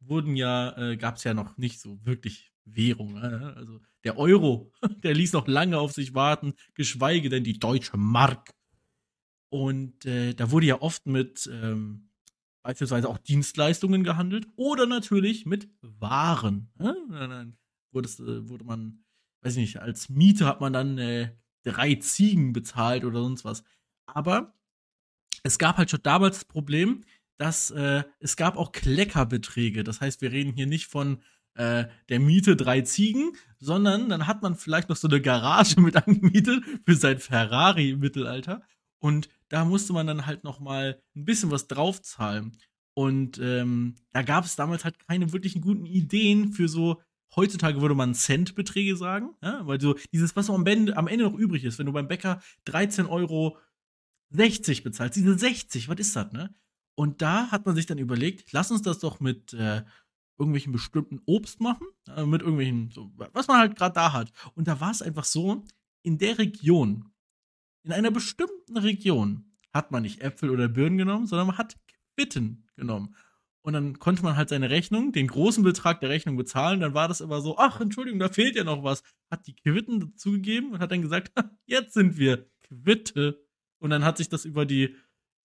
[0.00, 3.14] wurden ja, äh, gab es ja noch nicht so wirklich Währung.
[3.14, 3.54] Ne?
[3.54, 4.72] Also der Euro,
[5.04, 8.52] der ließ noch lange auf sich warten, geschweige denn die deutsche Mark.
[9.50, 12.10] Und äh, da wurde ja oft mit ähm,
[12.62, 16.70] beispielsweise auch Dienstleistungen gehandelt oder natürlich mit Waren.
[16.78, 16.96] Ne?
[17.10, 17.58] Dann,
[17.92, 19.04] wurde, äh, wurde man,
[19.42, 21.34] weiß ich nicht, als Miete hat man dann äh,
[21.64, 23.64] drei Ziegen bezahlt oder sonst was.
[24.06, 24.54] Aber
[25.42, 27.04] es gab halt schon damals das Problem,
[27.38, 29.82] dass äh, es gab auch Kleckerbeträge.
[29.82, 31.22] Das heißt, wir reden hier nicht von
[31.54, 35.96] äh, der Miete drei Ziegen, sondern dann hat man vielleicht noch so eine Garage mit
[35.96, 38.62] angemietet für sein Ferrari im Mittelalter.
[38.98, 42.56] Und da musste man dann halt noch mal ein bisschen was draufzahlen.
[42.94, 47.00] Und ähm, da gab es damals halt keine wirklichen guten Ideen für so,
[47.36, 49.66] heutzutage würde man Centbeträge sagen, ja?
[49.66, 52.40] weil so dieses, was am Ende, am Ende noch übrig ist, wenn du beim Bäcker
[52.64, 53.58] 13 Euro
[54.30, 56.54] 60 bezahlst, diese 60, was ist das, ne?
[56.96, 59.82] Und da hat man sich dann überlegt, lass uns das doch mit äh,
[60.38, 64.32] irgendwelchen bestimmten Obst machen, äh, mit irgendwelchen, so, was man halt gerade da hat.
[64.54, 65.64] Und da war es einfach so,
[66.02, 67.10] in der Region,
[67.82, 71.76] in einer bestimmten Region, hat man nicht Äpfel oder Birnen genommen, sondern man hat
[72.16, 73.14] Quitten genommen.
[73.62, 76.80] Und dann konnte man halt seine Rechnung, den großen Betrag der Rechnung bezahlen.
[76.80, 79.02] Dann war das aber so, ach, Entschuldigung, da fehlt ja noch was.
[79.30, 81.30] Hat die Quitten dazugegeben und hat dann gesagt,
[81.66, 83.44] jetzt sind wir Quitte.
[83.78, 84.96] Und dann hat sich das über die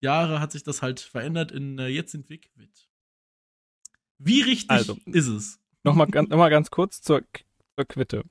[0.01, 2.89] Jahre, hat sich das halt verändert in, äh, jetzt sind wir quitt.
[4.17, 5.59] Wie richtig Also, ist es?
[5.83, 7.23] Nochmal ganz, noch mal ganz kurz zur,
[7.75, 8.23] zur Quitte.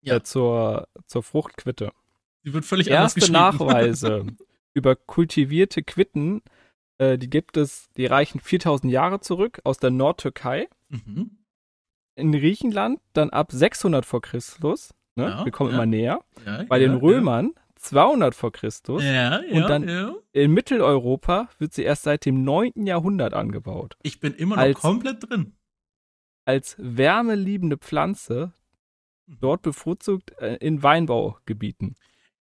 [0.00, 0.16] Ja.
[0.16, 1.92] Äh, zur, zur Fruchtquitte.
[2.44, 3.32] Sie wird völlig anders Erste geschrieben.
[3.38, 4.26] Nachweise
[4.74, 6.42] über kultivierte Quitten,
[6.98, 10.68] äh, die gibt es, die reichen 4000 Jahre zurück aus der Nordtürkei.
[10.88, 11.38] mhm.
[12.14, 14.92] In Griechenland dann ab 600 vor Christus.
[15.16, 15.24] Ne?
[15.24, 15.76] Ja, Wir kommen ja.
[15.76, 16.20] immer näher.
[16.44, 19.02] ja, Bei den Römern 200 vor Christus.
[19.02, 20.14] Ja, ja, Und dann- ja.
[20.32, 22.86] In Mitteleuropa wird sie erst seit dem 9.
[22.86, 23.96] Jahrhundert angebaut.
[24.02, 25.54] Ich bin immer noch Als- komplett drin.
[26.44, 28.52] Als wärmeliebende Pflanze,
[29.26, 31.94] dort bevorzugt äh, in Weinbaugebieten.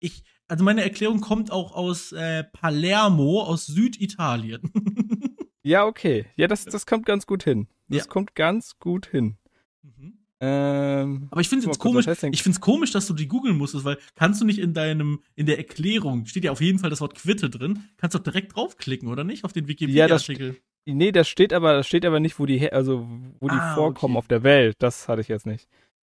[0.05, 4.70] Ich, also meine Erklärung kommt auch aus äh, Palermo, aus Süditalien.
[5.66, 6.26] Ja, okay.
[6.36, 7.68] Ja, das, das kommt ganz gut hin.
[7.88, 8.05] Das Ja.
[8.05, 9.38] kommt ganz gut hin.
[9.82, 10.18] Mhm.
[10.40, 13.14] Ähm, Aber ich finde es jetzt komisch, was heißt ich finde es komisch, dass du
[13.14, 16.61] die googeln musstest, weil kannst du nicht in deinem, in der Erklärung, steht ja auf
[16.61, 19.44] jeden Fall das Wort Quitte drin, kannst doch direkt draufklicken, oder nicht?
[19.44, 20.57] Auf den Ja, das- Wikipedia-Artikel.
[20.84, 23.09] nee, das steht aber, das steht aber nicht, wo die, also
[23.40, 24.18] wo die Ah, vorkommen okay.
[24.18, 24.76] auf der Welt.
[24.80, 25.66] Das hatte ich jetzt nicht.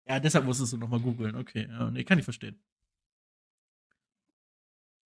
[0.09, 1.37] Ja, deshalb musstest du nochmal googeln.
[1.37, 2.59] Okay, ja, nee, kann ich verstehen.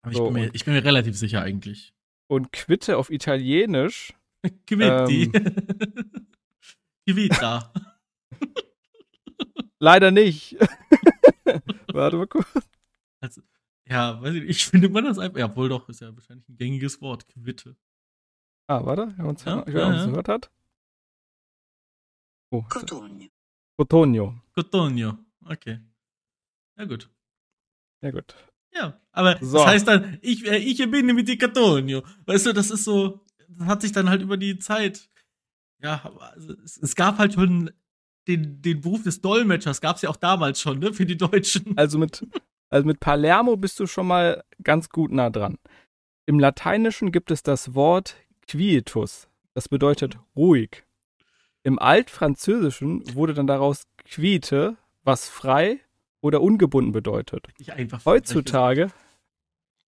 [0.04, 1.94] Aber ich, So, bin mir, ich bin mir relativ sicher eigentlich.
[2.26, 4.12] Und Quitte auf Italienisch,
[4.66, 5.32] Quitti.
[5.34, 6.26] Ähm.
[7.08, 7.72] Quita.
[9.78, 10.56] leider nicht.
[11.92, 12.46] Warte mal kurz.
[13.20, 13.40] Also,
[13.88, 16.46] ja, weiß ich nicht, ich finde man das einfach, ja, wohl doch, ist ja wahrscheinlich
[16.50, 17.74] ein gängiges Wort, Quitte.
[18.66, 20.50] Ah, warte, wenn man es Ja, ja, ja, gehört hat.
[22.50, 23.28] Oh, Cotogno.
[23.78, 24.34] Cotonio.
[24.54, 25.18] Cotonio.
[25.46, 25.80] Okay.
[26.76, 27.10] Ja, gut.
[28.02, 28.34] Ja, gut.
[28.74, 29.58] Ja, aber So.
[29.58, 32.02] das heißt dann, ich, äh, ich bin mit die Cotonio.
[32.26, 35.08] Weißt du, das ist so, das hat sich dann halt über die Zeit,
[35.80, 36.02] ja,
[36.34, 37.70] also es, es gab halt schon
[38.26, 41.76] den, den Beruf des Dolmetschers, gab es ja auch damals schon, ne, für die Deutschen.
[41.76, 42.26] Also mit,
[42.70, 45.58] Also mit Palermo bist du schon mal ganz gut nah dran.
[46.26, 48.16] Im Lateinischen gibt es das Wort
[48.48, 49.28] quietus.
[49.52, 50.82] Das bedeutet ruhig.
[51.62, 55.80] Im Altfranzösischen wurde dann daraus quiete, was frei
[56.24, 57.48] oder ungebunden bedeutet.
[58.06, 58.90] Heutzutage,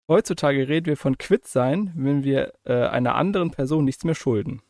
[0.07, 4.61] heutzutage reden wir von quitt sein, wenn wir äh, einer anderen Person nichts mehr schulden.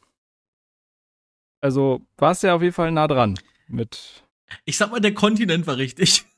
[1.60, 3.38] Also warst ja auf jeden Fall nah dran
[3.68, 4.24] mit.
[4.64, 6.24] Ich sag mal, der Kontinent war richtig.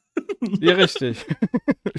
[0.59, 1.25] Ja, richtig.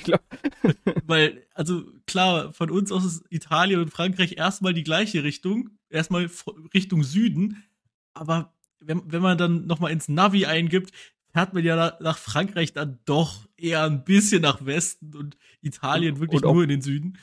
[1.07, 6.29] Weil, also klar, von uns aus ist Italien und Frankreich erstmal die gleiche Richtung, erstmal
[6.75, 7.65] Richtung Süden,
[8.13, 10.93] aber wenn, wenn man dann nochmal ins Navi eingibt,
[11.33, 16.21] fährt man ja na- nach Frankreich dann doch eher ein bisschen nach Westen und Italien
[16.21, 17.19] wirklich Und auch- nur in den Süden.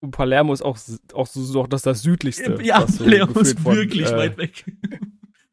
[0.00, 0.78] und Palermo ist auch,
[1.14, 2.58] auch so, so das, das südlichste.
[2.62, 4.64] Ja, was so Palermo ist gefühlt von, wirklich äh, weit weg.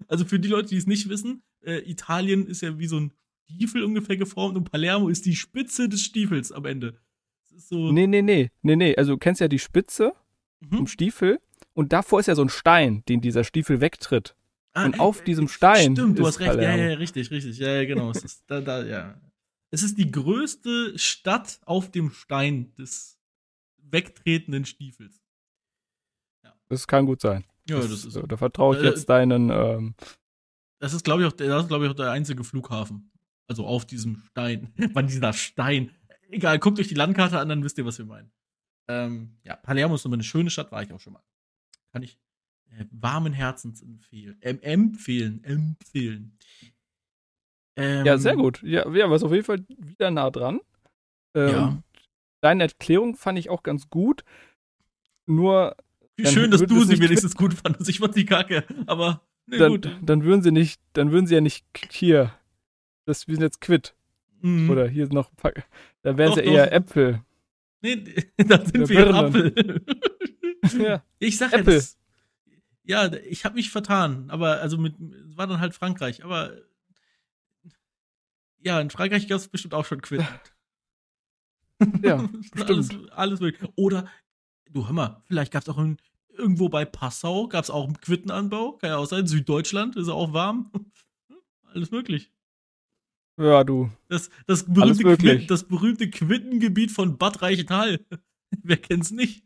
[0.08, 3.12] Also für die Leute, die es nicht wissen, äh, Italien ist ja wie so ein
[3.48, 7.00] Stiefel ungefähr geformt und Palermo ist die Spitze des Stiefels am Ende.
[7.44, 7.92] Das ist so.
[7.92, 8.96] Nee, nee, nee, nee, nee.
[8.96, 10.14] Also du kennst ja die Spitze
[10.62, 10.78] Mhm.
[10.78, 11.40] vom Stiefel
[11.74, 14.36] und davor ist ja so ein Stein, den dieser Stiefel wegtritt.
[14.74, 16.48] Ah, Und auf diesem Stein Stimmt, du hast recht.
[16.48, 16.78] Ja, Palermo.
[16.84, 17.58] ja, ja, richtig, richtig.
[17.58, 18.12] Ja, ja, genau.
[18.12, 19.20] es ist da, da, ja.
[19.72, 23.20] Es ist die größte Stadt auf dem Stein des
[23.78, 25.22] wegtretenden Stiefels.
[26.70, 27.46] Das kann gut sein.
[27.68, 28.22] Ja, das ist, so.
[28.24, 29.50] Da vertraue ich Äh, jetzt deinen.
[29.50, 29.96] Ähm,
[30.80, 33.12] das ist, glaube ich, auch, der- das ist, glaube ich, auch der einzige Flughafen.
[33.48, 34.72] Also auf diesem Stein.
[34.94, 35.92] Wann dieser Stein.
[36.30, 38.32] Egal, guckt euch die Landkarte an, dann wisst ihr, was wir meinen.
[38.88, 41.24] Ähm, ja, Palermo ist immer eine schöne Stadt, war ich auch schon mal.
[41.92, 42.20] Kann ich
[42.78, 44.38] äh, warmen Herzens empfehlen.
[44.42, 46.38] Ähm, empfehlen, empfehlen.
[47.76, 48.62] Ähm, ja, sehr gut.
[48.64, 50.60] Ja, ja, was auf jeden Fall wieder nah dran.
[51.36, 51.84] Ähm, Ja.
[52.42, 54.24] Deine Erklärung fand ich auch ganz gut.
[55.26, 55.76] Nur
[56.16, 57.90] Wie schön, dass du sie wenigstens gut fandest.
[57.90, 59.90] Ich fand die kacke, aber ne, dann, gut.
[60.02, 62.34] dann würden sie nicht, dann würden sie ja nicht hier.
[63.06, 63.94] Das, wir sind jetzt quitt.
[64.42, 64.70] Mhm.
[64.70, 65.36] Oder hier ist noch.
[65.36, 65.52] Pa-
[66.02, 66.72] Da wären sie eher doch.
[66.74, 67.22] Äpfel.
[67.82, 67.96] Nee,
[68.38, 69.16] dann sind wir Birnen.
[69.16, 69.84] Apfel.
[70.80, 71.04] Ja.
[71.20, 71.76] Ich sag ja, Apple.
[71.76, 71.98] das,
[72.90, 76.58] ja, ich habe mich vertan, aber also mit es war dann halt Frankreich, aber
[78.62, 80.28] ja, in Frankreich gab es bestimmt auch schon Quitten.
[82.04, 82.28] Ja,
[82.68, 83.72] alles, alles möglich.
[83.78, 84.06] Oder
[84.70, 85.96] du hör mal, vielleicht gab es auch in,
[86.28, 89.28] irgendwo bei Passau gab es auch einen Quittenanbau, kann ja auch sein.
[89.28, 90.70] Süddeutschland ist auch warm.
[91.74, 92.34] Alles möglich.
[93.38, 93.90] Ja, du.
[94.10, 95.32] Das, das, Alles berühmte, möglich.
[95.32, 98.06] Quitten, das berühmte Quittengebiet von Bad Reichenhall.
[98.62, 99.46] Wer kennt's nicht?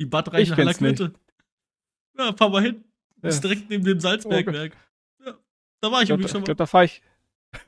[0.00, 1.12] Die Bad Reichenhaller kenn's nicht.
[2.20, 2.84] Ja, fahr mal hin.
[3.22, 3.30] Ja.
[3.30, 4.76] Ist direkt neben dem Salzbergwerk.
[5.24, 5.38] Ja,
[5.80, 6.44] da war ich Ich übrigens schon mal.
[6.44, 7.02] glaub, da fahre ich.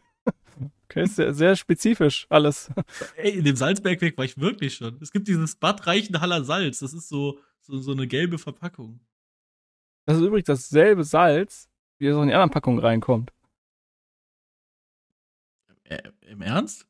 [0.85, 2.71] Okay, ist sehr, sehr spezifisch alles.
[3.17, 4.99] Ey, in dem Salzbergwerk war ich wirklich schon.
[5.01, 6.81] Es gibt dieses Bad Reichenhaller Salz.
[6.81, 9.01] Das ist so, so, so eine gelbe Verpackung.
[10.05, 13.33] Das ist übrigens dasselbe Salz, wie es auch in die anderen Packungen reinkommt.
[15.85, 16.87] Äh, Im Ernst?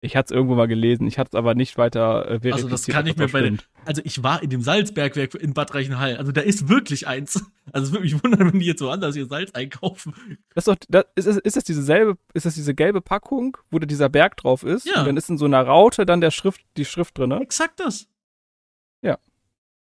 [0.00, 2.54] Ich hatte es irgendwo mal gelesen, ich hatte es aber nicht weiter äh, verifiziert.
[2.54, 5.74] Also das kann ich mir bei den, also ich war in dem Salzbergwerk in Bad
[5.74, 6.16] Reichenhall.
[6.16, 7.44] Also da ist wirklich eins.
[7.72, 10.14] Also es würde mich wundern, wenn die jetzt so anders ihr Salz einkaufen.
[10.54, 13.56] Das ist, doch, das, ist, ist, ist das diese selbe, ist das diese gelbe Packung,
[13.70, 14.86] wo da dieser Berg drauf ist?
[14.86, 15.00] Ja.
[15.00, 17.40] Und dann ist in so einer Raute dann der Schrift, die Schrift drin, ne?
[17.40, 18.08] Exakt das.
[19.02, 19.18] Ja.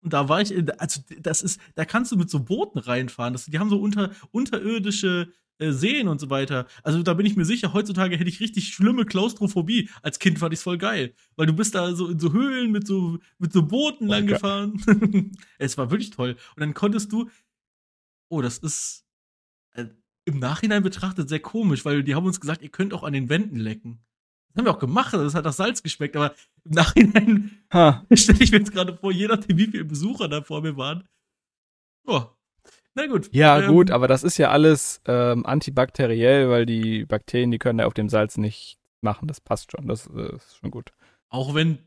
[0.05, 3.33] Und da war ich, in, also das ist, da kannst du mit so Booten reinfahren.
[3.33, 6.67] Das, die haben so unter, unterirdische äh, Seen und so weiter.
[6.83, 9.89] Also da bin ich mir sicher, heutzutage hätte ich richtig schlimme Klaustrophobie.
[10.03, 11.15] Als Kind fand ich voll geil.
[11.37, 14.27] Weil du bist da so in so Höhlen mit so, mit so Booten Oh, lang
[14.27, 14.35] geil.
[14.35, 15.31] gefahren.
[15.57, 16.37] es war wirklich toll.
[16.55, 17.27] Und dann konntest du,
[18.29, 19.05] oh, das ist
[19.71, 19.85] äh,
[20.25, 23.27] im Nachhinein betrachtet sehr komisch, weil die haben uns gesagt, ihr könnt auch an den
[23.29, 24.05] Wänden lecken.
[24.55, 26.33] Das haben wir auch gemacht, das hat nach Salz geschmeckt, aber
[26.63, 27.51] im Nachhinein
[28.13, 31.03] stelle ich mir jetzt gerade vor, je nachdem, wie viele Besucher da vor mir waren.
[32.07, 32.23] Oh.
[32.93, 33.29] Na gut.
[33.33, 37.79] ja, Ähm, gut, aber das ist ja alles ähm, antibakteriell, weil die Bakterien, die können
[37.79, 39.27] ja auf dem Salz nicht machen.
[39.27, 40.93] Das passt schon, das äh, ist schon gut.
[41.27, 41.79] Auch wenn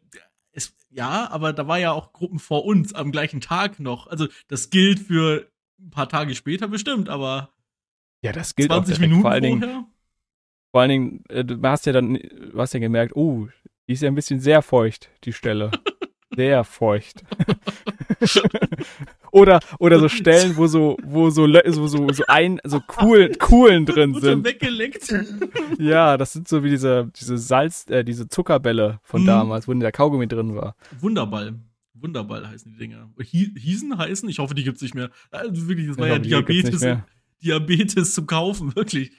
[0.52, 4.08] es, ja, aber da war ja auch Gruppen vor uns am gleichen Tag noch.
[4.08, 5.50] Also, das gilt für
[5.80, 7.48] ein paar Tage später bestimmt, aber
[8.20, 9.08] Ja, das gilt auch 20 direkt.
[9.08, 9.86] Minuten vor allen Dingen, vorher.
[10.70, 13.48] Vor allen Dingen, äh, du hast ja dann, du hast ja gemerkt, oh,
[13.88, 15.70] die ist ja ein bisschen sehr feucht, die Stelle.
[16.36, 17.22] sehr feucht.
[19.32, 23.86] oder, oder so Stellen, wo so, wo so, so, so, so ein, so Kuhlen, Kuhlen
[23.86, 24.44] drin sind.
[24.44, 25.12] weggeleckt.
[25.78, 29.26] Ja, das sind so wie diese, diese Salz, äh, diese Zuckerbälle von Mhm.
[29.26, 30.76] damals, wo der Kaugummi drin war.
[31.00, 31.54] Wunderball.
[31.94, 33.10] Wunderball heißen die Dinger.
[33.20, 34.28] Hie Hiesen heißen?
[34.28, 35.10] Ich hoffe, die gibt's nicht mehr.
[35.30, 36.86] Also wirklich, das war ja Diabetes.
[37.42, 39.12] Diabetes zu kaufen, wirklich.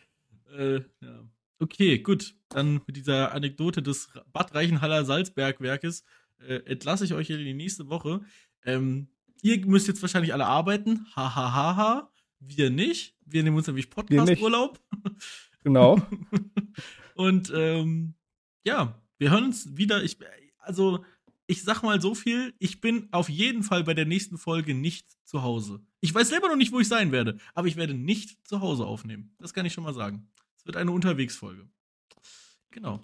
[0.58, 1.24] Äh, ja.
[1.60, 2.36] Okay, gut.
[2.50, 6.04] Dann mit dieser Anekdote des Bad Reichenhaller Salzbergwerkes
[6.40, 8.22] äh, entlasse ich euch in die nächste Woche.
[8.64, 9.08] Ähm,
[9.42, 11.06] ihr müsst jetzt wahrscheinlich alle arbeiten.
[11.16, 12.12] Ha, ha, ha, ha.
[12.40, 13.16] Wir nicht.
[13.26, 13.90] Wir nehmen uns nämlich.
[13.90, 14.80] Podcast-Urlaub.
[15.62, 16.02] Genau.
[17.16, 18.14] Und ähm,
[18.64, 20.04] ja, Wir hören uns wieder.
[20.04, 20.18] Ich,
[20.60, 21.04] also,
[21.46, 25.06] ich sag mal so viel, ich bin auf jeden Fall bei der nächsten Folge nicht
[25.26, 25.82] zu Hause.
[26.00, 28.86] Ich weiß selber noch nicht, wo ich sein werde, aber ich werde nicht zu Hause
[28.86, 29.36] aufnehmen.
[29.38, 30.30] Das kann ich schon mal sagen.
[30.60, 31.70] Es wird eine Unterwegsfolge.
[32.72, 33.02] Genau.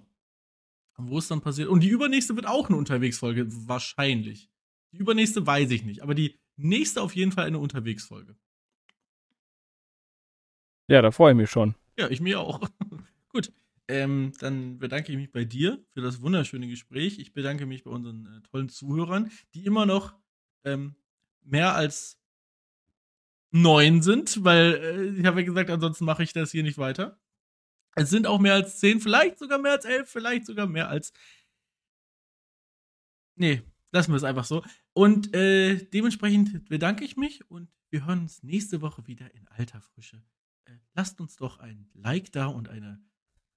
[0.97, 1.69] Wo es dann passiert.
[1.69, 4.51] Und die übernächste wird auch eine Unterwegsfolge, wahrscheinlich.
[4.91, 8.35] Die übernächste weiß ich nicht, aber die nächste auf jeden Fall eine Unterwegsfolge.
[10.87, 11.75] Ja, da freue ich mich schon.
[11.97, 12.67] Ja, ich mir auch.
[13.29, 13.53] Gut.
[13.87, 17.19] Ähm, dann bedanke ich mich bei dir für das wunderschöne Gespräch.
[17.19, 20.13] Ich bedanke mich bei unseren äh, tollen Zuhörern, die immer noch
[20.65, 20.95] ähm,
[21.41, 22.19] mehr als
[23.51, 27.17] neun sind, weil äh, ich habe ja gesagt, ansonsten mache ich das hier nicht weiter.
[27.95, 31.13] Es sind auch mehr als zehn, vielleicht sogar mehr als elf, vielleicht sogar mehr als.
[33.37, 33.61] Nee,
[33.91, 34.63] lassen wir es einfach so.
[34.93, 39.81] Und äh, dementsprechend bedanke ich mich und wir hören uns nächste Woche wieder in alter
[39.81, 40.21] Frische.
[40.65, 43.01] Äh, lasst uns doch ein Like da und eine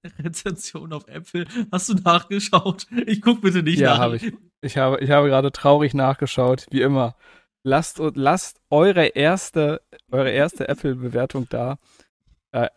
[0.19, 1.45] Rezension auf Apple.
[1.71, 2.87] Hast du nachgeschaut?
[3.05, 3.97] Ich guck bitte nicht ja, nach.
[3.97, 4.33] Ja, habe ich.
[4.61, 7.15] Ich habe, ich habe gerade traurig nachgeschaut, wie immer.
[7.63, 11.77] Lasst, lasst eure erste, eure erste Apple-Bewertung da.
[12.51, 12.69] Äh,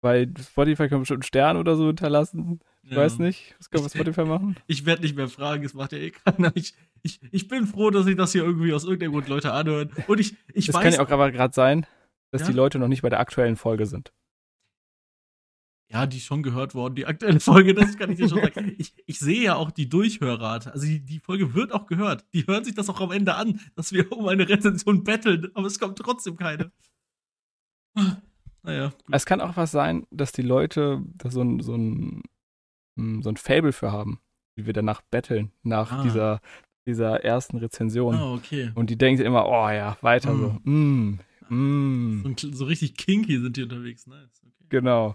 [0.00, 2.60] bei Spotify kann man bestimmt einen Stern oder so hinterlassen.
[2.82, 2.98] Ich ja.
[2.98, 3.56] weiß nicht.
[3.58, 4.56] Was kann man Spotify machen?
[4.68, 6.52] Ich werde nicht mehr fragen, es macht ja eh keiner.
[6.54, 9.90] Ich, ich, ich bin froh, dass ich das hier irgendwie aus irgendeinem Grund Leute anhören.
[10.06, 10.82] Und ich, ich das weiß.
[10.82, 11.86] kann ja auch gerade sein,
[12.30, 12.48] dass ja?
[12.48, 14.12] die Leute noch nicht bei der aktuellen Folge sind.
[15.88, 18.74] Ja, die ist schon gehört worden, die aktuelle Folge, das kann ich dir schon sagen.
[18.76, 20.72] Ich, ich sehe ja auch die Durchhörrate.
[20.72, 22.24] Also die, die Folge wird auch gehört.
[22.32, 25.66] Die hören sich das auch am Ende an, dass wir um eine Rezension betteln, aber
[25.66, 26.72] es kommt trotzdem keine.
[28.66, 28.88] Naja.
[28.88, 29.14] Gut.
[29.14, 32.22] Es kann auch was sein, dass die Leute da so ein, so ein,
[32.98, 34.20] hm, so ein Fable für haben,
[34.56, 36.02] wie wir danach betteln, nach ah.
[36.02, 36.40] dieser,
[36.84, 38.16] dieser ersten Rezension.
[38.16, 38.72] Ah, okay.
[38.74, 40.40] Und die denken immer, oh ja, weiter mm.
[40.40, 40.70] so.
[40.70, 41.18] Mm,
[41.48, 42.34] mm.
[42.36, 44.06] So, so, richtig kinky sind die unterwegs.
[44.08, 44.42] Nice.
[44.42, 44.66] Okay.
[44.68, 45.14] Genau.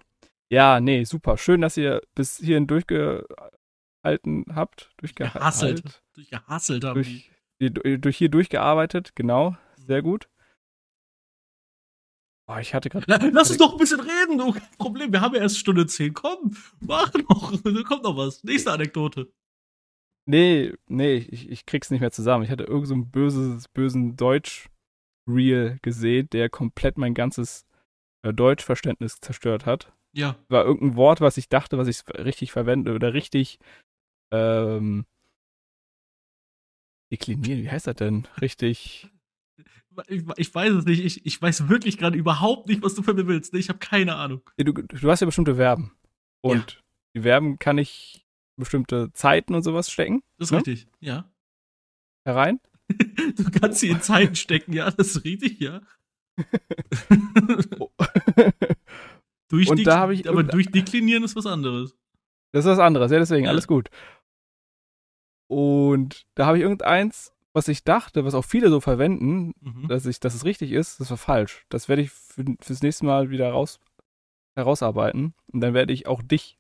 [0.50, 1.38] Ja, nee, super.
[1.38, 4.92] Schön, dass ihr bis hierhin durchgehalten habt.
[4.98, 6.02] Durchgehasselt.
[6.14, 7.30] Durchgehasselt haben durch,
[7.60, 8.00] die.
[8.00, 9.58] Durch hier durchgearbeitet, genau.
[9.76, 10.30] Sehr gut.
[12.48, 13.06] Oh, ich hatte gerade.
[13.34, 14.52] Lass uns doch ein bisschen reden, du.
[14.52, 15.12] Kein Problem.
[15.12, 16.14] Wir haben ja erst Stunde 10.
[16.14, 17.52] Komm, mach noch.
[17.64, 18.44] Da kommt noch was.
[18.44, 19.32] Nächste Anekdote.
[20.28, 22.44] Nee, nee, ich, ich krieg's nicht mehr zusammen.
[22.44, 27.66] Ich hatte irgend so einen böses, bösen Deutsch-Reel gesehen, der komplett mein ganzes
[28.24, 29.94] äh, Deutschverständnis zerstört hat.
[30.14, 30.36] Ja.
[30.50, 33.60] War irgendein Wort, was ich dachte, was ich richtig verwende oder richtig
[34.32, 35.06] ähm,
[37.12, 37.64] deklinieren.
[37.64, 38.28] Wie heißt das denn?
[38.40, 39.10] Richtig.
[40.08, 41.04] Ich, ich weiß es nicht.
[41.04, 43.54] Ich, ich weiß wirklich gerade überhaupt nicht, was du von mir willst.
[43.54, 44.42] Ich habe keine Ahnung.
[44.58, 45.92] Du, du hast ja bestimmte Verben.
[46.42, 46.78] Und ja.
[47.16, 48.26] die Verben kann ich
[48.58, 50.24] bestimmte Zeiten und sowas stecken.
[50.38, 50.58] Das ist ne?
[50.58, 51.30] richtig, ja.
[52.24, 52.60] Herein?
[53.36, 55.82] du kannst sie in Zeiten stecken, ja, das ist richtig, ja.
[59.52, 60.30] und da habe ich.
[60.30, 61.98] Aber durchdeklinieren ist was anderes.
[62.52, 63.52] Das ist was anderes, ja, deswegen, ja.
[63.52, 63.90] alles gut.
[65.48, 69.88] Und da habe ich irgendeins, was ich dachte, was auch viele so verwenden, mhm.
[69.88, 71.66] dass, ich, dass es richtig ist, das war falsch.
[71.70, 73.80] Das werde ich für, fürs nächste Mal wieder raus,
[74.56, 75.34] herausarbeiten.
[75.48, 76.58] Und dann werde ich auch dich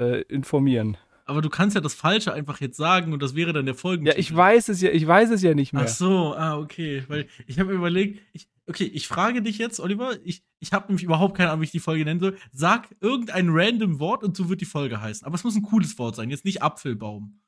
[0.00, 0.96] äh, informieren.
[1.26, 4.04] Aber du kannst ja das Falsche einfach jetzt sagen und das wäre dann der Folgen.
[4.04, 5.84] Ja, ich weiß es ja, ich weiß es ja nicht mehr.
[5.84, 7.04] Ach so, ah, okay.
[7.08, 11.04] Weil ich habe überlegt, ich, okay, ich frage dich jetzt, Oliver, ich, ich habe nämlich
[11.04, 12.36] überhaupt keine Ahnung, wie ich die Folge nennen soll.
[12.52, 15.26] Sag irgendein random Wort und so wird die Folge heißen.
[15.26, 17.40] Aber es muss ein cooles Wort sein, jetzt nicht Apfelbaum.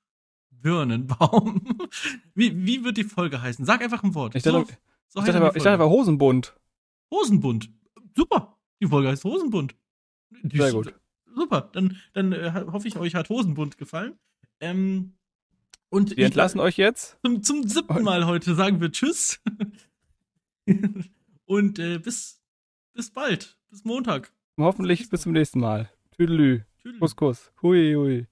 [0.62, 1.60] Birnenbaum.
[2.34, 3.64] wie, wie wird die Folge heißen?
[3.64, 4.34] Sag einfach ein Wort.
[4.34, 4.74] Ich dachte, so,
[5.08, 6.54] so ich dachte, aber, ich dachte aber Hosenbund.
[7.10, 7.70] Hosenbund.
[8.16, 8.56] Super.
[8.80, 9.74] Die Folge heißt Hosenbund.
[10.42, 10.94] Die Sehr gut.
[11.34, 11.70] Super.
[11.72, 14.18] Dann, dann äh, hoffe ich, euch hat Hosenbund gefallen.
[14.60, 15.14] Ähm,
[15.88, 17.18] und Wir entlassen ich, euch jetzt.
[17.24, 19.40] Zum, zum siebten Mal heute sagen wir Tschüss.
[21.44, 22.42] und äh, bis,
[22.92, 23.56] bis bald.
[23.70, 24.32] Bis Montag.
[24.58, 25.90] Hoffentlich bis zum nächsten Mal.
[26.16, 26.62] Tüdelü.
[26.82, 26.98] Tüdelü.
[26.98, 27.52] Kuss, Kuss.
[27.62, 28.26] Hui, hui.